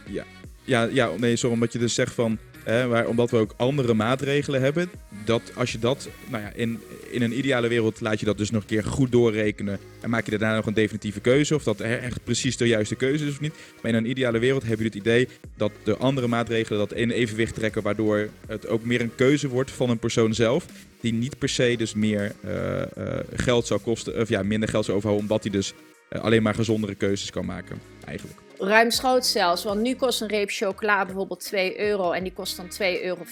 Ja, 0.07 0.25
ja, 0.65 0.83
ja 0.83 1.11
nee, 1.19 1.37
sorry, 1.37 1.55
omdat 1.55 1.73
je 1.73 1.79
dus 1.79 1.95
zegt 1.95 2.15
van. 2.15 2.39
Hè, 2.65 2.87
waar, 2.87 3.07
omdat 3.07 3.31
we 3.31 3.37
ook 3.37 3.55
andere 3.57 3.95
maatregelen 3.95 4.61
hebben. 4.61 4.91
Dat 5.25 5.43
als 5.55 5.73
je 5.73 5.79
dat. 5.79 6.09
Nou 6.29 6.43
ja, 6.43 6.53
in, 6.55 6.81
in 7.11 7.23
een 7.23 7.39
ideale 7.39 7.69
wereld 7.69 8.01
laat 8.01 8.21
je 8.21 8.27
dat 8.27 8.39
dus 8.39 8.51
nog 8.51 8.63
een 8.63 8.69
keer 8.69 8.85
goed 8.85 9.13
doorrekenen. 9.13 9.79
En 10.01 10.11
maak 10.11 10.25
je 10.25 10.31
daarna 10.31 10.57
nog 10.57 10.67
een 10.67 10.75
definitieve 10.75 11.21
keuze. 11.21 11.55
Of 11.55 11.63
dat 11.63 11.81
echt 11.81 12.25
precies 12.25 12.57
de 12.57 12.67
juiste 12.67 12.95
keuze 12.95 13.25
is 13.27 13.31
of 13.31 13.41
niet. 13.41 13.55
Maar 13.83 13.91
in 13.91 13.97
een 13.97 14.11
ideale 14.11 14.39
wereld 14.39 14.63
heb 14.63 14.79
je 14.79 14.85
het 14.85 14.95
idee 14.95 15.29
dat 15.57 15.73
de 15.83 15.97
andere 15.97 16.27
maatregelen 16.27 16.79
dat 16.79 16.93
in 16.93 17.11
evenwicht 17.11 17.55
trekken. 17.55 17.83
Waardoor 17.83 18.29
het 18.47 18.67
ook 18.67 18.85
meer 18.85 19.01
een 19.01 19.15
keuze 19.15 19.49
wordt 19.49 19.71
van 19.71 19.91
een 19.91 19.99
persoon 19.99 20.35
zelf. 20.35 20.67
Die 21.01 21.13
niet 21.13 21.39
per 21.39 21.49
se 21.49 21.75
dus 21.77 21.95
meer 21.95 22.33
eh, 22.43 22.83
eh, 22.83 23.25
geld 23.35 23.67
zou 23.67 23.81
kosten. 23.81 24.21
Of 24.21 24.29
ja, 24.29 24.43
minder 24.43 24.69
geld 24.69 24.85
zou 24.85 24.97
overhouden. 24.97 25.29
Omdat 25.31 25.45
hij 25.45 25.53
dus 25.53 25.73
eh, 26.09 26.21
alleen 26.21 26.43
maar 26.43 26.55
gezondere 26.55 26.95
keuzes 26.95 27.31
kan 27.31 27.45
maken. 27.47 27.81
Eigenlijk. 28.05 28.39
Ruimschoots 28.59 29.33
zelfs, 29.33 29.65
want 29.65 29.81
nu 29.81 29.95
kost 29.95 30.21
een 30.21 30.29
reep 30.29 30.51
chocola 30.51 31.05
bijvoorbeeld 31.05 31.41
2 31.41 31.81
euro 31.81 32.13
en 32.13 32.23
die 32.23 32.33
kost 32.33 32.57
dan 32.57 32.67
2,40 32.67 33.03
euro. 33.03 33.23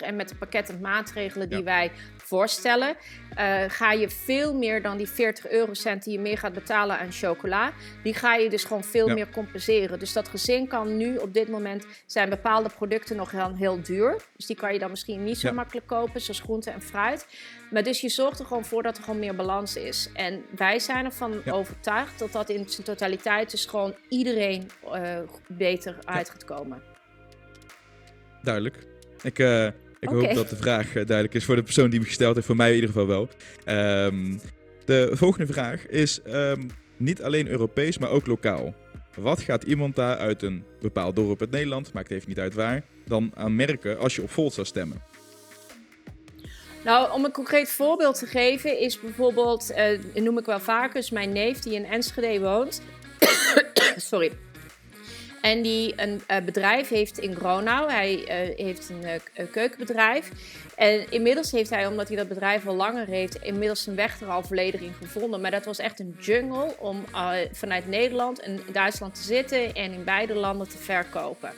En 0.00 0.16
met 0.16 0.28
de 0.28 0.34
pakketten 0.34 0.80
maatregelen 0.80 1.48
die 1.48 1.58
Ja. 1.58 1.64
wij 1.64 1.90
voorstellen, 2.34 2.96
eh, 3.34 3.62
ga 3.68 3.92
je 3.92 4.08
veel 4.10 4.54
meer 4.54 4.82
dan 4.82 4.96
die 4.96 5.08
40 5.08 5.48
eurocent 5.50 6.04
die 6.04 6.12
je 6.12 6.18
meer 6.20 6.38
gaat 6.38 6.52
betalen 6.52 6.98
aan 6.98 7.12
chocola, 7.12 7.72
die 8.02 8.14
ga 8.14 8.34
je 8.34 8.50
dus 8.50 8.64
gewoon 8.64 8.84
veel 8.84 9.08
Ja. 9.08 9.14
meer 9.14 9.30
compenseren. 9.30 9.98
Dus 9.98 10.12
dat 10.12 10.28
gezin 10.28 10.68
kan 10.68 10.96
nu 10.96 11.16
op 11.16 11.34
dit 11.34 11.48
moment 11.48 11.86
zijn 12.06 12.28
bepaalde 12.30 12.68
producten 12.68 13.16
nog 13.16 13.30
heel, 13.30 13.54
heel 13.56 13.82
duur. 13.82 14.16
Dus 14.36 14.46
die 14.46 14.56
kan 14.56 14.72
je 14.72 14.78
dan 14.78 14.90
misschien 14.90 15.24
niet 15.24 15.38
zo 15.38 15.48
Ja. 15.48 15.54
makkelijk 15.54 15.86
kopen, 15.86 16.20
zoals 16.20 16.40
groente 16.40 16.70
en 16.70 16.82
fruit. 16.82 17.26
Maar 17.70 17.82
dus 17.82 18.00
je 18.00 18.08
zorgt 18.08 18.38
er 18.38 18.46
gewoon 18.46 18.64
voor 18.64 18.82
dat 18.82 18.96
er 18.96 19.02
gewoon 19.04 19.18
meer 19.18 19.34
balans 19.36 19.76
is. 19.76 20.10
En 20.14 20.44
wij 20.56 20.78
zijn 20.78 21.04
ervan 21.04 21.40
Ja. 21.44 21.52
overtuigd 21.52 22.18
dat 22.18 22.32
dat 22.32 22.48
in 22.48 22.68
zijn 22.68 22.86
totaliteit 22.86 23.50
dus 23.50 23.64
gewoon 23.66 23.94
iedereen 24.08 24.70
eh, 24.92 25.18
beter 25.48 25.96
uit 26.04 26.30
gaat 26.30 26.44
komen. 26.44 26.82
Duidelijk. 28.42 28.76
Ik, 29.22 29.38
eh, 29.38 29.68
ik 30.04 30.10
hoop 30.10 30.34
dat 30.34 30.48
de 30.48 30.56
vraag 30.56 30.86
eh, 30.86 31.06
duidelijk 31.06 31.34
is 31.34 31.44
voor 31.44 31.56
de 31.56 31.62
persoon 31.62 31.90
die 31.90 32.00
me 32.00 32.06
gesteld 32.06 32.34
heeft. 32.34 32.46
Voor 32.46 32.56
mij 32.56 32.68
in 32.68 32.74
ieder 32.74 32.90
geval 32.90 33.06
wel. 33.06 33.28
Ehm, 33.64 34.36
de 34.84 35.10
volgende 35.12 35.52
vraag 35.52 35.86
is 35.86 36.22
ehm, 36.22 36.62
niet 36.96 37.22
alleen 37.22 37.48
Europees, 37.48 37.98
maar 37.98 38.10
ook 38.10 38.26
lokaal. 38.26 38.74
Wat 39.14 39.40
gaat 39.40 39.62
iemand 39.62 39.96
daar 39.96 40.16
uit 40.16 40.42
een 40.42 40.64
bepaald 40.80 41.16
dorp 41.16 41.42
in 41.42 41.48
Nederland, 41.50 41.92
maakt 41.92 42.10
even 42.10 42.28
niet 42.28 42.38
uit 42.38 42.54
waar, 42.54 42.82
dan 43.06 43.32
aan 43.34 43.56
merken 43.56 43.98
als 43.98 44.16
je 44.16 44.22
op 44.22 44.30
Volt 44.30 44.52
zou 44.52 44.66
stemmen? 44.66 45.02
Nou, 46.84 47.12
om 47.12 47.24
een 47.24 47.32
concreet 47.32 47.70
voorbeeld 47.70 48.18
te 48.18 48.26
geven, 48.26 48.78
is 48.78 49.00
bijvoorbeeld, 49.00 49.70
eh, 49.70 49.98
noem 50.14 50.38
ik 50.38 50.46
wel 50.46 50.60
vaker, 50.60 50.96
is 50.96 51.10
mijn 51.10 51.32
neef 51.32 51.58
die 51.58 51.74
in 51.74 51.84
Enschede 51.84 52.40
woont. 52.40 52.82
Sorry. 53.96 54.32
En 55.44 55.62
die 55.62 55.92
een 55.96 56.22
eh, 56.26 56.44
bedrijf 56.44 56.88
heeft 56.88 57.18
in 57.18 57.34
Gronau. 57.34 57.90
Hij 57.90 58.24
eh, 58.26 58.64
heeft 58.66 58.88
een 58.88 59.04
eh, 59.04 59.14
eh, 59.14 59.50
keukenbedrijf. 59.50 60.30
En 60.76 61.10
inmiddels 61.10 61.50
heeft 61.50 61.70
hij, 61.70 61.86
omdat 61.86 62.08
hij 62.08 62.16
dat 62.16 62.28
bedrijf 62.28 62.66
al 62.66 62.74
langer 62.74 63.06
heeft, 63.06 63.42
inmiddels 63.42 63.82
zijn 63.82 63.96
weg 63.96 64.20
er 64.20 64.28
al 64.28 64.42
gevonden. 64.98 65.40
Maar 65.40 65.50
dat 65.50 65.64
was 65.64 65.78
echt 65.78 66.00
een 66.00 66.16
jungle 66.20 66.74
om 66.78 67.04
vanuit 67.52 67.88
Nederland 67.88 68.40
en 68.40 68.60
Duitsland 68.72 69.14
te 69.14 69.22
zitten 69.22 69.74
en 69.74 69.92
in 69.92 70.04
beide 70.04 70.34
landen 70.34 70.68
te 70.68 70.78
verkopen. 70.78 71.52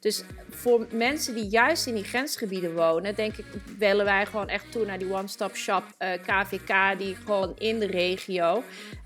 Dus 0.00 0.22
voor 0.50 0.86
mensen 0.90 1.34
die 1.34 1.48
juist 1.48 1.86
in 1.86 1.94
die 1.94 2.04
grensgebieden 2.04 2.74
wonen, 2.74 3.14
denk 3.14 3.36
ik, 3.36 3.44
willen 3.78 4.04
wij 4.04 4.26
gewoon 4.26 4.48
echt 4.48 4.72
toe 4.72 4.86
naar 4.86 4.98
die 4.98 5.12
one-stop 5.12 5.56
shop 5.56 5.84
KVK, 6.26 6.98
die 6.98 7.16
gewoon 7.24 7.54
in 7.58 7.78
de 7.78 7.86
regio 7.86 8.62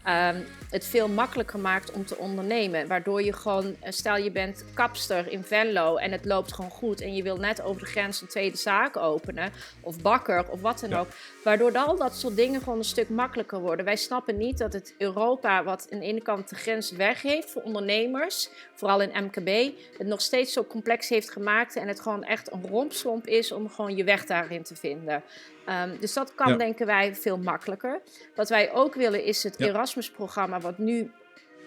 ehm, 0.07 0.41
het 0.71 0.87
veel 0.87 1.09
makkelijker 1.09 1.59
maakt 1.59 1.91
om 1.91 2.07
te 2.07 2.17
ondernemen. 2.17 2.87
Waardoor 2.87 3.23
je 3.23 3.33
gewoon, 3.33 3.77
eh, 3.81 3.93
stel 3.93 4.17
je 4.17 4.31
bent 4.31 4.65
kapster 4.75 5.33
in 5.33 5.45
Venlo 5.45 5.97
en 5.97 6.13
het 6.13 6.25
loopt 6.25 6.53
gewoon 6.53 6.71
goed 6.71 7.01
en 7.01 7.15
je 7.15 7.23
wil 7.23 7.37
net 7.37 7.63
over 7.63 7.81
de 7.81 7.87
grens 7.87 8.21
een 8.21 8.29
tweede 8.29 8.57
zaak 8.57 8.97
openen, 8.97 9.53
of 9.81 10.01
bakker 10.03 10.51
of 10.51 10.61
wat 10.61 10.81
dan 10.81 10.91
Ja. 10.91 10.99
ook. 10.99 11.07
Waardoor 11.45 11.73
al 11.79 11.97
dat 11.97 12.17
soort 12.17 12.37
dingen 12.37 12.61
gewoon 12.63 12.79
een 12.79 12.85
stuk 12.85 13.09
makkelijker 13.09 13.61
worden. 13.61 13.85
Wij 13.85 13.97
snappen 13.97 14.37
niet 14.37 14.59
dat 14.59 14.73
het 14.73 14.95
Europa, 14.99 15.65
wat 15.65 15.89
aan 15.93 15.99
de 15.99 16.05
ene 16.05 16.23
kant 16.23 16.49
de 16.49 16.57
grens 16.57 16.91
weg 16.91 17.23
heeft 17.23 17.51
voor 17.51 17.63
ondernemers, 17.63 18.49
vooral 18.75 19.01
in 19.01 19.25
MKB, 19.25 19.73
het 19.99 20.07
nog 20.07 20.21
steeds 20.21 20.53
zo 20.53 20.65
complex 20.65 21.09
heeft 21.09 21.31
gemaakt 21.31 21.77
en 21.77 21.89
het 21.89 22.01
gewoon 22.01 22.25
echt 22.25 22.53
een 22.53 22.67
rompslomp 22.71 23.27
is 23.27 23.53
om 23.53 23.71
gewoon 23.71 23.97
je 23.97 24.05
weg 24.05 24.25
daarin 24.27 24.63
te 24.63 24.77
vinden. 24.77 25.23
Ehm, 25.67 25.91
dus 26.01 26.13
dat 26.13 26.35
kan, 26.35 26.49
Ja. 26.53 26.57
denken 26.57 26.87
wij, 26.87 27.15
veel 27.15 27.39
makkelijker. 27.39 28.01
Wat 28.35 28.49
wij 28.49 28.73
ook 28.73 28.95
willen 28.95 29.25
is 29.25 29.43
het 29.43 29.55
Ja. 29.59 29.67
Erasmus-programma, 29.67 30.61
wat 30.61 30.79
nu 30.79 31.11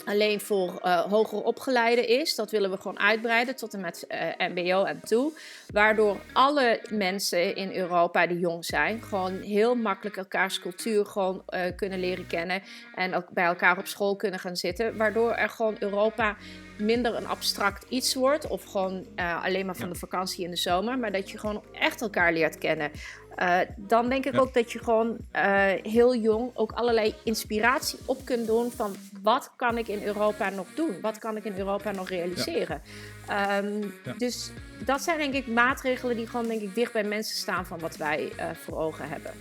alleen 0.05 0.41
voor 0.41 0.79
eh 0.81 1.01
hoger 1.01 1.41
opgeleiden 1.43 2.07
is. 2.07 2.35
Dat 2.35 2.51
willen 2.51 2.71
we 2.71 2.77
gewoon 2.77 2.99
uitbreiden 2.99 3.55
tot 3.55 3.73
en 3.73 3.81
met 3.81 4.07
eh, 4.07 4.19
MBO 4.37 4.83
en 4.83 5.01
toe. 5.03 5.31
Waardoor 5.73 6.17
alle 6.33 6.81
mensen 6.91 7.55
in 7.55 7.75
Europa 7.75 8.27
die 8.27 8.39
jong 8.39 8.65
zijn, 8.65 9.01
gewoon 9.01 9.41
heel 9.41 9.75
makkelijk 9.75 10.17
elkaars 10.17 10.59
cultuur 10.59 11.05
gewoon 11.05 11.43
eh, 11.45 11.61
kunnen 11.75 11.99
leren 11.99 12.27
kennen. 12.27 12.61
En 12.95 13.15
ook 13.15 13.29
bij 13.29 13.45
elkaar 13.45 13.77
op 13.77 13.87
school 13.87 14.15
kunnen 14.15 14.39
gaan 14.39 14.55
zitten. 14.55 14.97
Waardoor 14.97 15.31
er 15.31 15.49
gewoon 15.49 15.75
Europa 15.79 16.35
minder 16.77 17.15
een 17.15 17.27
abstract 17.27 17.85
iets 17.89 18.13
wordt. 18.13 18.47
Of 18.47 18.63
gewoon 18.63 19.07
alleen 19.43 19.65
maar 19.65 19.75
van 19.75 19.89
de 19.89 19.95
vakantie 19.95 20.43
in 20.43 20.49
de 20.49 20.57
zomer. 20.57 20.97
Maar 20.99 21.11
dat 21.11 21.29
je 21.31 21.37
gewoon 21.37 21.63
echt 21.73 22.01
elkaar 22.01 22.33
leert 22.33 22.57
kennen. 22.57 22.91
Eh, 23.35 23.59
dan 23.77 24.09
denk 24.09 24.25
ik 24.25 24.33
Ja. 24.33 24.39
ook 24.39 24.53
dat 24.53 24.71
je 24.71 24.79
gewoon 24.79 25.17
eh, 25.31 25.65
heel 25.83 26.15
jong 26.15 26.51
ook 26.53 26.71
allerlei 26.71 27.13
inspiratie 27.23 27.99
op 28.05 28.25
kunt 28.25 28.47
doen 28.47 28.71
van 28.71 28.95
wat 29.21 29.51
kan 29.55 29.77
ik 29.77 29.87
in 29.87 30.03
Europa 30.03 30.49
nog 30.49 30.67
doen? 30.75 31.01
Wat 31.01 31.17
kan 31.17 31.37
ik 31.37 31.43
in 31.43 31.57
Europa 31.57 31.91
nog 31.91 32.09
realiseren? 32.09 32.81
Ehm, 33.27 33.81
Ja. 34.03 34.13
Dus 34.17 34.51
dat 34.85 35.01
zijn 35.01 35.17
denk 35.17 35.33
ik 35.33 35.47
maatregelen 35.47 36.15
die 36.15 36.27
gewoon 36.27 36.47
denk 36.47 36.61
ik 36.61 36.75
dicht 36.75 36.93
bij 36.93 37.03
mensen 37.03 37.35
staan 37.37 37.65
van 37.65 37.79
wat 37.79 37.97
wij 37.97 38.31
eh, 38.37 38.49
voor 38.65 38.77
ogen 38.77 39.09
hebben. 39.09 39.31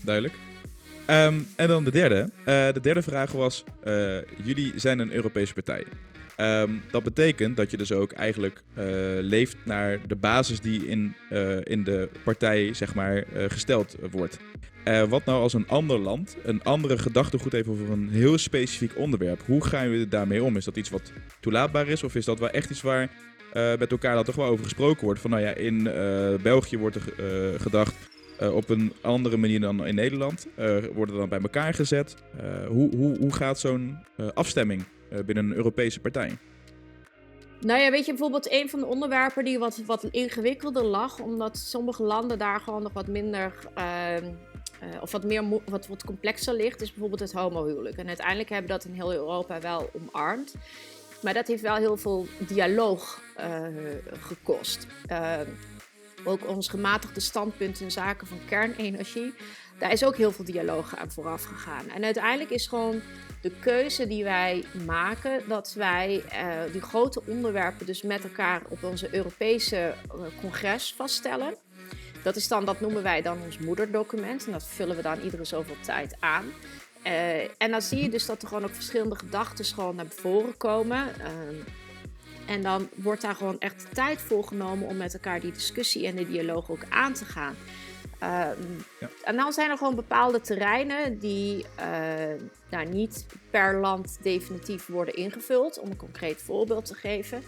Duidelijk. 0.00 0.34
Ehm, 1.06 1.40
en 1.56 1.68
dan 1.68 1.84
de 1.84 1.90
derde. 1.90 2.30
De 2.44 2.80
derde 2.82 3.02
vraag 3.02 3.32
was: 3.32 3.64
jullie 4.42 4.72
zijn 4.76 4.98
een 4.98 5.12
Europese 5.12 5.54
partij. 5.54 5.84
Ehm, 6.36 6.70
dat 6.90 7.02
betekent 7.02 7.56
dat 7.56 7.70
je 7.70 7.76
dus 7.76 7.92
ook 7.92 8.12
eigenlijk 8.12 8.62
eh, 8.74 8.84
leeft 9.20 9.56
naar 9.64 9.98
de 10.06 10.16
basis 10.16 10.60
die 10.60 10.86
in, 10.86 11.14
eh, 11.30 11.56
in 11.62 11.84
de 11.84 12.08
partij 12.24 12.74
zeg 12.74 12.94
maar, 12.94 13.16
eh, 13.16 13.44
gesteld 13.48 13.96
wordt. 14.10 14.38
Wat 15.08 15.24
nou 15.24 15.42
als 15.42 15.52
een 15.52 15.68
ander 15.68 15.98
land 15.98 16.36
een 16.42 16.62
andere 16.62 16.98
gedachtegoed 16.98 17.52
heeft 17.52 17.68
over 17.68 17.90
een 17.90 18.08
heel 18.10 18.38
specifiek 18.38 18.98
onderwerp? 18.98 19.42
Hoe 19.46 19.64
gaan 19.64 19.90
we 19.90 20.08
daarmee 20.08 20.42
om? 20.42 20.56
Is 20.56 20.64
dat 20.64 20.76
iets 20.76 20.90
wat 20.90 21.12
toelaatbaar 21.40 21.88
is? 21.88 22.02
Of 22.02 22.14
is 22.14 22.24
dat 22.24 22.38
wel 22.38 22.50
echt 22.50 22.70
iets 22.70 22.82
waar 22.82 23.10
met 23.52 23.90
elkaar 23.90 24.14
dat 24.14 24.24
toch 24.24 24.34
wel 24.34 24.46
over 24.46 24.64
gesproken 24.64 25.04
wordt? 25.04 25.20
Van 25.20 25.30
nou 25.30 25.42
ja, 25.42 25.54
in 25.54 25.82
België 26.42 26.78
wordt 26.78 26.96
er 26.96 27.60
gedacht 27.60 27.94
op 28.38 28.68
een 28.68 28.92
andere 29.00 29.36
manier 29.36 29.60
dan 29.60 29.86
in 29.86 29.94
Nederland. 29.94 30.46
Eh, 30.54 30.76
worden 30.94 31.16
dan 31.16 31.28
bij 31.28 31.40
elkaar 31.40 31.74
gezet. 31.74 32.16
Hoe, 32.68 32.96
hoe, 32.96 33.18
hoe 33.18 33.32
gaat 33.32 33.60
zo'n 33.60 33.98
afstemming 34.34 34.84
binnen 35.26 35.44
een 35.44 35.56
Europese 35.56 36.00
partij? 36.00 36.38
Nou 37.64 37.80
ja, 37.80 37.90
weet 37.90 38.04
je, 38.04 38.10
bijvoorbeeld 38.10 38.52
een 38.52 38.70
van 38.70 38.78
de 38.78 38.86
onderwerpen 38.86 39.44
die 39.44 39.58
wat, 39.58 39.80
wat 39.86 40.04
ingewikkelder 40.04 40.84
lag, 40.84 41.20
omdat 41.20 41.56
sommige 41.56 42.02
landen 42.02 42.38
daar 42.38 42.60
gewoon 42.60 42.82
nog 42.82 42.92
wat 42.92 43.06
minder, 43.06 43.54
ehm, 43.74 44.24
eh, 44.80 45.02
of 45.02 45.12
wat 45.12 45.24
meer, 45.24 45.44
wat, 45.64 45.86
wat 45.86 46.04
complexer 46.04 46.54
ligt, 46.54 46.80
is 46.80 46.90
bijvoorbeeld 46.90 47.20
het 47.20 47.32
homohuwelijk. 47.32 47.96
En 47.96 48.06
uiteindelijk 48.06 48.48
hebben 48.48 48.70
dat 48.70 48.84
in 48.84 48.92
heel 48.92 49.12
Europa 49.12 49.60
wel 49.60 49.90
omarmd. 49.92 50.54
Maar 51.22 51.34
dat 51.34 51.46
heeft 51.46 51.62
wel 51.62 51.76
heel 51.76 51.96
veel 51.96 52.26
dialoog 52.38 53.22
eh, 53.36 53.62
gekost. 54.20 54.86
Ehm, 55.06 55.46
ook 56.24 56.48
ons 56.48 56.68
gematigde 56.68 57.20
standpunt 57.20 57.80
in 57.80 57.90
zaken 57.90 58.26
van 58.26 58.38
kernenergie, 58.48 59.34
daar 59.78 59.92
is 59.92 60.04
ook 60.04 60.16
heel 60.16 60.32
veel 60.32 60.44
dialoog 60.44 60.96
aan 60.96 61.12
vooraf 61.12 61.44
gegaan. 61.44 61.88
En 61.88 62.04
uiteindelijk 62.04 62.50
is 62.50 62.66
gewoon 62.66 63.00
de 63.44 63.50
keuze 63.60 64.06
die 64.06 64.24
wij 64.24 64.64
maken, 64.86 65.48
dat 65.48 65.72
wij 65.72 66.22
eh, 66.28 66.72
die 66.72 66.80
grote 66.80 67.22
onderwerpen 67.26 67.86
dus 67.86 68.02
met 68.02 68.24
elkaar 68.24 68.62
op 68.68 68.82
onze 68.82 69.14
Europese 69.14 69.76
eh, 69.76 70.20
congres 70.40 70.94
vaststellen. 70.96 71.56
Dat, 72.22 72.36
is 72.36 72.48
dan, 72.48 72.64
dat 72.64 72.80
noemen 72.80 73.02
wij 73.02 73.22
dan 73.22 73.38
ons 73.44 73.58
moederdocument 73.58 74.46
en 74.46 74.52
dat 74.52 74.66
vullen 74.66 74.96
we 74.96 75.02
dan 75.02 75.20
iedere 75.20 75.44
zoveel 75.44 75.76
tijd 75.80 76.16
aan. 76.20 76.44
Eh, 77.02 77.62
en 77.62 77.70
dan 77.70 77.82
zie 77.82 78.02
je 78.02 78.08
dus 78.08 78.26
dat 78.26 78.42
er 78.42 78.48
gewoon 78.48 78.64
ook 78.64 78.74
verschillende 78.74 79.16
gedachten 79.16 79.64
gewoon 79.64 79.94
naar 79.94 80.06
voren 80.08 80.56
komen. 80.56 81.08
En 82.46 82.62
dan 82.62 82.88
wordt 82.94 83.22
daar 83.22 83.34
gewoon 83.34 83.60
echt 83.60 83.86
tijd 83.94 84.20
voor 84.20 84.44
genomen 84.44 84.88
om 84.88 84.96
met 84.96 85.14
elkaar 85.14 85.40
die 85.40 85.52
discussie 85.52 86.06
en 86.06 86.16
de 86.16 86.28
dialoog 86.28 86.70
ook 86.70 86.84
aan 86.88 87.12
te 87.12 87.24
gaan. 87.24 87.54
Ehm, 88.24 88.62
Ja. 89.00 89.08
En 89.24 89.36
dan 89.36 89.52
zijn 89.52 89.70
er 89.70 89.76
gewoon 89.76 89.94
bepaalde 89.94 90.40
terreinen 90.40 91.18
die 91.18 91.66
nou, 92.70 92.86
niet 92.86 93.26
per 93.50 93.80
land 93.80 94.18
definitief 94.22 94.86
worden 94.86 95.14
ingevuld. 95.14 95.78
Om 95.78 95.90
een 95.90 95.96
concreet 95.96 96.42
voorbeeld 96.42 96.84
te 96.84 96.94
geven. 96.94 97.42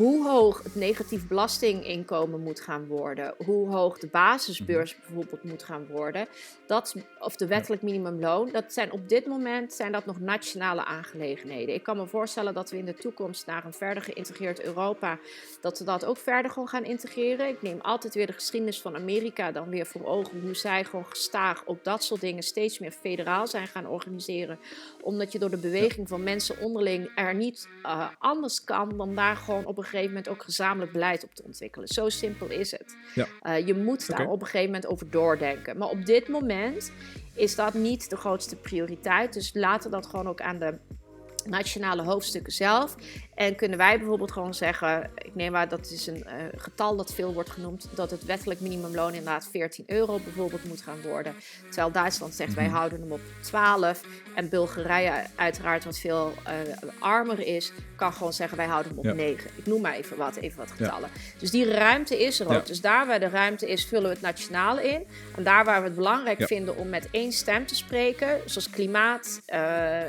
Hoe 0.00 0.28
hoog 0.28 0.62
het 0.62 0.74
negatief 0.74 1.28
belastinginkomen 1.28 2.40
moet 2.40 2.60
gaan 2.60 2.86
worden, 2.86 3.34
hoe 3.44 3.68
hoog 3.68 3.98
de 3.98 4.06
basisbeurs 4.06 4.96
bijvoorbeeld 4.96 5.42
moet 5.42 5.62
gaan 5.62 5.86
worden, 5.86 6.28
dat, 6.66 6.94
of 7.18 7.36
de 7.36 7.46
wettelijk 7.46 7.82
minimumloon, 7.82 8.50
dat 8.52 8.72
zijn 8.72 8.92
op 8.92 9.08
dit 9.08 9.26
moment 9.26 9.72
zijn 9.72 9.92
dat 9.92 10.06
nog 10.06 10.20
nationale 10.20 10.84
aangelegenheden. 10.84 11.74
Ik 11.74 11.82
kan 11.82 11.96
me 11.96 12.06
voorstellen 12.06 12.54
dat 12.54 12.70
we 12.70 12.78
in 12.78 12.84
de 12.84 12.94
toekomst 12.94 13.46
naar 13.46 13.64
een 13.64 13.72
verder 13.72 14.02
geïntegreerd 14.02 14.62
Europa, 14.62 15.18
dat 15.60 15.78
we 15.78 15.84
dat 15.84 16.04
ook 16.04 16.16
verder 16.16 16.50
gewoon 16.50 16.68
gaan 16.68 16.84
integreren. 16.84 17.48
Ik 17.48 17.62
neem 17.62 17.80
altijd 17.80 18.14
weer 18.14 18.26
de 18.26 18.32
geschiedenis 18.32 18.80
van 18.80 18.96
Amerika 18.96 19.52
dan 19.52 19.68
weer 19.68 19.86
voor 19.86 20.06
ogen, 20.06 20.40
hoe 20.40 20.54
zij 20.54 20.84
gewoon 20.84 21.06
gestaag 21.06 21.62
op 21.64 21.84
dat 21.84 22.04
soort 22.04 22.20
dingen 22.20 22.42
steeds 22.42 22.78
meer 22.78 22.92
federaal 22.92 23.46
zijn 23.46 23.66
gaan 23.66 23.86
organiseren, 23.86 24.58
omdat 25.02 25.32
je 25.32 25.38
door 25.38 25.50
de 25.50 25.56
beweging 25.56 26.08
van 26.08 26.22
mensen 26.22 26.60
onderling 26.60 27.12
er 27.14 27.34
niet 27.34 27.68
eh, 27.82 28.08
anders 28.18 28.64
kan 28.64 28.96
dan 28.96 29.14
daar 29.14 29.36
gewoon 29.36 29.64
op 29.66 29.78
een 29.78 29.88
gegeven 29.90 30.14
moment 30.14 30.28
ook 30.28 30.42
gezamenlijk 30.42 30.92
beleid 30.92 31.24
op 31.24 31.34
te 31.34 31.42
ontwikkelen. 31.42 31.88
Zo 31.88 32.08
simpel 32.08 32.46
is 32.46 32.70
het. 32.70 32.96
Ja. 33.14 33.26
Eh, 33.40 33.66
je 33.66 33.74
moet 33.74 34.06
daar 34.06 34.26
op 34.26 34.40
een 34.40 34.46
gegeven 34.46 34.72
moment 34.72 34.86
over 34.86 35.10
doordenken. 35.10 35.78
Maar 35.78 35.88
op 35.88 36.06
dit 36.06 36.28
moment 36.28 36.92
is 37.34 37.54
dat 37.54 37.74
niet 37.74 38.10
de 38.10 38.16
grootste 38.16 38.56
prioriteit. 38.56 39.32
Dus 39.32 39.50
laten 39.54 39.90
we 39.90 39.96
dat 39.96 40.06
gewoon 40.06 40.28
ook 40.28 40.40
aan 40.40 40.58
de 40.58 40.78
nationale 41.44 42.02
hoofdstukken 42.02 42.52
zelf. 42.52 42.96
En 43.40 43.54
kunnen 43.54 43.78
wij 43.78 43.98
bijvoorbeeld 43.98 44.32
gewoon 44.32 44.54
zeggen, 44.54 45.10
ik 45.14 45.34
neem 45.34 45.52
maar 45.52 45.68
dat 45.68 45.90
is 45.90 46.06
een 46.06 46.16
uh, 46.26 46.32
getal 46.56 46.96
dat 46.96 47.14
veel 47.14 47.32
wordt 47.32 47.50
genoemd, 47.50 47.88
dat 47.94 48.10
het 48.10 48.24
wettelijk 48.24 48.60
minimumloon 48.60 49.14
inderdaad 49.14 49.48
14 49.50 49.84
euro 49.86 50.18
bijvoorbeeld 50.24 50.64
moet 50.64 50.80
gaan 50.80 51.02
worden. 51.02 51.34
Terwijl 51.64 51.92
Duitsland 51.92 52.34
zegt 52.34 52.54
wij 52.54 52.64
mhm. 52.64 52.74
houden 52.74 53.00
hem 53.00 53.12
op 53.12 53.20
12. 53.40 54.00
En 54.34 54.48
Bulgarije 54.48 55.12
uiteraard 55.34 55.84
wat 55.84 55.98
veel 55.98 56.32
uh, 56.46 56.52
armer 56.98 57.38
is, 57.40 57.72
kan 57.96 58.12
gewoon 58.12 58.32
zeggen 58.32 58.56
wij 58.56 58.66
houden 58.66 58.94
hem 58.94 59.10
op 59.10 59.16
9. 59.16 59.50
Ik 59.56 59.66
noem 59.66 59.80
maar 59.80 59.94
even 59.94 60.16
wat, 60.16 60.36
even 60.36 60.58
wat 60.58 60.70
getallen. 60.70 61.08
Dus 61.38 61.50
die 61.50 61.72
ruimte 61.72 62.22
is 62.22 62.40
er 62.40 62.56
ook. 62.56 62.66
Dus 62.66 62.80
daar 62.80 63.06
waar 63.06 63.20
de 63.20 63.28
ruimte 63.28 63.70
is, 63.70 63.86
vullen 63.86 64.08
we 64.08 64.14
het 64.14 64.20
nationale 64.20 64.88
in. 64.88 65.06
En 65.36 65.42
daar 65.42 65.64
waar 65.64 65.80
we 65.80 65.86
het 65.86 65.96
belangrijk 65.96 66.42
vinden 66.42 66.76
om 66.76 66.88
met 66.88 67.08
één 67.10 67.32
stem 67.32 67.66
te 67.66 67.74
spreken, 67.74 68.40
zoals 68.44 68.70
klimaat, 68.70 69.40
uh, 69.46 70.00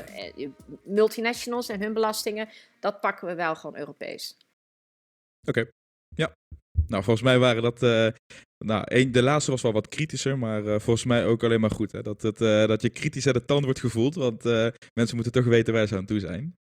multinationals 0.84 1.68
en 1.68 1.80
hun 1.80 1.92
belastingen, 1.92 2.48
dat 2.82 3.00
pakken 3.00 3.26
we 3.26 3.34
wel 3.34 3.54
gewoon 3.54 3.76
Europees. 3.76 4.36
Oké, 5.48 5.70
ja. 6.14 6.32
Nou, 6.86 7.02
volgens 7.02 7.24
mij 7.24 7.38
waren 7.38 7.62
dat. 7.62 7.82
Uh, 7.82 8.08
nou, 8.62 8.84
één, 8.84 9.12
de 9.12 9.22
laatste 9.22 9.50
was 9.50 9.62
wel 9.62 9.72
wat 9.72 9.88
kritischer, 9.88 10.38
maar 10.38 10.62
uh, 10.62 10.70
volgens 10.78 11.04
mij 11.04 11.26
ook 11.26 11.44
alleen 11.44 11.60
maar 11.60 11.70
goed. 11.70 11.92
Hè? 11.92 12.02
Dat, 12.02 12.22
het, 12.22 12.40
uh, 12.40 12.66
dat 12.66 12.82
je 12.82 12.88
kritisch 12.88 13.26
aan 13.26 13.32
de 13.32 13.44
tand 13.44 13.64
wordt 13.64 13.80
gevoeld, 13.80 14.14
want 14.14 14.44
mensen 14.94 15.14
moeten 15.14 15.32
toch 15.32 15.44
weten 15.44 15.74
waar 15.74 15.86
ze 15.86 15.96
aan 15.96 16.04
toe 16.04 16.20
zijn. 16.20 16.56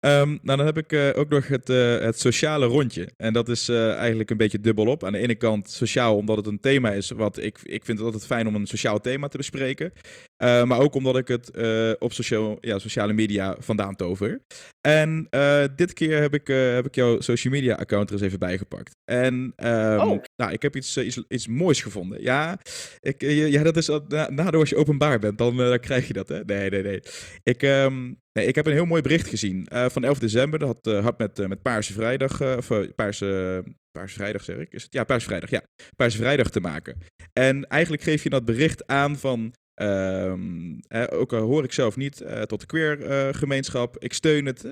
Um, 0.00 0.38
nou, 0.42 0.56
dan 0.58 0.66
heb 0.66 0.78
ik 0.78 1.16
ook 1.18 1.28
nog 1.28 1.46
het, 1.48 1.68
het 2.02 2.20
sociale 2.20 2.66
rondje. 2.66 3.08
En 3.16 3.32
dat 3.32 3.48
is 3.48 3.68
eigenlijk 3.68 4.30
een 4.30 4.36
beetje 4.36 4.60
dubbelop. 4.60 5.04
Aan 5.04 5.12
de 5.12 5.18
ene 5.18 5.34
kant 5.34 5.70
sociaal, 5.70 6.16
omdat 6.16 6.36
het 6.36 6.46
een 6.46 6.60
thema 6.60 6.92
is. 6.92 7.10
Wat 7.10 7.38
ik, 7.38 7.58
ik 7.62 7.84
vind 7.84 7.98
het 7.98 8.06
altijd 8.06 8.26
fijn 8.26 8.46
om 8.46 8.54
een 8.54 8.66
sociaal 8.66 9.00
thema 9.00 9.28
te 9.28 9.36
bespreken. 9.36 9.92
maar 10.38 10.78
ook 10.78 10.94
omdat 10.94 11.16
ik 11.16 11.28
het 11.28 11.50
op 11.98 12.12
social, 12.12 12.58
ja, 12.60 12.78
sociale 12.78 13.12
media 13.12 13.56
vandaan 13.58 13.96
tover. 13.96 14.40
En 14.80 15.28
dit 15.76 15.92
keer 15.92 16.20
heb 16.20 16.34
ik, 16.34 16.46
heb 16.46 16.86
ik 16.86 16.94
jouw 16.94 17.20
social 17.20 17.52
media 17.52 17.74
account 17.74 18.08
er 18.08 18.14
eens 18.14 18.24
even 18.24 18.38
bijgepakt. 18.38 18.90
En 19.04 19.34
um, 19.56 20.00
oh. 20.00 20.22
nou, 20.36 20.52
ik 20.52 20.62
heb 20.62 20.76
iets, 20.76 20.96
iets, 20.96 21.22
iets 21.28 21.45
moois 21.48 21.82
gevonden. 21.82 22.22
Ja, 22.22 22.58
ik, 23.00 23.20
ja 23.22 23.62
dat 23.62 23.76
is 23.76 23.86
nadat 24.08 24.54
als 24.54 24.68
je 24.68 24.76
openbaar 24.76 25.18
bent, 25.18 25.38
dan, 25.38 25.56
dan 25.56 25.80
krijg 25.80 26.06
je 26.06 26.12
dat. 26.12 26.28
Hè? 26.28 26.44
Nee, 26.44 26.70
nee, 26.70 26.82
nee. 26.82 27.02
Ik, 27.42 27.62
um, 27.62 28.18
Nee, 28.36 28.46
ik 28.46 28.54
heb 28.54 28.66
een 28.66 28.72
heel 28.72 28.86
mooi 28.86 29.02
bericht 29.02 29.28
gezien 29.28 29.66
uh, 29.72 29.88
van 29.88 30.04
11 30.04 30.18
december. 30.18 30.58
Dat 30.58 30.84
had, 30.84 31.18
met, 31.18 31.48
met 31.48 31.62
Paarse 31.62 31.92
Vrijdag, 31.92 32.42
of 32.56 32.68
Paarse, 32.94 33.64
Paarse 33.90 34.14
Vrijdag 34.14 34.44
zeg 34.44 34.56
ik, 34.56 34.72
is 34.72 34.82
het? 34.82 34.92
Ja, 34.92 35.04
Paarse 35.04 35.26
Vrijdag, 35.26 35.50
ja. 35.50 35.62
Paarse 35.96 36.16
Vrijdag 36.16 36.50
te 36.50 36.60
maken. 36.60 36.98
En 37.32 37.66
eigenlijk 37.66 38.02
geef 38.02 38.22
je 38.22 38.30
dat 38.30 38.44
bericht 38.44 38.86
aan 38.86 39.16
van, 39.16 39.54
um, 39.82 40.80
ook 41.10 41.32
al 41.32 41.40
hoor 41.40 41.64
ik 41.64 41.72
zelf 41.72 41.96
niet 41.96 42.24
tot 42.46 42.60
de 42.60 42.66
queer 42.66 42.98
gemeenschap, 43.34 43.98
ik 43.98 44.12
steun 44.12 44.46
het. 44.46 44.64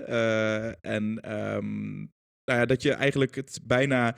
en 0.81 1.33
um, 1.33 2.11
nou 2.45 2.61
ja, 2.61 2.67
dat 2.67 2.83
je 2.83 2.93
eigenlijk 2.93 3.35
het 3.35 3.61
bijna 3.63 4.17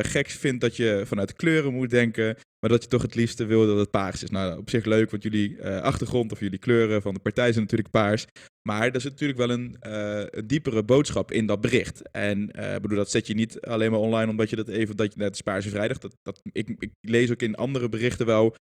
gek 0.00 0.28
vindt 0.28 0.60
dat 0.60 0.76
je 0.76 1.02
vanuit 1.06 1.32
kleuren 1.32 1.72
moet 1.72 1.90
denken, 1.90 2.36
maar 2.60 2.70
dat 2.70 2.82
je 2.82 2.88
toch 2.88 3.02
het 3.02 3.14
liefste 3.14 3.44
wil 3.44 3.66
dat 3.66 3.78
het 3.78 3.90
paars 3.90 4.22
is. 4.22 4.30
Nou, 4.30 4.58
op 4.58 4.70
zich 4.70 4.84
leuk, 4.84 5.10
want 5.10 5.22
jullie 5.22 5.56
uh, 5.56 5.80
achtergrond 5.80 6.32
of 6.32 6.40
jullie 6.40 6.58
kleuren 6.58 7.02
van 7.02 7.14
de 7.14 7.20
partij 7.20 7.52
zijn 7.52 7.64
natuurlijk 7.64 7.90
paars. 7.90 8.26
Maar 8.68 8.90
er 8.90 9.00
zit 9.00 9.10
natuurlijk 9.10 9.38
wel 9.38 9.50
een, 9.50 9.76
uh, 9.86 10.22
een 10.30 10.46
diepere 10.46 10.82
boodschap 10.82 11.32
in 11.32 11.46
dat 11.46 11.60
bericht. 11.60 12.10
En 12.10 12.46
bedoel, 12.82 12.96
dat 12.96 13.10
zet 13.10 13.26
je 13.26 13.34
niet 13.34 13.60
alleen 13.60 13.90
maar 13.90 14.00
online 14.00 14.30
omdat 14.30 14.50
je 14.50 14.56
dat 14.56 14.68
even, 14.68 14.96
dat 14.96 15.12
je 15.12 15.18
net 15.18 15.34
is 15.34 15.40
Paarse 15.40 15.68
Vrijdag. 15.68 15.98
Dat, 15.98 16.16
dat, 16.22 16.40
ik, 16.52 16.68
ik 16.78 16.90
lees 17.00 17.30
ook 17.30 17.42
in 17.42 17.54
andere 17.54 17.88
berichten 17.88 18.26
wel 18.26 18.54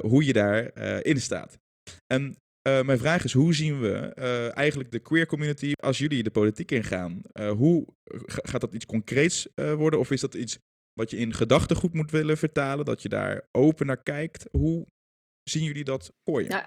hoe 0.00 0.24
je 0.24 0.32
daarin 0.32 1.02
in 1.02 1.20
staat. 1.20 1.58
En 2.06 2.36
uh, 2.68 2.82
mijn 2.82 2.98
vraag 2.98 3.24
is, 3.24 3.32
hoe 3.32 3.54
zien 3.54 3.80
we 3.80 4.12
uh, 4.18 4.56
eigenlijk 4.56 4.90
de 4.90 4.98
queer 4.98 5.26
community 5.26 5.72
als 5.72 5.98
jullie 5.98 6.22
de 6.22 6.30
politiek 6.30 6.70
ingaan? 6.70 7.22
Uh, 7.32 7.50
hoe 7.50 7.86
gaat 8.26 8.60
dat 8.60 8.74
iets 8.74 8.86
concreets 8.86 9.48
worden? 9.54 9.98
Of 9.98 10.10
is 10.10 10.20
dat 10.20 10.34
iets 10.34 10.58
wat 10.92 11.10
je 11.10 11.16
in 11.16 11.34
gedachtegoed 11.34 11.92
moet 11.92 12.10
willen 12.10 12.38
vertalen? 12.38 12.84
Dat 12.84 13.02
je 13.02 13.08
daar 13.08 13.48
open 13.52 13.86
naar 13.86 14.02
kijkt? 14.02 14.48
Hoe 14.50 14.86
zien 15.42 15.64
jullie 15.64 15.84
dat 15.84 16.12
voor 16.24 16.42
je? 16.42 16.64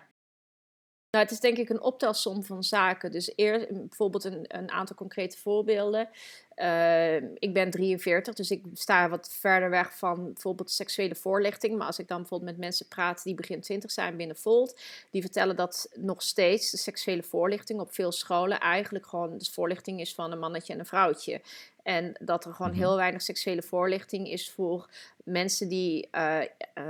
Nou, 1.16 1.28
het 1.28 1.36
is 1.36 1.41
denk 1.41 1.57
ik 1.57 1.70
een 1.70 1.82
optelsom 1.82 2.43
van 2.43 2.63
zaken. 2.63 3.11
Dus 3.11 3.32
eerst 3.36 3.68
bijvoorbeeld 3.70 4.24
een, 4.24 4.45
een 4.47 4.72
aantal 4.72 4.95
concrete 4.95 5.38
voorbeelden. 5.38 6.09
Uh, 6.55 7.16
ik 7.16 7.53
ben 7.53 7.70
43, 7.70 8.34
dus 8.34 8.51
ik 8.51 8.63
sta 8.74 9.09
wat 9.09 9.30
verder 9.32 9.70
weg 9.70 9.97
van 9.97 10.24
bijvoorbeeld 10.34 10.72
seksuele 10.72 11.16
voorlichting. 11.16 11.78
Maar 11.78 11.88
als 11.88 11.99
ik 11.99 12.07
dan 12.07 12.18
bijvoorbeeld 12.18 12.51
met 12.51 12.59
mensen 12.59 12.88
praat 12.88 13.24
die 13.24 13.36
begin 13.36 13.61
20 13.61 13.91
zijn 13.91 14.18
binnen 14.18 14.36
Volt, 14.36 14.80
die 15.11 15.22
vertellen 15.22 15.55
dat 15.55 15.89
nog 15.93 16.22
steeds 16.22 16.72
de 16.72 16.78
seksuele 16.78 17.24
voorlichting 17.24 17.80
op 17.80 17.93
veel 17.93 18.11
scholen 18.11 18.59
eigenlijk 18.59 19.05
gewoon 19.07 19.38
de 19.38 19.51
voorlichting 19.51 19.99
is 19.99 20.13
van 20.13 20.32
een 20.32 20.39
mannetje 20.39 20.74
en 20.74 20.80
een 20.80 20.86
vrouwtje. 20.86 21.41
En 21.86 22.15
dat 22.19 22.45
er 22.45 22.53
gewoon 22.53 22.71
mhm. 22.71 22.79
heel 22.79 22.95
weinig 22.95 23.21
seksuele 23.21 23.61
voorlichting 23.61 24.27
is 24.27 24.51
voor 24.51 24.89
mensen 25.23 25.67
die 25.67 26.07
uh, 26.11 26.41
uh, 26.77 26.86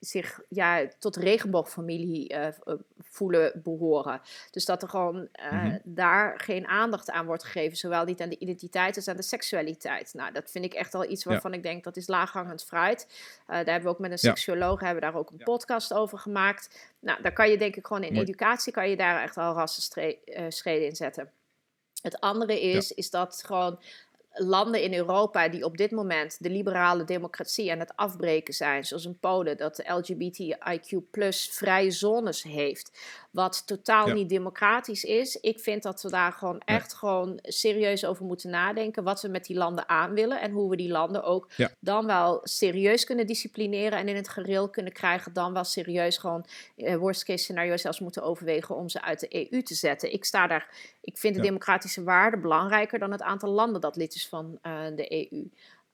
zich 0.00 0.40
ja, 0.48 0.88
tot 0.98 1.16
regenboogfamilie 1.16 2.34
uh, 2.34 2.46
voelen 2.98 3.60
behoren. 3.62 4.20
Dus 4.50 4.64
dat 4.64 4.82
er 4.82 4.88
gewoon 4.88 5.28
mm 5.52 5.64
daar 5.84 6.40
geen 6.40 6.66
aandacht 6.66 7.10
aan 7.10 7.26
wordt 7.26 7.44
gegeven, 7.44 7.76
zowel 7.76 8.04
niet 8.04 8.20
aan 8.20 8.28
de 8.28 8.38
identiteit 8.38 8.96
als 8.96 9.08
aan 9.08 9.16
de 9.16 9.22
seksualiteit. 9.22 10.14
Nou, 10.14 10.32
dat 10.32 10.50
vind 10.50 10.64
ik 10.64 10.74
echt 10.74 10.94
al 10.94 11.10
iets 11.10 11.24
waarvan 11.24 11.52
ik 11.52 11.62
denk 11.62 11.84
dat 11.84 11.96
is 11.96 12.06
laaghangend 12.06 12.64
fruit. 12.64 13.06
daar 13.46 13.56
hebben 13.56 13.82
we 13.82 13.88
ook 13.88 13.98
met 13.98 14.10
een 14.10 14.18
seksuoloog 14.18 14.80
hebben 14.80 15.02
daar 15.02 15.14
ook 15.14 15.30
een 15.30 15.44
podcast 15.44 15.94
over 15.94 16.18
gemaakt. 16.18 16.92
Nou, 17.00 17.22
daar 17.22 17.32
kan 17.32 17.50
je 17.50 17.58
denk 17.58 17.76
ik 17.76 17.86
gewoon 17.86 18.02
in 18.02 18.16
educatie 18.16 18.72
kan 18.72 18.90
je 18.90 18.96
daar 18.96 19.22
echt 19.22 19.36
al 19.36 19.54
rassenschreden 19.54 20.86
in 20.86 20.96
zetten. 20.96 21.30
Het 22.06 22.20
andere 22.20 22.60
is, 22.60 22.92
is 22.92 23.10
dat 23.10 23.42
gewoon 23.46 23.78
landen 24.36 24.82
in 24.82 24.94
Europa 24.94 25.48
die 25.48 25.64
op 25.64 25.76
dit 25.76 25.90
moment 25.90 26.36
de 26.40 26.50
liberale 26.50 27.04
democratie 27.04 27.72
aan 27.72 27.78
het 27.78 27.96
afbreken 27.96 28.54
zijn, 28.54 28.84
zoals 28.84 29.04
een 29.04 29.18
Polen 29.18 29.56
dat 29.56 29.76
de 29.76 29.84
LGBTIQ 29.84 31.10
plus 31.10 31.48
vrije 31.52 31.90
zones 31.90 32.42
heeft, 32.42 32.98
wat 33.30 33.66
totaal 33.66 34.06
niet 34.06 34.28
democratisch 34.28 35.04
is. 35.04 35.36
Ik 35.36 35.60
vind 35.60 35.82
dat 35.82 36.02
we 36.02 36.10
daar 36.10 36.32
gewoon 36.32 36.60
echt 36.64 36.94
gewoon 36.94 37.38
serieus 37.42 38.04
over 38.04 38.24
moeten 38.24 38.50
nadenken 38.50 39.04
wat 39.04 39.22
we 39.22 39.28
met 39.28 39.44
die 39.44 39.56
landen 39.56 39.88
aan 39.88 40.14
willen 40.14 40.40
en 40.40 40.50
hoe 40.50 40.70
we 40.70 40.76
die 40.76 40.90
landen 40.90 41.22
ook 41.22 41.48
dan 41.80 42.06
wel 42.06 42.40
serieus 42.42 43.04
kunnen 43.04 43.26
disciplineren 43.26 43.98
en 43.98 44.08
in 44.08 44.16
het 44.16 44.28
gereel 44.28 44.70
kunnen 44.70 44.92
krijgen, 44.92 45.32
dan 45.32 45.52
wel 45.52 45.64
serieus 45.64 46.18
gewoon 46.18 46.46
uh, 46.76 46.96
worst 46.96 47.24
case 47.24 47.42
scenario 47.42 47.76
zelfs 47.76 48.00
moeten 48.00 48.22
overwegen 48.22 48.76
om 48.76 48.88
ze 48.88 49.02
uit 49.02 49.20
de 49.20 49.50
EU 49.50 49.62
te 49.62 49.74
zetten. 49.74 50.12
Ik 50.12 50.24
sta 50.24 50.46
daar, 50.46 50.68
ik 51.06 51.18
vind 51.18 51.34
de 51.34 51.40
democratische 51.40 52.02
waarden 52.02 52.40
belangrijker 52.40 52.98
dan 52.98 53.12
het 53.12 53.22
aantal 53.22 53.50
landen 53.50 53.80
dat 53.80 53.96
lid 53.96 54.14
is 54.14 54.28
van 54.28 54.58
uh, 54.62 54.86
de 54.96 55.30
EU. 55.30 55.48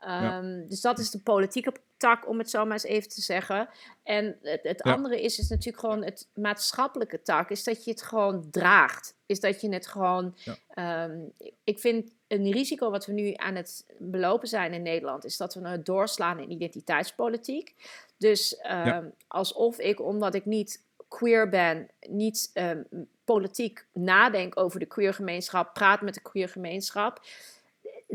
Um, 0.08 0.68
Dus 0.68 0.80
dat 0.80 0.98
is 0.98 1.10
de 1.10 1.18
politieke 1.18 1.72
tak, 1.96 2.28
om 2.28 2.38
het 2.38 2.50
zo 2.50 2.64
maar 2.64 2.72
eens 2.72 2.82
even 2.82 3.08
te 3.08 3.20
zeggen. 3.20 3.68
En 4.02 4.38
het, 4.42 4.60
het 4.62 4.82
andere 4.82 5.22
is, 5.22 5.38
is 5.38 5.48
natuurlijk 5.48 5.78
gewoon 5.78 6.04
het 6.04 6.28
maatschappelijke 6.34 7.22
tak, 7.22 7.50
is 7.50 7.64
dat 7.64 7.84
je 7.84 7.90
het 7.90 8.02
gewoon 8.02 8.50
draagt. 8.50 9.14
Is 9.26 9.40
dat 9.40 9.60
je 9.60 9.72
het 9.72 9.86
gewoon. 9.86 10.36
Um, 10.78 11.32
ik 11.64 11.78
vind 11.78 12.12
een 12.28 12.50
risico 12.50 12.90
wat 12.90 13.06
we 13.06 13.12
nu 13.12 13.32
aan 13.36 13.54
het 13.54 13.86
belopen 13.98 14.48
zijn 14.48 14.72
in 14.72 14.82
Nederland, 14.82 15.24
is 15.24 15.36
dat 15.36 15.54
we 15.54 15.68
het 15.68 15.86
doorslaan 15.86 16.38
in 16.38 16.50
identiteitspolitiek. 16.50 17.74
Dus 18.16 18.56
um, 18.70 19.12
alsof 19.28 19.78
ik, 19.78 20.00
omdat 20.00 20.34
ik 20.34 20.44
niet 20.44 20.82
queer 21.16 21.48
ben, 21.48 21.88
niet 22.00 22.50
um, 22.54 23.08
politiek 23.24 23.86
nadenk 23.92 24.58
over 24.58 24.78
de 24.80 24.86
queer 24.86 25.14
gemeenschap, 25.14 25.74
praat 25.74 26.00
met 26.00 26.14
de 26.14 26.22
queer 26.22 26.48
gemeenschap 26.48 27.20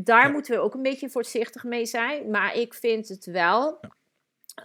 daar 0.03 0.31
moeten 0.31 0.55
we 0.55 0.61
ook 0.61 0.73
een 0.73 0.81
beetje 0.81 1.09
voorzichtig 1.09 1.63
mee 1.63 1.85
zijn. 1.85 2.29
Maar 2.29 2.55
ik 2.55 2.73
vind 2.73 3.07
het 3.07 3.25
wel. 3.25 3.79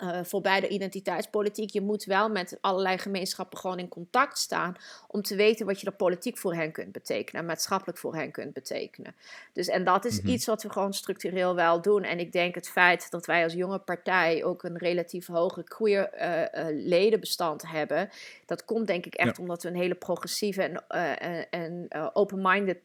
Uh, 0.02 0.18
voor 0.22 0.40
beide 0.40 0.68
identiteitspolitiek. 0.68 1.70
Je 1.70 1.80
moet 1.80 2.04
wel 2.04 2.28
met 2.28 2.58
allerlei 2.60 2.98
gemeenschappen 2.98 3.58
gewoon 3.58 3.78
in 3.78 3.88
contact 3.88 4.38
staan 4.38 4.76
om 5.08 5.22
te 5.22 5.36
weten 5.36 5.66
wat 5.66 5.80
je 5.80 5.86
er 5.86 5.92
politiek 5.92 6.38
voor 6.38 6.54
hen 6.54 6.72
kunt 6.72 6.92
betekenen 6.92 7.44
maatschappelijk 7.44 7.98
voor 7.98 8.14
hen 8.14 8.30
kunt 8.30 8.52
betekenen. 8.52 9.14
Dus 9.52 9.68
en 9.68 9.84
dat 9.84 10.04
is 10.04 10.20
mhm. 10.20 10.28
iets 10.28 10.46
wat 10.46 10.62
we 10.62 10.70
gewoon 10.70 10.94
structureel 10.94 11.54
wel 11.54 11.82
doen. 11.82 12.02
En 12.02 12.18
ik 12.18 12.32
denk 12.32 12.54
het 12.54 12.68
feit 12.68 13.10
dat 13.10 13.26
wij 13.26 13.42
als 13.42 13.52
jonge 13.52 13.78
partij 13.78 14.44
ook 14.44 14.62
een 14.62 14.78
relatief 14.78 15.26
hoge 15.26 15.64
queer 15.64 16.10
uh, 16.14 16.40
uh, 16.40 16.86
ledenbestand 16.88 17.62
hebben, 17.66 18.10
dat 18.46 18.64
komt 18.64 18.86
denk 18.86 19.06
ik 19.06 19.14
echt 19.14 19.38
omdat 19.38 19.62
we 19.62 19.68
een 19.68 19.76
hele 19.76 19.94
progressieve 19.94 20.62
en, 20.88 21.48
en 21.50 21.88
open-minded 22.12 22.78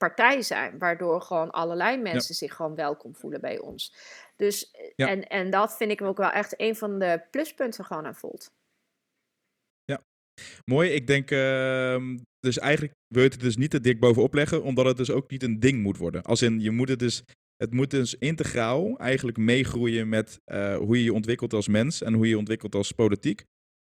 partij 0.00 0.42
zijn, 0.42 0.78
waardoor 0.78 1.22
gewoon 1.22 1.50
allerlei 1.50 1.96
mensen 1.96 2.34
zich 2.34 2.54
gewoon 2.54 2.74
welkom 2.74 3.14
voelen 3.14 3.40
bij 3.40 3.58
ons. 3.58 3.94
Dus, 4.40 4.70
en, 4.96 5.28
en 5.28 5.50
dat 5.50 5.76
vind 5.76 5.90
ik 5.90 6.02
ook 6.02 6.16
wel 6.16 6.30
echt 6.30 6.54
een 6.56 6.76
van 6.76 6.98
de 6.98 7.22
pluspunten 7.30 7.84
gewoon 7.84 8.06
aan 8.06 8.14
Volt. 8.14 8.52
Ja, 9.84 10.02
mooi. 10.64 10.90
Ik 10.90 11.06
denk, 11.06 11.30
uh, 11.30 11.96
dus 12.38 12.58
eigenlijk 12.58 12.92
wil 13.06 13.22
je 13.22 13.28
het 13.28 13.40
dus 13.40 13.56
niet 13.56 13.70
te 13.70 13.80
dik 13.80 14.00
bovenop 14.00 14.34
leggen, 14.34 14.62
omdat 14.62 14.86
het 14.86 14.96
dus 14.96 15.10
ook 15.10 15.30
niet 15.30 15.42
een 15.42 15.60
ding 15.60 15.82
moet 15.82 15.96
worden. 15.96 16.22
Als 16.22 16.42
in, 16.42 16.60
je 16.60 16.70
moet 16.70 16.88
het 16.88 16.98
dus, 16.98 17.24
het 17.56 17.72
moet 17.72 17.90
dus 17.90 18.14
integraal 18.14 18.98
eigenlijk 18.98 19.38
meegroeien 19.38 20.08
met 20.08 20.40
uh, 20.46 20.76
hoe 20.76 20.96
je 20.96 21.04
je 21.04 21.12
ontwikkelt 21.12 21.52
als 21.52 21.68
mens 21.68 22.02
en 22.02 22.12
hoe 22.14 22.24
je 22.24 22.30
je 22.30 22.38
ontwikkelt 22.38 22.74
als 22.74 22.92
politiek. 22.92 23.44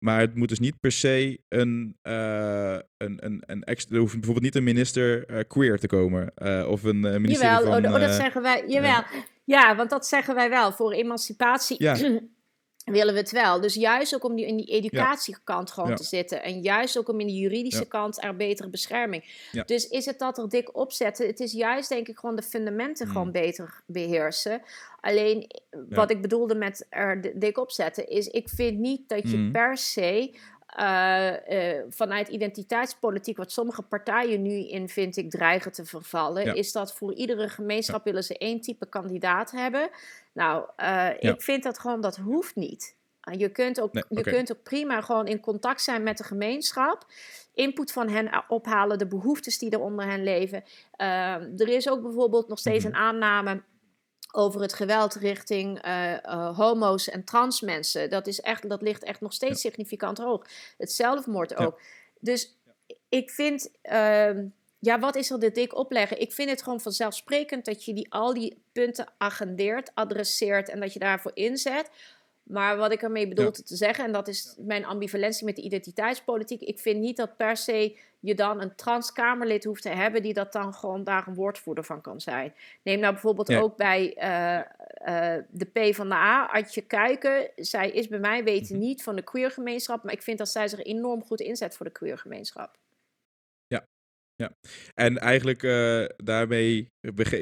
Maar 0.05 0.19
het 0.19 0.35
moet 0.35 0.49
dus 0.49 0.59
niet 0.59 0.79
per 0.79 0.91
se 0.91 1.39
een, 1.47 1.97
uh, 2.03 2.77
een, 2.97 3.25
een, 3.25 3.43
een 3.45 3.63
extra. 3.63 3.95
Er 3.95 4.01
hoeft 4.01 4.13
bijvoorbeeld 4.13 4.45
niet 4.45 4.55
een 4.55 4.63
minister 4.63 5.31
uh, 5.31 5.39
queer 5.47 5.79
te 5.79 5.87
komen. 5.87 6.31
Of 6.67 6.83
een 6.83 6.99
minister. 6.99 7.45
Jawel, 7.45 7.81
van, 7.81 7.85
oh, 7.85 7.99
dat 7.99 8.13
zeggen 8.13 8.41
wij. 8.41 8.63
Jawel. 8.67 9.03
Ja. 9.47 9.75
want 9.75 9.89
dat 9.89 10.07
zeggen 10.07 10.35
wij 10.35 10.49
wel. 10.49 10.71
Voor 10.71 10.91
emancipatie. 10.91 11.83
Ja. 11.83 11.97
willen 12.91 13.13
we 13.13 13.19
het 13.19 13.31
wel. 13.31 13.61
Dus 13.61 13.73
juist 13.73 14.15
ook 14.15 14.23
om 14.23 14.35
die, 14.35 14.45
in 14.45 14.57
die 14.57 14.65
educatiekant 14.65 15.71
gewoon 15.71 15.95
te 15.95 16.03
zitten. 16.03 16.43
En 16.43 16.61
juist 16.61 16.97
ook 16.97 17.09
om 17.09 17.19
in 17.19 17.27
de 17.27 17.33
juridische 17.33 17.85
kant 17.85 18.23
er 18.23 18.35
betere 18.35 18.69
bescherming. 18.69 19.49
Dus 19.65 19.87
is 19.87 20.05
het 20.05 20.19
dat 20.19 20.37
er 20.37 20.49
dik 20.49 20.77
opzetten? 20.77 21.27
Het 21.27 21.39
is 21.39 21.51
juist 21.51 21.89
denk 21.89 22.07
ik 22.07 22.17
gewoon 22.17 22.35
de 22.35 22.41
fundamenten 22.41 23.05
mm. 23.05 23.11
gewoon 23.11 23.31
beter 23.31 23.81
beheersen. 23.85 24.61
Alleen 25.01 25.51
wat 25.89 26.11
ik 26.11 26.21
bedoelde 26.21 26.55
met 26.55 26.85
er 26.89 27.39
dik 27.39 27.57
opzetten 27.57 28.07
is... 28.07 28.27
ik 28.27 28.49
vind 28.49 28.79
niet 28.79 29.09
dat 29.09 29.31
je 29.31 29.37
mm. 29.37 29.51
per 29.51 29.77
se 29.77 30.35
uh, 30.79 31.31
uh, 31.49 31.83
vanuit 31.89 32.27
identiteitspolitiek, 32.27 33.37
wat 33.37 33.51
sommige 33.51 33.81
partijen 33.81 34.41
nu 34.41 34.69
in, 34.69 34.89
vind 34.89 35.17
ik, 35.17 35.29
dreigen 35.29 35.71
te 35.71 35.85
vervallen, 35.85 36.55
is 36.55 36.71
dat 36.71 36.95
voor 36.95 37.13
iedere 37.13 37.49
gemeenschap 37.49 38.03
willen 38.03 38.23
ze 38.23 38.37
één 38.37 38.61
type 38.61 38.89
kandidaat 38.89 39.51
hebben. 39.51 39.89
Nou, 40.33 40.69
uh, 40.77 41.09
ik 41.19 41.41
vind 41.41 41.63
dat 41.63 41.79
gewoon, 41.79 42.01
dat 42.01 42.15
hoeft 42.15 42.55
niet. 42.55 42.95
Je 43.31 43.49
kunt, 43.49 43.81
ook, 43.81 43.93
je 44.09 44.21
kunt 44.21 44.51
ook 44.51 44.63
prima 44.63 45.01
gewoon 45.01 45.27
in 45.27 45.39
contact 45.39 45.81
zijn 45.81 46.03
met 46.03 46.17
de 46.17 46.23
gemeenschap. 46.23 47.05
Input 47.53 47.91
van 47.91 48.09
hen 48.09 48.43
ophalen, 48.47 48.97
de 48.97 49.07
behoeftes 49.07 49.57
die 49.57 49.69
er 49.69 49.81
onder 49.81 50.05
hen 50.05 50.23
leven. 50.23 50.63
er 51.57 51.67
is 51.67 51.89
ook 51.89 52.01
bijvoorbeeld 52.01 52.47
nog 52.47 52.59
steeds 52.59 52.85
mhm. 52.85 52.93
een 52.93 52.99
aanname 52.99 53.61
over 54.37 54.61
het 54.61 54.73
geweld 54.73 55.15
richting 55.15 55.85
uh, 55.85 56.57
homo's 56.57 57.09
en 57.09 57.23
trans 57.23 57.61
mensen. 57.61 58.09
Dat, 58.09 58.27
is 58.27 58.41
echt, 58.41 58.69
dat 58.69 58.81
ligt 58.81 59.03
echt 59.03 59.21
nog 59.21 59.33
steeds 59.33 59.61
significant 59.61 60.17
hoog. 60.17 60.45
Het 60.77 60.91
zelfmoord 60.91 61.55
ook. 61.55 61.81
Dus 62.19 62.55
ik 63.09 63.29
vind, 63.29 63.69
uh, 63.83 64.29
ja, 64.79 64.99
wat 64.99 65.15
is 65.15 65.29
er 65.29 65.39
dit 65.39 65.55
dik 65.55 65.75
opleggen? 65.75 66.21
Ik 66.21 66.31
vind 66.31 66.49
het 66.49 66.61
gewoon 66.63 66.79
vanzelfsprekend 66.79 67.65
dat 67.65 67.85
je 67.85 67.93
die, 67.93 68.13
al 68.13 68.33
die 68.33 68.61
punten 68.71 69.07
agendeert, 69.17 69.91
adresseert 69.93 70.69
en 70.69 70.79
dat 70.79 70.93
je 70.93 70.99
daarvoor 70.99 71.31
inzet. 71.33 71.89
Maar 72.47 72.77
wat 72.77 72.91
ik 72.91 73.01
ermee 73.01 73.27
bedoel 73.27 73.51
te 73.51 73.75
zeggen, 73.75 74.05
en 74.05 74.11
dat 74.11 74.27
is 74.27 74.55
mijn 74.57 74.85
ambivalentie 74.85 75.45
met 75.45 75.55
de 75.55 75.61
identiteitspolitiek. 75.61 76.61
Ik 76.61 76.79
vind 76.79 76.99
niet 76.99 77.17
dat 77.17 77.37
per 77.37 77.57
se 77.57 77.97
je 78.19 78.35
dan 78.35 78.61
een 78.61 78.75
transkamerlid 78.75 79.63
hoeft 79.63 79.81
te 79.81 79.89
hebben 79.89 80.21
die 80.21 80.33
dat 80.33 80.53
dan 80.53 80.73
gewoon 80.73 81.03
daar 81.03 81.27
een 81.27 81.35
woordvoerder 81.35 81.83
van 81.83 82.01
kan 82.01 82.21
zijn. 82.21 82.53
Neem 82.83 82.99
nou 82.99 83.13
bijvoorbeeld 83.13 83.53
ook 83.55 83.77
bij 83.77 84.17
uh, 84.17 84.55
uh, 85.07 85.43
de 85.49 85.65
P 85.65 85.95
van 85.95 86.09
de 86.09 86.15
A, 86.15 86.45
Adje 86.45 86.81
Kuiken. 86.81 87.49
Zij 87.55 87.89
is 87.89 88.07
bij 88.07 88.19
mij 88.19 88.43
weten 88.43 88.75
mhm. 88.75 88.85
niet 88.85 89.03
van 89.03 89.15
de 89.15 89.23
queergemeenschap, 89.23 90.03
maar 90.03 90.13
ik 90.13 90.21
vind 90.21 90.37
dat 90.37 90.49
zij 90.49 90.67
zich 90.67 90.83
enorm 90.83 91.23
goed 91.23 91.39
inzet 91.39 91.75
voor 91.75 91.85
de 91.85 91.91
queergemeenschap. 91.91 92.77
Ja, 94.43 94.57
en 94.93 95.17
eigenlijk 95.17 95.63
uh, 95.63 96.05
daarmee, 96.15 96.91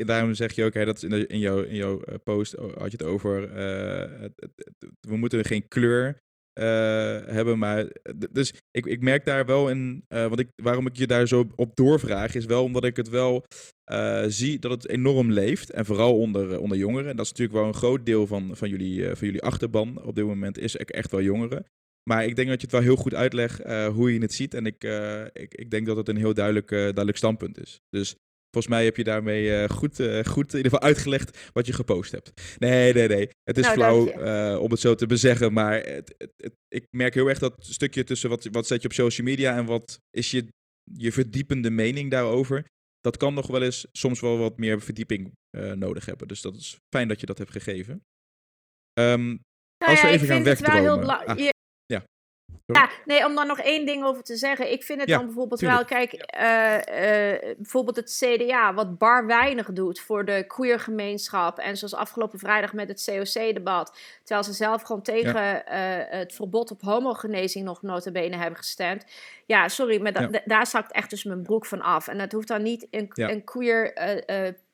daarom 0.06 0.34
zeg 0.34 0.54
je 0.54 0.64
ook, 0.64 0.74
hè, 0.74 0.86
dat 0.86 1.04
in, 1.04 1.10
de, 1.10 1.28
in, 1.28 1.40
jouw, 1.40 1.62
in 1.62 1.76
jouw 1.76 2.02
eh, 2.02 2.16
post 2.24 2.54
had 2.54 2.92
je 2.92 2.98
het 2.98 3.04
over, 3.04 3.52
het, 4.22 4.34
we 5.00 5.18
moeten 5.18 5.46
geen 5.46 5.68
kleur 5.68 6.24
hebben, 7.26 7.60
maar, 7.60 7.88
dus 8.32 8.54
ik, 8.72 8.86
ik 8.86 9.02
merk 9.02 9.26
daar 9.26 9.46
wel 9.46 9.70
in, 9.70 10.06
want 10.08 10.40
ik, 10.40 10.50
waarom 10.56 10.88
ik 10.88 10.96
je 10.96 11.08
daar 11.08 11.28
zo 11.28 11.48
op 11.56 11.76
doorvraag, 11.76 12.36
is 12.36 12.46
wel 12.46 12.64
omdat 12.64 12.84
ik 12.84 12.96
het 12.96 13.10
wel 13.10 13.46
zie 14.28 14.60
dat 14.60 14.72
het 14.72 14.90
enorm 14.90 15.32
leeft, 15.32 15.70
en 15.70 15.86
vooral 15.86 16.20
onder, 16.20 16.60
onder 16.60 16.78
jongeren, 16.78 17.10
en 17.10 17.16
dat 17.16 17.26
is 17.26 17.32
natuurlijk 17.32 17.60
wel 17.60 17.68
een 17.68 17.80
groot 17.80 18.06
deel 18.06 18.28
van, 18.28 18.56
van, 18.56 18.70
jullie, 18.70 19.04
van 19.16 19.28
jullie 19.28 19.42
achterban. 19.42 20.04
Op 20.04 20.16
dit 20.16 20.26
moment, 20.26 20.58
is 20.58 20.76
echt 20.76 21.12
wel 21.12 21.22
jongeren. 21.22 21.66
Maar 22.10 22.26
ik 22.26 22.36
denk 22.36 22.48
dat 22.48 22.58
je 22.62 22.68
het 22.68 22.76
wel 22.76 22.82
heel 22.82 22.96
goed 22.96 23.14
uitlegt 23.14 23.66
uh, 23.66 23.88
hoe 23.88 24.14
je 24.14 24.20
het 24.20 24.34
ziet. 24.34 24.54
En 24.54 24.66
ik, 24.66 24.84
uh, 24.84 25.26
ik, 25.26 25.54
ik 25.54 25.72
denk 25.72 25.86
dat 25.86 25.98
het 25.98 26.08
een 26.08 26.18
heel 26.18 26.34
duidelijk, 26.34 26.72
uh, 26.72 26.80
duidelijk 26.80 27.18
standpunt 27.18 27.60
is. 27.60 27.80
Dus 27.90 28.16
volgens 28.52 28.74
mij 28.74 28.84
heb 28.84 28.98
je 28.98 29.04
daarmee 29.04 29.70
goed, 29.70 29.96
goed 30.28 30.52
in 30.52 30.58
ieder 30.58 30.72
geval 30.72 30.82
uitgelegd 30.82 31.52
wat 31.54 31.66
je 31.66 31.74
gepost 31.74 32.12
hebt. 32.12 32.58
Nee, 32.58 32.94
nee, 32.94 33.08
nee. 33.08 33.30
Het 33.44 33.58
is 33.58 33.64
nou, 33.64 33.76
flauw 33.76 34.58
om 34.58 34.72
het 34.72 34.80
zo 34.80 34.96
te 34.96 35.06
bezeggen. 35.06 35.54
Maar 35.54 35.84
het, 35.84 36.16
het, 36.38 36.54
ik 36.68 36.86
merk 36.90 37.14
heel 37.14 37.28
erg 37.28 37.40
dat 37.40 37.56
stukje 37.60 38.04
tussen 38.04 38.30
wat, 38.30 38.48
wat 38.52 38.68
zet 38.68 38.82
je 38.82 38.88
op 38.88 38.94
social 38.94 39.28
media 39.28 39.58
en 39.58 39.66
wat 39.66 40.00
is 40.10 40.32
je, 40.32 40.48
je 40.84 41.12
verdiepende 41.12 41.70
mening 41.70 42.12
daarover. 42.12 42.66
Dat 43.00 43.18
kan 43.18 43.34
nog 43.34 43.48
wel 43.48 43.62
eens 43.62 43.88
soms 43.92 44.20
wel 44.20 44.38
wat 44.38 44.58
meer 44.58 44.82
verdieping 44.82 45.32
nodig 45.76 46.06
hebben. 46.06 46.28
Dus 46.28 46.42
dat 46.42 46.56
is 46.56 46.78
fijn 46.96 47.08
dat 47.08 47.20
je 47.20 47.26
dat 47.26 47.38
hebt 47.38 47.52
gegeven. 47.52 47.94
Um, 49.00 49.26
nou 49.78 49.92
als 49.92 50.02
we 50.02 50.08
even 50.08 50.28
gaan 50.28 50.44
wegdromen. 50.44 51.54
Ja, 52.68 52.90
nee, 53.06 53.26
om 53.26 53.36
daar 53.36 53.46
nog 53.46 53.60
één 53.60 53.86
ding 53.86 54.04
over 54.04 54.24
te 54.24 54.36
zeggen. 54.36 54.72
Ik 54.72 54.84
vind 54.84 55.00
het 55.00 55.10
dan 55.10 55.26
bijvoorbeeld 55.26 55.60
wel, 55.60 55.86
kijk, 55.86 56.14
uh, 56.14 56.74
uh, 56.74 57.56
bijvoorbeeld 57.58 57.96
het 57.96 58.24
CDA, 58.24 58.74
wat 58.74 58.98
bar 58.98 59.26
weinig 59.26 59.72
doet 59.72 60.00
voor 60.00 60.26
de 60.26 60.44
queer 60.48 60.80
gemeenschap. 60.80 61.60
En 61.60 61.78
zoals 61.78 61.94
afgelopen 61.94 62.40
vrijdag 62.40 62.74
met 62.74 62.88
het 62.88 63.04
COC-debat, 63.06 63.98
terwijl 64.24 64.46
ze 64.46 64.54
zelf 64.54 64.82
gewoon 64.82 65.02
tegen 65.02 65.36
uh, 65.36 65.64
het 66.20 66.34
verbod 66.34 66.72
op 66.72 66.82
homogenezing 66.82 67.66
nog 67.66 67.82
notabene 67.82 68.36
hebben 68.36 68.60
gestemd. 68.60 69.06
Ja, 69.46 69.68
sorry, 69.68 70.02
maar 70.02 70.42
daar 70.46 70.68
zakt 70.68 70.92
echt 70.92 71.10
dus 71.10 71.24
mijn 71.24 71.44
broek 71.44 71.66
van 71.66 71.82
af. 71.82 72.08
En 72.08 72.18
dat 72.18 72.32
hoeft 72.32 72.48
dan 72.48 72.64
niet 72.64 72.88
een, 72.92 73.10
een 73.14 73.44
queer 73.44 73.94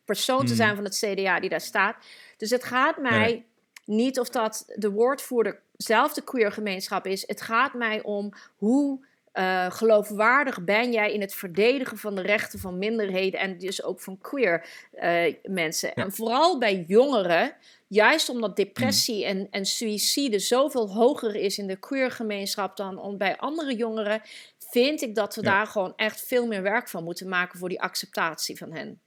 persoon 0.06 0.46
te 0.46 0.56
zijn 0.56 0.70
mm. 0.70 0.76
van 0.76 0.84
het 0.84 0.98
CDA 1.06 1.40
die 1.40 1.50
daar 1.50 1.62
staat. 1.62 1.96
Dus 2.38 2.50
het 2.50 2.64
gaat 2.64 2.98
mij 2.98 3.46
niet 3.86 4.20
of 4.20 4.30
dat 4.30 4.66
de 4.76 4.92
woordvoerder 4.92 5.62
zelf 5.82 6.14
de 6.14 6.24
queer 6.24 6.52
gemeenschap 6.52 7.06
is. 7.06 7.28
Het 7.28 7.42
gaat 7.42 7.74
mij 7.74 8.02
om 8.04 8.34
hoe 8.56 9.06
uh, 9.34 9.72
geloofwaardig 9.72 10.64
ben 10.64 10.92
jij 10.92 11.14
in 11.14 11.22
het 11.22 11.34
verdedigen 11.34 11.98
van 11.98 12.16
de 12.16 12.22
rechten 12.22 12.60
van 12.60 12.78
minderheden 12.78 13.40
en 13.40 13.58
dus 13.58 13.84
ook 13.84 14.02
van 14.02 14.18
queer 14.18 14.66
uh, 14.94 15.34
mensen. 15.44 15.94
En 15.94 16.12
vooral 16.12 16.60
bij 16.60 16.84
jongeren, 16.88 17.54
juist 17.88 18.30
omdat 18.30 18.56
depressie 18.56 19.26
en, 19.26 19.48
en 19.52 19.66
suïcide 19.66 20.40
zoveel 20.40 20.90
hoger 20.90 21.36
is 21.36 21.58
in 21.58 21.68
de 21.68 21.76
queer 21.76 22.12
gemeenschap 22.12 22.78
dan 22.78 23.18
bij 23.18 23.38
andere 23.38 23.76
jongeren, 23.76 24.22
vind 24.58 25.02
ik 25.02 25.16
dat 25.16 25.36
we 25.36 25.42
daar 25.42 25.68
gewoon 25.68 25.94
echt 25.96 26.22
veel 26.22 26.48
meer 26.48 26.62
werk 26.62 26.90
van 26.90 27.04
moeten 27.04 27.30
maken 27.30 27.60
voor 27.60 27.70
die 27.70 27.82
acceptatie 27.82 28.58
van 28.58 28.72
hen. 28.72 29.02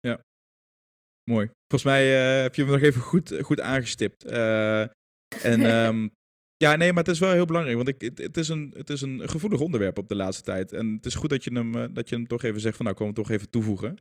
Ja, 0.00 0.20
mooi. 1.30 1.50
Volgens 1.68 1.92
mij 1.92 2.36
uh, 2.36 2.42
heb 2.42 2.54
je 2.54 2.64
me 2.64 2.70
nog 2.70 2.82
even 2.82 3.00
goed, 3.00 3.38
goed 3.40 3.60
aangestipt. 3.60 4.24
En 5.42 5.74
um, 5.74 6.10
ja, 6.64 6.76
nee, 6.76 6.92
maar 6.92 7.04
het 7.04 7.12
is 7.12 7.18
wel 7.18 7.32
heel 7.32 7.44
belangrijk, 7.44 7.76
want 7.76 7.88
ik, 7.88 8.00
het, 8.00 8.18
het, 8.18 8.36
is 8.36 8.48
een, 8.48 8.74
het 8.76 8.90
is 8.90 9.00
een 9.00 9.28
gevoelig 9.28 9.60
onderwerp 9.60 9.98
op 9.98 10.08
de 10.08 10.14
laatste 10.14 10.42
tijd. 10.42 10.72
En 10.72 10.92
het 10.92 11.06
is 11.06 11.14
goed 11.14 11.30
dat 11.30 11.44
je 11.44 11.52
hem, 11.52 11.74
uh, 11.74 11.84
dat 11.90 12.08
je 12.08 12.14
hem 12.14 12.26
toch 12.26 12.42
even 12.42 12.60
zegt 12.60 12.76
van 12.76 12.84
nou, 12.84 12.96
kom 12.96 13.06
hem 13.06 13.14
toch 13.14 13.30
even 13.30 13.50
toevoegen. 13.50 13.96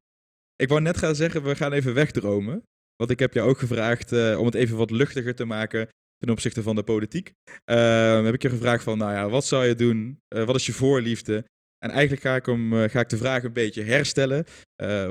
Ik 0.56 0.70
wou 0.70 0.82
net 0.82 0.98
gaan 0.98 1.16
zeggen, 1.16 1.44
we 1.44 1.56
gaan 1.56 1.74
even 1.74 1.94
wegdromen. 1.94 2.64
Want 2.96 3.12
ik 3.12 3.20
heb 3.20 3.34
jou 3.34 3.50
ook 3.50 3.60
gevraagd 3.60 4.12
uh, 4.12 4.40
om 4.40 4.46
het 4.46 4.56
even 4.56 4.78
wat 4.78 4.92
luchtiger 4.92 5.36
te 5.36 5.46
maken 5.46 5.88
ten 6.18 6.30
opzichte 6.30 6.62
van 6.62 6.76
de 6.76 6.84
politiek. 6.84 7.34
Uh, 7.72 8.24
heb 8.24 8.34
ik 8.34 8.42
je 8.42 8.50
gevraagd 8.50 8.84
van, 8.84 8.98
nou 8.98 9.12
ja, 9.12 9.30
wat 9.30 9.46
zou 9.46 9.66
je 9.66 9.76
doen? 9.76 10.20
wat 10.28 10.56
is 10.56 10.66
je 10.66 10.74
voorliefde? 10.74 11.46
En 11.78 11.92
eigenlijk 11.92 12.22
ga 12.22 12.36
ik, 12.36 12.46
hem, 12.46 12.90
ga 12.90 13.00
ik 13.00 13.10
de 13.10 13.18
vraag 13.18 13.44
een 13.44 13.54
beetje 13.54 13.84
herstellen. 13.84 14.46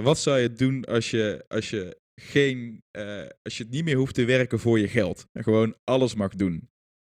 wat 0.03 0.19
zou 0.19 0.39
je 0.39 0.53
doen 0.53 0.85
als 0.85 1.11
je, 1.11 1.45
als 1.49 1.71
je 1.71 1.97
geen, 2.15 2.83
uh, 2.93 3.27
als 3.43 3.57
je 3.57 3.63
het 3.63 3.73
niet 3.73 3.85
meer 3.85 3.97
hoeft 3.97 4.15
te 4.15 4.25
werken 4.25 4.59
voor 4.59 4.79
je 4.79 4.89
geld. 4.89 5.27
En 5.33 5.43
gewoon 5.43 5.77
alles 5.85 6.15
mag 6.15 6.35
doen. 6.35 6.71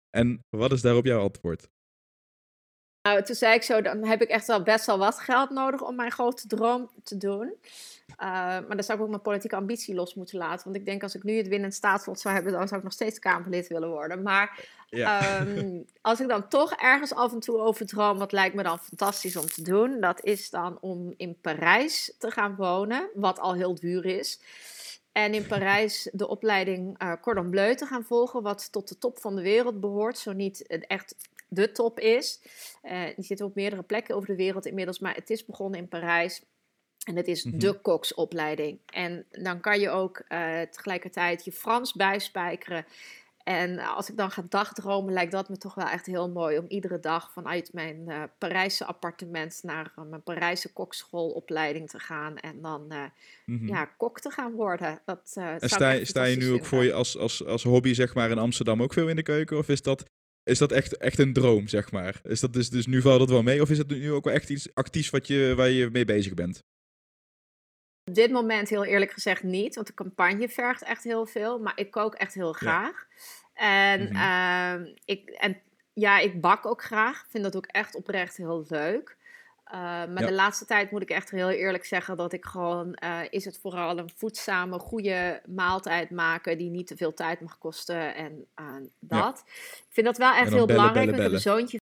En 0.09 0.45
wat 0.49 0.71
is 0.71 0.81
daarop 0.81 1.05
jouw 1.05 1.21
antwoord? 1.21 1.69
Nou, 3.01 3.23
toen 3.23 3.35
zei 3.35 3.55
ik 3.55 3.63
zo, 3.63 3.81
dan 3.81 4.05
heb 4.05 4.21
ik 4.21 4.29
echt 4.29 4.47
wel 4.47 4.63
best 4.63 4.85
wel 4.85 4.97
wat 4.97 5.19
geld 5.19 5.49
nodig 5.49 5.81
om 5.81 5.95
mijn 5.95 6.11
grote 6.11 6.47
droom 6.47 6.89
te 7.03 7.17
doen. 7.17 7.55
Uh, 8.09 8.17
maar 8.17 8.69
dan 8.69 8.83
zou 8.83 8.97
ik 8.97 9.03
ook 9.03 9.09
mijn 9.09 9.21
politieke 9.21 9.55
ambitie 9.55 9.95
los 9.95 10.13
moeten 10.13 10.37
laten. 10.37 10.63
Want 10.63 10.75
ik 10.75 10.85
denk 10.85 11.03
als 11.03 11.15
ik 11.15 11.23
nu 11.23 11.37
het 11.37 11.47
winnend 11.47 11.73
staatslot 11.73 12.19
zou 12.19 12.35
hebben, 12.35 12.53
dan 12.53 12.67
zou 12.67 12.79
ik 12.79 12.83
nog 12.83 12.93
steeds 12.93 13.19
Kamerlid 13.19 13.67
willen 13.67 13.89
worden. 13.89 14.21
Maar 14.21 14.65
ja. 14.89 15.41
um, 15.41 15.85
als 16.01 16.19
ik 16.19 16.27
dan 16.27 16.47
toch 16.47 16.73
ergens 16.73 17.13
af 17.13 17.31
en 17.31 17.39
toe 17.39 17.59
over 17.59 17.85
droom, 17.85 18.17
wat 18.17 18.31
lijkt 18.31 18.55
me 18.55 18.63
dan 18.63 18.79
fantastisch 18.79 19.35
om 19.35 19.45
te 19.45 19.61
doen, 19.61 19.99
dat 19.99 20.25
is 20.25 20.49
dan 20.49 20.77
om 20.81 21.13
in 21.17 21.39
Parijs 21.41 22.15
te 22.17 22.31
gaan 22.31 22.55
wonen, 22.55 23.09
wat 23.13 23.39
al 23.39 23.53
heel 23.53 23.75
duur 23.75 24.05
is. 24.05 24.39
En 25.23 25.33
in 25.33 25.47
Parijs 25.47 26.09
de 26.11 26.27
opleiding 26.27 27.03
uh, 27.03 27.13
Cordon 27.21 27.49
Bleu 27.49 27.75
te 27.75 27.85
gaan 27.85 28.03
volgen, 28.03 28.41
wat 28.41 28.71
tot 28.71 28.87
de 28.87 28.97
top 28.97 29.19
van 29.19 29.35
de 29.35 29.41
wereld 29.41 29.79
behoort, 29.79 30.17
zo 30.17 30.33
niet 30.33 30.67
echt 30.67 31.15
de 31.47 31.71
top 31.71 31.99
is. 31.99 32.41
Uh, 32.83 33.03
die 33.15 33.25
zitten 33.25 33.45
op 33.45 33.55
meerdere 33.55 33.83
plekken 33.83 34.15
over 34.15 34.27
de 34.27 34.35
wereld 34.35 34.65
inmiddels, 34.65 34.99
maar 34.99 35.15
het 35.15 35.29
is 35.29 35.45
begonnen 35.45 35.79
in 35.79 35.87
Parijs. 35.87 36.41
En 37.03 37.15
het 37.15 37.27
is 37.27 37.43
mhm. 37.43 37.59
de 37.59 37.73
koksopleiding. 37.73 38.79
En 38.85 39.25
dan 39.31 39.59
kan 39.59 39.79
je 39.79 39.89
ook 39.89 40.17
uh, 40.17 40.61
tegelijkertijd 40.61 41.45
je 41.45 41.51
Frans 41.51 41.93
bijspijkeren. 41.93 42.85
En 43.49 43.79
als 43.79 44.09
ik 44.09 44.17
dan 44.17 44.31
ga 44.31 44.43
dagdromen, 44.49 45.13
lijkt 45.13 45.31
dat 45.31 45.49
me 45.49 45.57
toch 45.57 45.75
wel 45.75 45.87
echt 45.87 46.05
heel 46.05 46.29
mooi 46.29 46.57
om 46.57 46.65
iedere 46.67 46.99
dag 46.99 47.31
vanuit 47.31 47.73
mijn 47.73 48.03
uh, 48.07 48.23
Parijse 48.37 48.85
appartement 48.85 49.59
naar 49.63 49.93
uh, 49.99 50.05
mijn 50.09 50.23
Parijse 50.23 50.73
kokschoolopleiding 50.73 51.89
te 51.89 51.99
gaan 51.99 52.37
en 52.37 52.61
dan 52.61 52.85
uh, 52.89 53.03
mm 53.45 53.57
-hmm. 53.57 53.67
ja, 53.67 53.85
kok 53.85 54.19
te 54.19 54.29
gaan 54.29 54.51
worden. 54.51 55.01
Dat, 55.05 55.33
en 55.35 55.69
sta, 55.69 56.05
sta 56.05 56.23
je 56.23 56.37
nu 56.37 56.51
ook 56.51 56.65
voor 56.65 56.83
je 56.83 56.93
als, 56.93 57.17
als, 57.17 57.45
als 57.45 57.63
hobby 57.63 57.93
zeg 57.93 58.13
maar 58.13 58.31
in 58.31 58.37
Amsterdam 58.37 58.83
ook 58.83 58.93
veel 58.93 59.09
in 59.09 59.15
de 59.15 59.23
keuken? 59.23 59.57
Of 59.57 59.69
is 59.69 59.81
dat 59.81 60.03
is 60.43 60.57
dat 60.57 60.71
echt, 60.71 60.97
echt 60.97 61.19
een 61.19 61.33
droom, 61.33 61.67
zeg 61.67 61.91
maar? 61.91 62.19
Is 62.23 62.39
dat 62.39 62.53
dus, 62.53 62.69
dus 62.69 62.85
nu 62.85 63.01
valt 63.01 63.21
het 63.21 63.29
wel 63.29 63.43
mee? 63.43 63.61
Of 63.61 63.69
is 63.69 63.77
het 63.77 63.89
nu 63.89 64.11
ook 64.11 64.23
wel 64.23 64.33
echt 64.33 64.49
iets 64.49 64.73
actiefs 64.73 65.09
wat 65.09 65.27
je, 65.27 65.53
waar 65.55 65.69
je 65.69 65.89
mee 65.91 66.05
bezig 66.05 66.33
bent? 66.33 66.63
Op 68.09 68.15
dit 68.15 68.31
moment 68.31 68.69
heel 68.69 68.85
eerlijk 68.85 69.11
gezegd 69.11 69.43
niet, 69.43 69.75
want 69.75 69.87
de 69.87 69.93
campagne 69.93 70.49
vergt 70.49 70.81
echt 70.83 71.03
heel 71.03 71.25
veel. 71.25 71.59
Maar 71.59 71.73
ik 71.75 71.91
kook 71.91 72.15
echt 72.15 72.33
heel 72.33 72.53
graag. 72.53 73.05
En, 73.53 74.03
Mhm. 74.03 74.15
ehm, 74.15 74.85
ik, 75.05 75.29
en 75.29 75.61
ja, 75.93 76.19
ik 76.19 76.41
bak 76.41 76.65
ook 76.65 76.83
graag. 76.83 77.25
Vind 77.29 77.43
dat 77.43 77.55
ook 77.55 77.65
echt 77.65 77.95
oprecht 77.95 78.37
heel 78.37 78.65
leuk. 78.67 79.17
Uh, 79.73 79.75
maar 79.81 80.19
Ja. 80.21 80.25
de 80.27 80.33
laatste 80.33 80.65
tijd 80.65 80.91
moet 80.91 81.01
ik 81.01 81.09
echt 81.09 81.31
heel 81.31 81.49
eerlijk 81.49 81.85
zeggen 81.85 82.17
dat 82.17 82.33
ik 82.33 82.45
gewoon, 82.45 82.97
uh, 83.03 83.19
is 83.29 83.45
het 83.45 83.59
vooral 83.61 83.97
een 83.97 84.11
voedzame, 84.15 84.79
goede 84.79 85.41
maaltijd 85.45 86.09
maken 86.09 86.57
die 86.57 86.69
niet 86.69 86.87
te 86.87 86.95
veel 86.97 87.13
tijd 87.13 87.41
mag 87.41 87.57
kosten 87.57 88.15
en 88.15 88.45
uh, 88.61 88.65
dat. 88.99 89.43
Ik 89.47 89.85
vind 89.89 90.05
dat 90.05 90.17
wel 90.17 90.33
echt 90.33 90.53
heel 90.53 90.65
bellen, 90.65 90.67
belangrijk. 90.67 91.05
bellen, 91.05 91.15
Ik 91.15 91.21
heb 91.21 91.31
een 91.31 91.39
zoontje. 91.39 91.78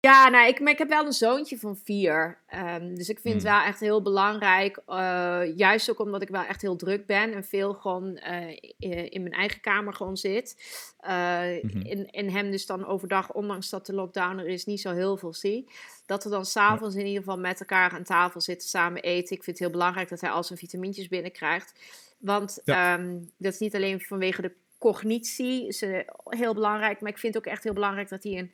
Ja, 0.00 0.28
nou, 0.28 0.48
ik, 0.48 0.60
maar 0.60 0.72
ik 0.72 0.78
heb 0.78 0.88
wel 0.88 1.06
een 1.06 1.12
zoontje 1.12 1.58
van 1.58 1.76
vier. 1.76 2.38
Um, 2.54 2.94
dus 2.94 3.08
ik 3.08 3.18
vind 3.20 3.34
het 3.34 3.42
Hmm. 3.42 3.52
wel 3.52 3.62
echt 3.68 3.80
heel 3.80 4.02
belangrijk. 4.02 4.80
Uh, 4.88 5.40
juist 5.56 5.90
ook 5.90 5.98
omdat 6.00 6.22
ik 6.22 6.28
wel 6.28 6.44
echt 6.44 6.62
heel 6.62 6.76
druk 6.76 7.06
ben 7.06 7.32
en 7.32 7.44
veel 7.44 7.74
gewoon 7.74 8.20
uh, 8.30 8.56
in 9.12 9.22
mijn 9.22 9.32
eigen 9.34 9.60
kamer 9.60 9.92
gewoon 9.92 10.16
zit. 10.16 10.56
Uh, 11.04 11.08
Mhm. 11.62 11.80
in, 11.80 12.10
in 12.10 12.28
hem 12.28 12.50
dus 12.50 12.66
dan 12.66 12.86
overdag, 12.86 13.32
ondanks 13.32 13.70
dat 13.70 13.86
de 13.86 13.94
lockdown 13.94 14.38
er 14.38 14.46
is, 14.46 14.64
niet 14.64 14.80
zo 14.80 14.92
heel 14.92 15.16
veel 15.16 15.34
zie. 15.34 15.68
Dat 16.06 16.24
we 16.24 16.30
dan 16.30 16.44
s'avonds 16.44 16.94
in 16.94 17.06
ieder 17.06 17.22
geval 17.22 17.38
met 17.38 17.60
elkaar 17.60 17.90
aan 17.90 18.02
tafel 18.04 18.40
zitten, 18.40 18.68
samen 18.68 19.02
eten. 19.02 19.36
Ik 19.36 19.42
vind 19.44 19.46
het 19.46 19.58
heel 19.58 19.70
belangrijk 19.78 20.08
dat 20.08 20.20
hij 20.20 20.30
al 20.30 20.44
zijn 20.44 20.58
vitamintjes 20.58 21.08
binnenkrijgt. 21.08 21.72
Want 22.18 22.60
Ja. 22.64 22.98
um, 22.98 23.30
dat 23.36 23.52
is 23.52 23.58
niet 23.58 23.74
alleen 23.74 24.00
vanwege 24.00 24.42
de 24.42 24.52
cognitie, 24.78 25.66
is 25.66 25.80
heel 26.24 26.54
belangrijk. 26.54 27.00
Maar 27.00 27.10
ik 27.10 27.18
vind 27.18 27.34
het 27.34 27.46
ook 27.46 27.52
echt 27.52 27.64
heel 27.64 27.72
belangrijk 27.72 28.08
dat 28.08 28.22
hij 28.22 28.38
een 28.38 28.52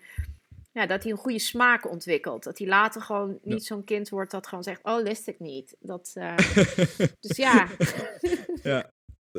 ja, 0.75 0.87
dat 0.87 1.03
hij 1.03 1.13
een 1.13 1.19
goede 1.19 1.39
smaak 1.39 1.91
ontwikkelt. 1.91 2.45
Dat 2.45 2.59
hij 2.59 2.67
later 2.67 3.03
gewoon 3.03 3.39
niet 3.43 3.59
Ja. 3.61 3.65
zo'n 3.75 3.85
kind 3.85 4.09
wordt 4.09 4.31
dat 4.31 4.47
gewoon 4.47 4.65
zegt: 4.65 4.81
Oh, 4.85 5.03
lust 5.03 5.29
ik 5.29 5.39
niet. 5.39 5.77
Dat, 5.81 6.15
uh, 6.19 6.37
dus 7.27 7.37
ja. 7.37 7.69
ja. 8.63 8.93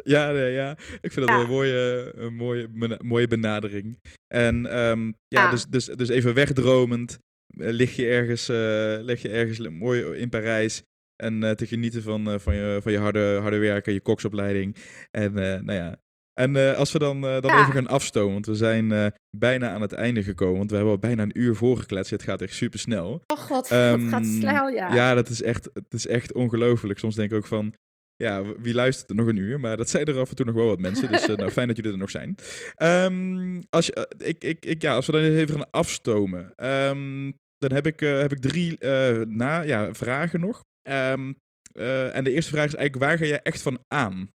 Ja, 0.04 0.32
nee, 0.32 0.52
ja, 0.52 0.72
ik 1.02 1.12
vind 1.12 1.28
dat 1.28 1.36
Ja. 1.36 1.42
een 1.42 1.50
mooie, 1.50 2.12
een 2.16 2.36
mooie, 2.36 2.98
mooie 3.04 3.28
benadering. 3.28 4.00
En 4.28 4.66
ehm, 4.66 5.12
ja. 5.28 5.50
Dus, 5.52 5.66
dus, 5.66 5.86
dus 5.86 6.10
even 6.10 6.34
wegdromend 6.34 7.20
eh, 7.48 7.70
lig 7.72 7.96
je 7.96 8.08
ergens, 8.08 8.50
eh, 8.50 8.98
lig 9.04 9.22
je 9.22 9.30
ergens 9.30 9.60
mooi 9.70 10.02
in 10.18 10.30
Parijs 10.30 10.82
en 11.24 11.44
eh, 11.44 11.52
te 11.52 11.66
genieten 11.68 12.02
van, 12.02 12.30
eh, 12.30 12.40
van 12.40 12.56
je, 12.56 12.80
van 12.82 12.92
je 12.92 12.98
harde, 12.98 13.38
harde 13.42 13.58
werken, 13.58 13.94
je 13.94 14.02
koksopleiding. 14.02 14.76
En 15.12 15.38
eh, 15.38 15.62
nou 15.62 15.74
ja, 15.80 15.98
en 16.40 16.56
eh, 16.56 16.78
als 16.78 16.92
we 16.92 17.00
dan, 17.00 17.16
eh, 17.26 17.42
dan 17.42 17.52
Ja. 17.52 17.60
even 17.62 17.74
gaan 17.74 17.88
afstomen, 17.88 18.34
want 18.34 18.46
we 18.46 18.56
zijn 18.56 18.92
eh, 18.92 19.06
bijna 19.38 19.70
aan 19.70 19.82
het 19.82 19.94
einde 19.94 20.24
gekomen, 20.24 20.58
want 20.58 20.70
we 20.70 20.76
hebben 20.76 20.94
al 20.94 21.00
bijna 21.00 21.24
een 21.24 21.40
uur 21.40 21.56
voorgekletst. 21.56 22.12
Het 22.12 22.24
gaat 22.24 22.42
echt 22.42 22.54
super 22.54 22.80
snel. 22.80 23.24
Oh 23.28 23.38
god, 23.40 23.72
Ehm, 23.72 24.00
dat 24.00 24.10
gaat 24.10 24.26
snel, 24.26 24.68
ja. 24.70 24.94
Ja, 24.94 25.14
dat 25.14 25.30
is 25.30 25.42
echt, 25.42 25.70
het 25.74 25.94
is 25.94 26.08
echt 26.08 26.34
ongelooflijk. 26.34 27.00
Soms 27.00 27.16
denk 27.16 27.32
ik 27.32 27.38
ook 27.38 27.46
van, 27.48 27.74
ja, 28.16 28.44
wie 28.58 28.74
luistert 28.74 29.10
er 29.10 29.16
nog 29.16 29.28
een 29.28 29.38
uur? 29.38 29.60
Maar 29.60 29.78
dat 29.78 29.90
zijn 29.90 30.06
er 30.06 30.20
af 30.20 30.30
en 30.30 30.36
toe 30.36 30.46
nog 30.46 30.56
wel 30.56 30.68
wat 30.68 30.80
mensen. 30.80 31.12
Dus 31.12 31.26
nou, 31.28 31.50
fijn 31.52 31.68
dat 31.68 31.76
jullie 31.76 31.92
er 31.92 31.98
nog 31.98 32.10
zijn. 32.10 32.36
Ehm, 32.76 33.62
als, 33.70 33.86
je, 33.86 34.14
ik, 34.18 34.44
ik, 34.44 34.66
ik, 34.66 34.82
ja, 34.82 34.96
als 34.96 35.06
we 35.06 35.12
dan 35.12 35.22
even 35.22 35.56
gaan 35.56 35.70
afstomen, 35.72 36.54
ehm, 36.56 37.32
dan 37.58 37.72
heb 37.72 37.88
ik, 37.88 38.00
heb 38.00 38.32
ik 38.32 38.40
drie 38.42 38.78
na, 39.26 39.62
ja, 39.62 39.94
vragen 39.94 40.40
nog. 40.40 40.64
En 40.84 42.24
de 42.24 42.32
eerste 42.32 42.52
vraag 42.52 42.66
is 42.66 42.76
eigenlijk, 42.76 42.96
waar 43.06 43.18
ga 43.18 43.26
jij 43.26 43.42
echt 43.42 43.62
van 43.62 43.80
aan? 43.88 44.30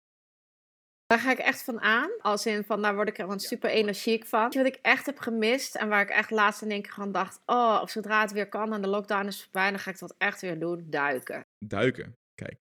Daar 1.10 1.20
ga 1.20 1.32
ik 1.32 1.38
echt 1.38 1.64
van 1.64 1.82
aan. 1.82 2.10
Als 2.22 2.46
in 2.46 2.64
van, 2.64 2.82
daar 2.82 2.96
word 2.96 3.08
ik 3.08 3.18
er 3.18 3.24
gewoon 3.24 3.40
super 3.40 3.70
energiek 3.70 4.26
van. 4.26 4.52
Wat 4.56 4.66
ik 4.66 4.80
echt 4.82 5.06
heb 5.06 5.20
gemist 5.20 5.76
en 5.76 5.88
waar 5.90 6.02
ik 6.02 6.10
echt 6.10 6.30
laatst 6.32 6.62
in 6.62 6.72
één 6.72 6.82
keer 6.82 6.92
gewoon 6.92 7.12
dacht... 7.12 7.40
Oh, 7.46 7.80
of 7.82 7.90
zodra 7.90 8.22
het 8.22 8.32
weer 8.32 8.50
kan 8.50 8.74
en 8.74 8.82
de 8.82 8.88
lockdown 8.88 9.28
is 9.28 9.42
voorbij, 9.44 9.70
dan 9.70 9.80
ga 9.80 9.92
ik 9.92 10.00
dat 10.00 10.16
echt 10.18 10.42
weer 10.42 10.60
doen. 10.60 10.86
Duiken. 10.90 11.46
Duiken, 11.66 12.16
kijk. 12.36 12.56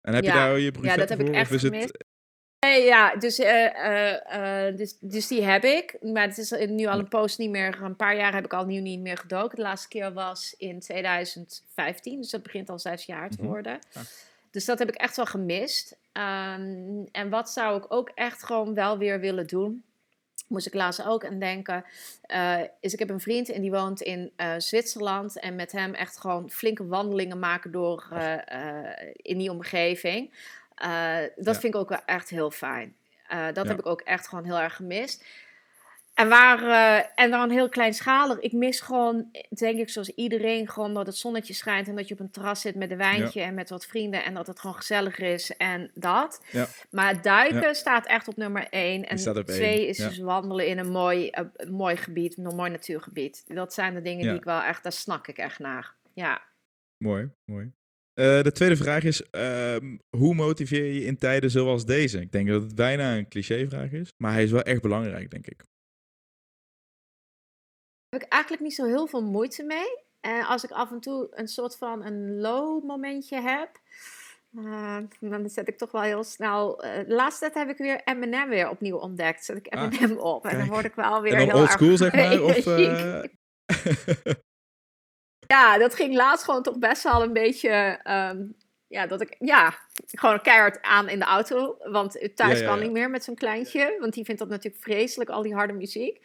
En 0.00 0.14
heb 0.14 0.24
je 0.24 0.30
daar 0.30 0.58
je 0.58 0.72
Ja, 0.80 0.96
dat 0.96 1.08
heb 1.08 1.20
ik 1.20 1.28
echt 1.34 1.50
het- 1.50 1.60
gemist. 1.60 2.04
Nee, 2.66 2.84
ja, 2.84 3.16
dus, 3.16 3.38
eh, 3.38 3.64
eh, 3.66 4.66
eh, 4.68 4.76
dus, 4.76 4.96
dus 5.00 5.26
die 5.26 5.42
heb 5.42 5.64
ik. 5.64 5.96
Maar 6.02 6.26
het 6.28 6.38
is 6.38 6.50
nu 6.50 6.86
al 6.86 6.98
een 6.98 7.08
post 7.08 7.38
niet 7.38 7.50
meer. 7.50 7.82
Een 7.82 7.96
paar 7.96 8.16
jaar 8.16 8.34
heb 8.34 8.44
ik 8.44 8.52
al 8.52 8.64
nieuw 8.66 8.82
niet 8.82 9.00
meer 9.00 9.16
gedoken. 9.18 9.56
De 9.56 9.62
laatste 9.62 9.88
keer 9.88 10.12
was 10.12 10.54
in 10.58 10.80
2015. 10.80 12.20
Dus 12.20 12.30
dat 12.30 12.42
begint 12.42 12.68
al 12.70 12.78
zes 12.78 13.04
jaar 13.04 13.30
te 13.30 13.36
Mhm. 13.40 13.46
worden. 13.46 13.78
Dus 14.50 14.64
dat 14.64 14.78
heb 14.78 14.88
ik 14.88 14.94
echt 14.94 15.16
wel 15.16 15.26
gemist. 15.26 15.96
Ehm, 16.12 17.02
en 17.12 17.28
wat 17.30 17.50
zou 17.50 17.76
ik 17.78 17.84
ook 17.88 18.10
echt 18.14 18.44
gewoon 18.44 18.74
wel 18.74 18.98
weer 18.98 19.20
willen 19.20 19.46
doen? 19.46 19.84
Moest 20.48 20.66
ik 20.66 20.74
laatst 20.74 21.04
ook 21.06 21.24
aan 21.26 21.38
denken. 21.38 21.84
eh, 22.22 22.60
is 22.80 22.92
ik 22.92 22.98
heb 22.98 23.10
een 23.10 23.20
vriend 23.20 23.48
en 23.48 23.60
die 23.60 23.70
woont 23.70 24.00
in 24.00 24.32
eh, 24.36 24.54
Zwitserland. 24.58 25.38
En 25.38 25.54
met 25.56 25.72
hem 25.72 25.94
echt 25.94 26.18
gewoon 26.18 26.50
flinke 26.50 26.86
wandelingen 26.86 27.38
maken 27.38 27.70
door, 27.72 28.06
eh, 28.12 28.90
in 29.16 29.38
die 29.38 29.50
omgeving. 29.50 30.30
Dat 31.36 31.54
Ja. 31.54 31.60
vind 31.60 31.64
ik 31.64 31.76
ook 31.76 31.88
wel 31.88 32.04
echt 32.06 32.28
heel 32.28 32.50
fijn. 32.50 32.96
Dat 33.28 33.64
Ja. 33.64 33.70
heb 33.70 33.78
ik 33.78 33.86
ook 33.86 34.00
echt 34.00 34.28
gewoon 34.28 34.44
heel 34.44 34.58
erg 34.58 34.76
gemist. 34.76 35.24
En, 36.20 36.28
waar, 36.28 36.62
eh, 36.62 37.24
en 37.24 37.30
dan 37.30 37.50
heel 37.50 37.68
kleinschalig. 37.68 38.38
Ik 38.38 38.52
mis 38.52 38.80
gewoon, 38.80 39.30
denk 39.48 39.78
ik, 39.78 39.88
zoals 39.88 40.14
iedereen, 40.14 40.68
gewoon 40.68 40.94
dat 40.94 41.06
het 41.06 41.16
zonnetje 41.16 41.54
schijnt 41.54 41.88
en 41.88 41.96
dat 41.96 42.08
je 42.08 42.14
op 42.14 42.20
een 42.20 42.30
terras 42.30 42.60
zit 42.60 42.74
met 42.74 42.90
een 42.90 42.96
wijntje 42.96 43.40
en 43.40 43.54
met 43.54 43.70
wat 43.70 43.86
vrienden 43.86 44.24
en 44.24 44.34
dat 44.34 44.46
het 44.46 44.60
gewoon 44.60 44.76
gezellig 44.76 45.18
is 45.18 45.56
en 45.56 45.90
dat. 45.94 46.44
Ja. 46.50 46.66
Maar 46.90 47.22
duiken 47.22 47.74
staat 47.74 48.06
echt 48.06 48.28
op 48.28 48.36
nummer 48.36 48.66
één. 48.70 49.08
En 49.08 49.16
één, 49.16 49.44
twee 49.44 49.88
is 49.88 49.96
dus 49.96 50.18
wandelen 50.18 50.66
in 50.66 50.78
een 50.78 50.90
mooi, 50.90 51.28
eh, 51.28 51.44
mooi 51.68 51.96
gebied, 51.96 52.38
een 52.38 52.56
mooi 52.56 52.70
natuurgebied. 52.70 53.44
Dat 53.46 53.74
zijn 53.74 53.94
de 53.94 54.02
dingen 54.02 54.26
die 54.26 54.36
ik 54.36 54.44
wel 54.44 54.62
echt, 54.62 54.82
daar 54.82 54.92
snak 54.92 55.28
ik 55.28 55.38
echt 55.38 55.58
naar. 55.58 55.94
Ja. 56.14 56.42
Mooi, 56.96 57.30
mooi. 57.44 57.72
Eh, 58.14 58.42
de 58.42 58.52
tweede 58.52 58.76
vraag 58.76 59.02
is, 59.02 59.30
ehm, 59.30 59.96
hoe 60.16 60.34
motiveer 60.34 60.84
je 60.84 60.94
je 60.94 61.04
in 61.04 61.18
tijden 61.18 61.50
zoals 61.50 61.86
deze? 61.86 62.20
Ik 62.20 62.32
denk 62.32 62.48
dat 62.48 62.62
het 62.62 62.74
bijna 62.74 63.16
een 63.16 63.28
clichévraag 63.28 63.92
is, 63.92 64.12
maar 64.16 64.32
hij 64.32 64.42
is 64.42 64.50
wel 64.50 64.62
echt 64.62 64.82
belangrijk, 64.82 65.30
denk 65.30 65.46
ik. 65.46 65.68
Heb 68.10 68.22
ik 68.22 68.28
eigenlijk 68.28 68.62
niet 68.62 68.74
zo 68.74 68.84
heel 68.84 69.06
veel 69.06 69.22
moeite 69.22 69.62
mee. 69.62 69.98
En 70.20 70.46
als 70.46 70.64
ik 70.64 70.70
af 70.70 70.90
en 70.90 71.00
toe 71.00 71.28
een 71.30 71.48
soort 71.48 71.76
van 71.76 72.04
een 72.04 72.40
low 72.40 72.84
momentje 72.84 73.40
heb, 73.40 73.70
eh, 74.56 74.96
dan 75.20 75.48
zet 75.50 75.68
ik 75.68 75.78
toch 75.78 75.90
wel 75.90 76.02
heel 76.02 76.24
snel. 76.24 76.82
eh, 76.82 77.06
de 77.08 77.14
laatste 77.14 77.40
tijd 77.50 77.54
heb 77.54 77.68
ik 77.68 77.78
weer 77.84 78.00
Eminem 78.04 78.48
weer 78.48 78.68
opnieuw 78.68 78.96
ontdekt. 78.96 79.44
Zet 79.44 79.56
ik 79.56 79.74
Ah, 79.74 79.82
Eminem 79.82 80.18
op 80.18 80.46
en 80.46 80.58
dan 80.58 80.68
word 80.68 80.84
ik 80.84 80.94
wel 80.94 81.20
weer 81.22 81.32
en 81.32 81.38
dan 81.38 81.46
heel 81.46 81.56
old 81.58 81.68
erg 81.68 81.72
school, 81.78 81.96
zeg 81.96 82.14
maar? 82.14 82.42
Of, 82.42 82.66
eh, 82.66 83.22
Ja, 85.46 85.78
dat 85.78 85.94
ging 85.94 86.14
laatst 86.14 86.44
gewoon 86.44 86.62
toch 86.62 86.78
best 86.78 87.02
wel 87.02 87.22
een 87.22 87.32
beetje. 87.32 87.70
ehm, 88.02 88.46
ja, 88.90 89.06
dat 89.06 89.20
ik. 89.20 89.36
Ja, 89.38 89.78
gewoon 90.06 90.42
keihard 90.42 90.82
aan 90.82 91.08
in 91.08 91.18
de 91.18 91.24
auto. 91.24 91.76
Want 91.84 92.12
thuis 92.34 92.58
Ja, 92.58 92.64
ja, 92.64 92.70
kan 92.70 92.80
niet 92.80 92.92
meer 92.92 93.10
met 93.10 93.24
zo'n 93.24 93.34
kleintje. 93.34 93.96
Want 94.00 94.14
die 94.14 94.24
vindt 94.24 94.40
dat 94.40 94.48
natuurlijk 94.48 94.82
vreselijk, 94.82 95.30
al 95.30 95.42
die 95.42 95.54
harde 95.54 95.72
muziek. 95.72 96.20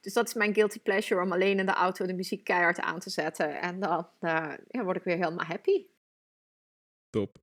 Dus 0.00 0.12
dat 0.12 0.28
is 0.28 0.34
mijn 0.34 0.54
guilty 0.54 0.80
pleasure 0.80 1.22
om 1.22 1.32
alleen 1.32 1.58
in 1.58 1.66
de 1.66 1.72
auto 1.72 2.06
de 2.06 2.14
muziek 2.14 2.44
keihard 2.44 2.80
aan 2.80 3.00
te 3.00 3.10
zetten. 3.10 3.60
En 3.60 3.80
dan 3.80 4.08
ja, 4.68 4.84
word 4.84 4.96
ik 4.96 5.02
weer 5.02 5.16
helemaal 5.16 5.46
happy. 5.46 5.86
Top. 7.10 7.38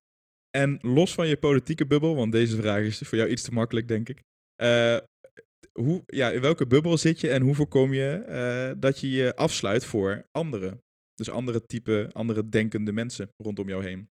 En 0.49 0.77
los 0.81 1.13
van 1.13 1.27
je 1.27 1.37
politieke 1.37 1.87
bubbel, 1.87 2.15
want 2.15 2.31
deze 2.31 2.55
vraag 2.55 2.81
is 2.81 2.97
voor 2.97 3.17
jou 3.17 3.29
iets 3.29 3.43
te 3.43 3.53
makkelijk, 3.53 3.87
denk 3.87 4.09
ik. 4.09 4.21
Eh, 4.55 4.97
hoe, 5.71 6.03
ja, 6.05 6.29
in 6.29 6.41
welke 6.41 6.67
bubbel 6.67 6.97
zit 6.97 7.21
je 7.21 7.29
en 7.29 7.41
hoe 7.41 7.55
voorkom 7.55 7.93
je 7.93 8.11
eh, 8.11 8.71
dat 8.77 8.99
je 8.99 9.09
je 9.09 9.35
afsluit 9.35 9.85
voor 9.85 10.27
anderen? 10.31 10.81
Dus 11.13 11.29
andere 11.29 11.65
type, 11.65 12.09
andere 12.11 12.49
denkende 12.49 12.91
mensen 12.91 13.29
rondom 13.37 13.67
jou 13.67 13.83
heen. 13.83 14.09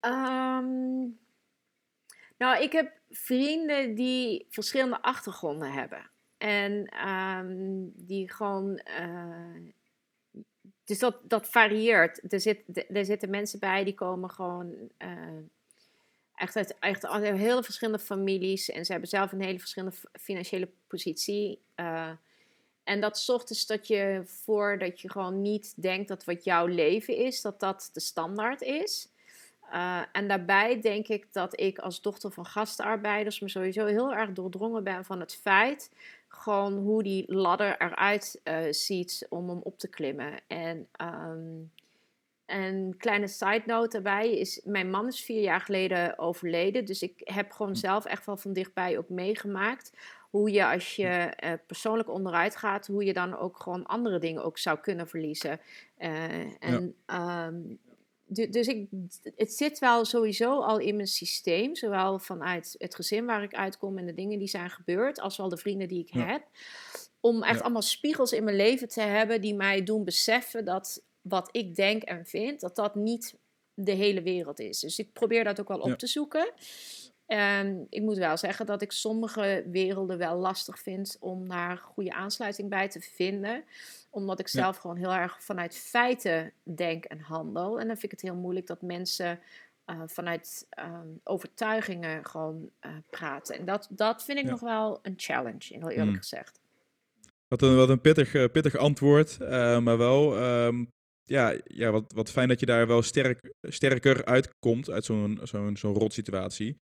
Ehm, 0.00 1.08
nou, 2.38 2.62
ik 2.62 2.72
heb 2.72 2.92
vrienden 3.10 3.94
die 3.94 4.46
verschillende 4.48 5.02
achtergronden 5.02 5.72
hebben. 5.72 6.10
En 6.38 6.86
ehm, 6.86 7.88
die 7.94 8.30
gewoon. 8.32 8.76
eh, 8.76 9.72
dus 10.84 10.98
dat, 10.98 11.16
dat 11.22 11.48
varieert. 11.48 12.32
Er, 12.32 12.40
zit, 12.40 12.86
er 12.94 13.04
zitten 13.04 13.30
mensen 13.30 13.58
bij 13.58 13.84
die 13.84 13.94
komen 13.94 14.30
gewoon. 14.30 14.74
eh, 14.96 15.08
echt 16.34 16.56
uit, 16.56 16.78
echt 16.78 17.06
hele 17.22 17.62
verschillende 17.62 17.98
families. 18.04 18.70
En 18.70 18.84
ze 18.84 18.92
hebben 18.92 19.10
zelf 19.10 19.32
een 19.32 19.42
hele 19.42 19.58
verschillende 19.58 19.96
financiële 20.20 20.68
positie. 20.86 21.60
eh, 21.74 22.10
en 22.84 23.00
dat 23.00 23.18
zorgt 23.18 23.48
dus 23.48 23.66
dat 23.66 23.86
je 23.86 24.22
voor 24.24 24.78
dat 24.78 25.00
je 25.00 25.10
gewoon 25.10 25.42
niet 25.42 25.82
denkt 25.82 26.08
dat 26.08 26.24
wat 26.24 26.44
jouw 26.44 26.66
leven 26.66 27.16
is, 27.16 27.42
dat 27.42 27.60
dat 27.60 27.90
de 27.92 28.00
standaard 28.00 28.62
is. 28.62 29.09
Uh, 29.72 30.02
en 30.12 30.28
daarbij 30.28 30.80
denk 30.80 31.08
ik 31.08 31.32
dat 31.32 31.60
ik 31.60 31.78
als 31.78 32.02
dochter 32.02 32.30
van 32.30 32.46
gastenarbeiders 32.46 33.40
me 33.40 33.48
sowieso 33.48 33.86
heel 33.86 34.12
erg 34.12 34.32
doordrongen 34.32 34.84
ben 34.84 35.04
van 35.04 35.20
het 35.20 35.34
feit 35.34 35.90
gewoon 36.28 36.78
hoe 36.78 37.02
die 37.02 37.34
ladder 37.34 37.80
eruit 37.80 38.40
uh, 38.44 38.58
ziet 38.70 39.26
om 39.28 39.48
hem 39.48 39.60
op 39.62 39.78
te 39.78 39.88
klimmen. 39.88 40.40
En, 40.46 40.88
um, 41.02 41.70
een 42.50 42.94
kleine 42.98 43.28
side 43.28 43.62
note 43.66 43.88
daarbij 44.00 44.38
is, 44.38 44.60
mijn 44.64 44.90
man 44.90 45.06
is 45.06 45.20
vier 45.20 45.42
jaar 45.42 45.60
geleden 45.60 46.18
overleden. 46.18 46.84
Dus 46.84 47.02
ik 47.02 47.20
heb 47.24 47.50
gewoon 47.52 47.76
zelf 47.76 48.04
echt 48.04 48.26
wel 48.26 48.36
van 48.36 48.52
dichtbij 48.52 48.98
ook 48.98 49.08
meegemaakt. 49.08 49.92
Hoe 50.30 50.50
je 50.50 50.66
als 50.66 50.96
je 50.96 51.06
eh, 51.06 51.52
persoonlijk 51.66 52.10
onderuit 52.10 52.56
gaat, 52.56 52.86
hoe 52.86 53.04
je 53.04 53.12
dan 53.12 53.38
ook 53.38 53.60
gewoon 53.60 53.86
andere 53.86 54.18
dingen 54.18 54.44
ook 54.44 54.58
zou 54.58 54.78
kunnen 54.78 55.08
verliezen. 55.08 55.60
Eh, 55.96 56.62
en 56.64 56.94
ehm, 57.06 57.60
dus 58.30 58.66
ik, 58.66 58.88
het 59.36 59.52
zit 59.52 59.78
wel 59.78 60.04
sowieso 60.04 60.60
al 60.60 60.78
in 60.78 60.96
mijn 60.96 61.08
systeem. 61.08 61.76
Zowel 61.76 62.18
vanuit 62.18 62.74
het 62.78 62.94
gezin 62.94 63.26
waar 63.26 63.42
ik 63.42 63.54
uitkom 63.54 63.98
en 63.98 64.06
de 64.06 64.14
dingen 64.14 64.38
die 64.38 64.48
zijn 64.48 64.70
gebeurd, 64.70 65.20
als 65.20 65.36
wel 65.36 65.48
de 65.48 65.56
vrienden 65.56 65.88
die 65.88 66.00
ik 66.00 66.14
Ja. 66.14 66.26
heb. 66.26 66.42
Om 67.20 67.42
echt 67.42 67.56
Ja. 67.58 67.60
allemaal 67.60 67.82
spiegels 67.82 68.32
in 68.32 68.44
mijn 68.44 68.56
leven 68.56 68.88
te 68.88 69.00
hebben 69.00 69.40
die 69.40 69.54
mij 69.54 69.82
doen 69.82 70.04
beseffen 70.04 70.64
dat 70.64 71.02
wat 71.20 71.48
ik 71.52 71.74
denk 71.74 72.02
en 72.02 72.26
vind, 72.26 72.60
dat 72.60 72.76
dat 72.76 72.94
niet 72.94 73.34
de 73.74 73.92
hele 73.92 74.22
wereld 74.22 74.60
is. 74.60 74.80
Dus 74.80 74.98
ik 74.98 75.12
probeer 75.12 75.44
dat 75.44 75.60
ook 75.60 75.68
wel 75.68 75.80
op 75.80 75.98
te 75.98 76.06
zoeken. 76.06 76.52
En 77.26 77.86
ik 77.90 78.02
moet 78.02 78.16
wel 78.16 78.36
zeggen 78.36 78.66
dat 78.66 78.82
ik 78.82 78.92
sommige 78.92 79.64
werelden 79.70 80.18
wel 80.18 80.36
lastig 80.36 80.78
vind 80.78 81.16
om 81.20 81.48
daar 81.48 81.76
goede 81.76 82.12
aansluiting 82.12 82.68
bij 82.68 82.88
te 82.88 83.00
vinden. 83.00 83.64
Omdat 84.10 84.40
ik 84.40 84.48
Ja. 84.48 84.60
zelf 84.62 84.76
gewoon 84.76 84.96
heel 84.96 85.12
erg 85.14 85.42
vanuit 85.42 85.76
feiten 85.76 86.52
denk 86.62 87.04
en 87.04 87.20
handel. 87.20 87.80
En 87.80 87.86
dan 87.86 87.96
vind 87.96 88.12
ik 88.12 88.20
het 88.20 88.30
heel 88.30 88.40
moeilijk 88.40 88.66
dat 88.66 88.82
mensen 88.82 89.40
eh, 89.84 90.02
vanuit 90.06 90.66
ehm, 90.70 91.08
overtuigingen 91.24 92.24
gewoon 92.26 92.70
eh, 92.80 92.90
praten. 93.10 93.58
En 93.58 93.64
dat, 93.64 93.88
dat 93.90 94.24
vind 94.24 94.38
ik 94.38 94.44
Ja. 94.44 94.50
nog 94.50 94.60
wel 94.60 94.98
een 95.02 95.14
challenge, 95.16 95.58
heel 95.74 95.90
eerlijk 95.90 96.10
Mm. 96.10 96.16
gezegd. 96.16 96.60
Wat 97.48 97.62
een, 97.62 97.76
wat 97.76 97.88
een 97.88 98.00
pittig, 98.00 98.34
eh, 98.34 98.44
pittig 98.52 98.76
antwoord, 98.76 99.38
maar 99.80 99.98
wel 99.98 100.36
ehm, 100.36 100.84
ja, 101.22 101.54
ja, 101.64 101.90
wat, 101.90 102.12
wat 102.12 102.30
fijn 102.30 102.48
dat 102.48 102.60
je 102.60 102.66
daar 102.66 102.86
wel 102.86 103.02
sterk, 103.02 103.52
sterker 103.60 104.24
uitkomt 104.24 104.90
uit 104.90 105.04
zo'n 105.04 105.38
zo'n 105.42 105.76
zo'n 105.76 105.94
rotsituatie. 105.94 106.76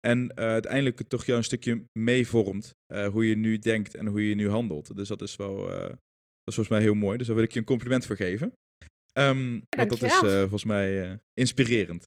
En 0.00 0.36
uiteindelijk 0.36 1.08
toch 1.08 1.24
jou 1.24 1.38
een 1.38 1.44
stukje 1.44 1.84
meevormt 1.98 2.70
hoe 3.12 3.28
je 3.28 3.36
nu 3.36 3.58
denkt 3.58 3.94
en 3.94 4.06
hoe 4.06 4.28
je 4.28 4.34
nu 4.34 4.48
handelt. 4.50 4.96
Dus 4.96 5.08
dat 5.08 5.22
is 5.22 5.36
wel, 5.36 5.70
is 6.50 6.54
volgens 6.54 6.76
mij 6.76 6.80
heel 6.80 6.94
mooi. 6.94 7.18
Dus 7.18 7.26
daar 7.26 7.36
wil 7.36 7.44
ik 7.44 7.52
je 7.52 7.58
een 7.58 7.64
compliment 7.64 8.06
voor 8.06 8.16
geven. 8.16 8.52
Ehm, 9.12 9.60
want 9.76 9.88
dat 9.88 10.02
is 10.02 10.12
eh, 10.22 10.38
volgens 10.40 10.64
mij 10.64 11.10
eh, 11.10 11.16
inspirerend. 11.32 12.04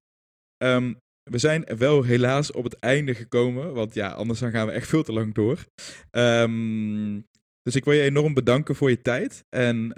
Ehm, 0.58 0.94
we 1.32 1.38
zijn 1.38 1.64
wel 1.78 2.04
helaas 2.04 2.52
op 2.52 2.64
het 2.64 2.74
einde 2.80 3.16
gekomen, 3.16 3.74
want 3.74 3.94
ja, 3.94 4.12
anders 4.12 4.40
dan 4.40 4.52
gaan 4.52 4.68
we 4.68 4.74
echt 4.74 4.88
veel 4.88 5.04
te 5.04 5.14
lang 5.14 5.34
door. 5.34 5.66
Ehm, 6.10 7.22
dus 7.62 7.76
ik 7.76 7.84
wil 7.86 7.94
je 7.94 8.02
enorm 8.02 8.34
bedanken 8.34 8.76
voor 8.76 8.90
je 8.90 9.02
tijd. 9.02 9.44
En 9.50 9.92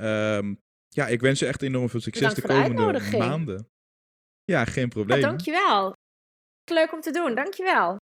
ja, 0.90 1.08
ik 1.08 1.22
wens 1.22 1.40
je 1.40 1.46
echt 1.46 1.62
enorm 1.62 1.90
veel 1.90 2.00
succes 2.00 2.34
de 2.34 2.42
de 2.42 2.48
komende 2.48 3.18
maanden. 3.18 3.68
Ja, 4.44 4.66
geen 4.66 4.84
Ja, 4.84 4.90
probleem. 4.90 5.22
dankjewel. 5.22 5.94
Leuk 6.72 6.94
om 6.94 7.02
te 7.02 7.12
doen, 7.12 7.36
dankjewel. 7.36 7.98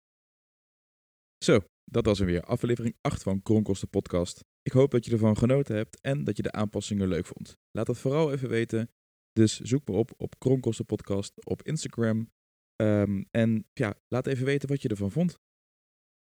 Zo, 1.44 1.60
dat 1.90 2.04
was 2.04 2.18
hem 2.18 2.26
weer. 2.26 2.42
Aflevering 2.42 2.94
8 3.00 3.22
van 3.22 3.42
Kronkosten 3.42 3.88
Podcast. 3.88 4.40
Ik 4.62 4.72
hoop 4.72 4.90
dat 4.90 5.04
je 5.04 5.12
ervan 5.12 5.36
genoten 5.36 5.76
hebt 5.76 6.00
en 6.00 6.24
dat 6.24 6.36
je 6.36 6.42
de 6.42 6.52
aanpassingen 6.52 7.08
leuk 7.08 7.26
vond. 7.26 7.58
Laat 7.70 7.86
het 7.86 7.98
vooral 7.98 8.32
even 8.32 8.48
weten. 8.48 8.90
Dus 9.32 9.60
zoek 9.60 9.88
me 9.88 9.94
op 9.94 10.12
op 10.16 10.38
Kronkosten 10.38 10.84
Podcast 10.84 11.46
op 11.46 11.62
Instagram. 11.62 12.30
Ehm, 12.76 13.22
en 13.30 13.66
ja, 13.72 13.94
laat 14.08 14.26
even 14.26 14.44
weten 14.44 14.68
wat 14.68 14.82
je 14.82 14.88
ervan 14.88 15.10
vond. 15.10 15.38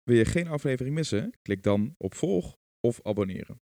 Wil 0.04 0.18
je 0.18 0.26
geen 0.26 0.48
aflevering 0.48 0.96
missen? 0.96 1.32
Klik 1.42 1.64
dan 1.64 1.96
op 1.98 2.14
volg 2.14 2.58
of 2.80 3.00
abonneren. 3.02 3.62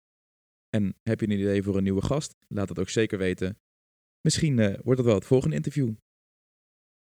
En 0.70 0.96
heb 1.04 1.20
je 1.20 1.26
een 1.26 1.40
idee 1.40 1.64
voor 1.64 1.78
een 1.78 1.84
nieuwe 1.84 2.02
gast? 2.02 2.36
Laat 2.48 2.70
het 2.70 2.80
ook 2.80 2.90
zeker 2.90 3.18
weten. 3.18 3.60
Misschien 4.22 4.60
eh, 4.60 4.80
wordt 4.84 5.00
het 5.00 5.08
wel 5.08 5.16
het 5.16 5.26
volgende 5.26 5.56
interview. 5.56 5.94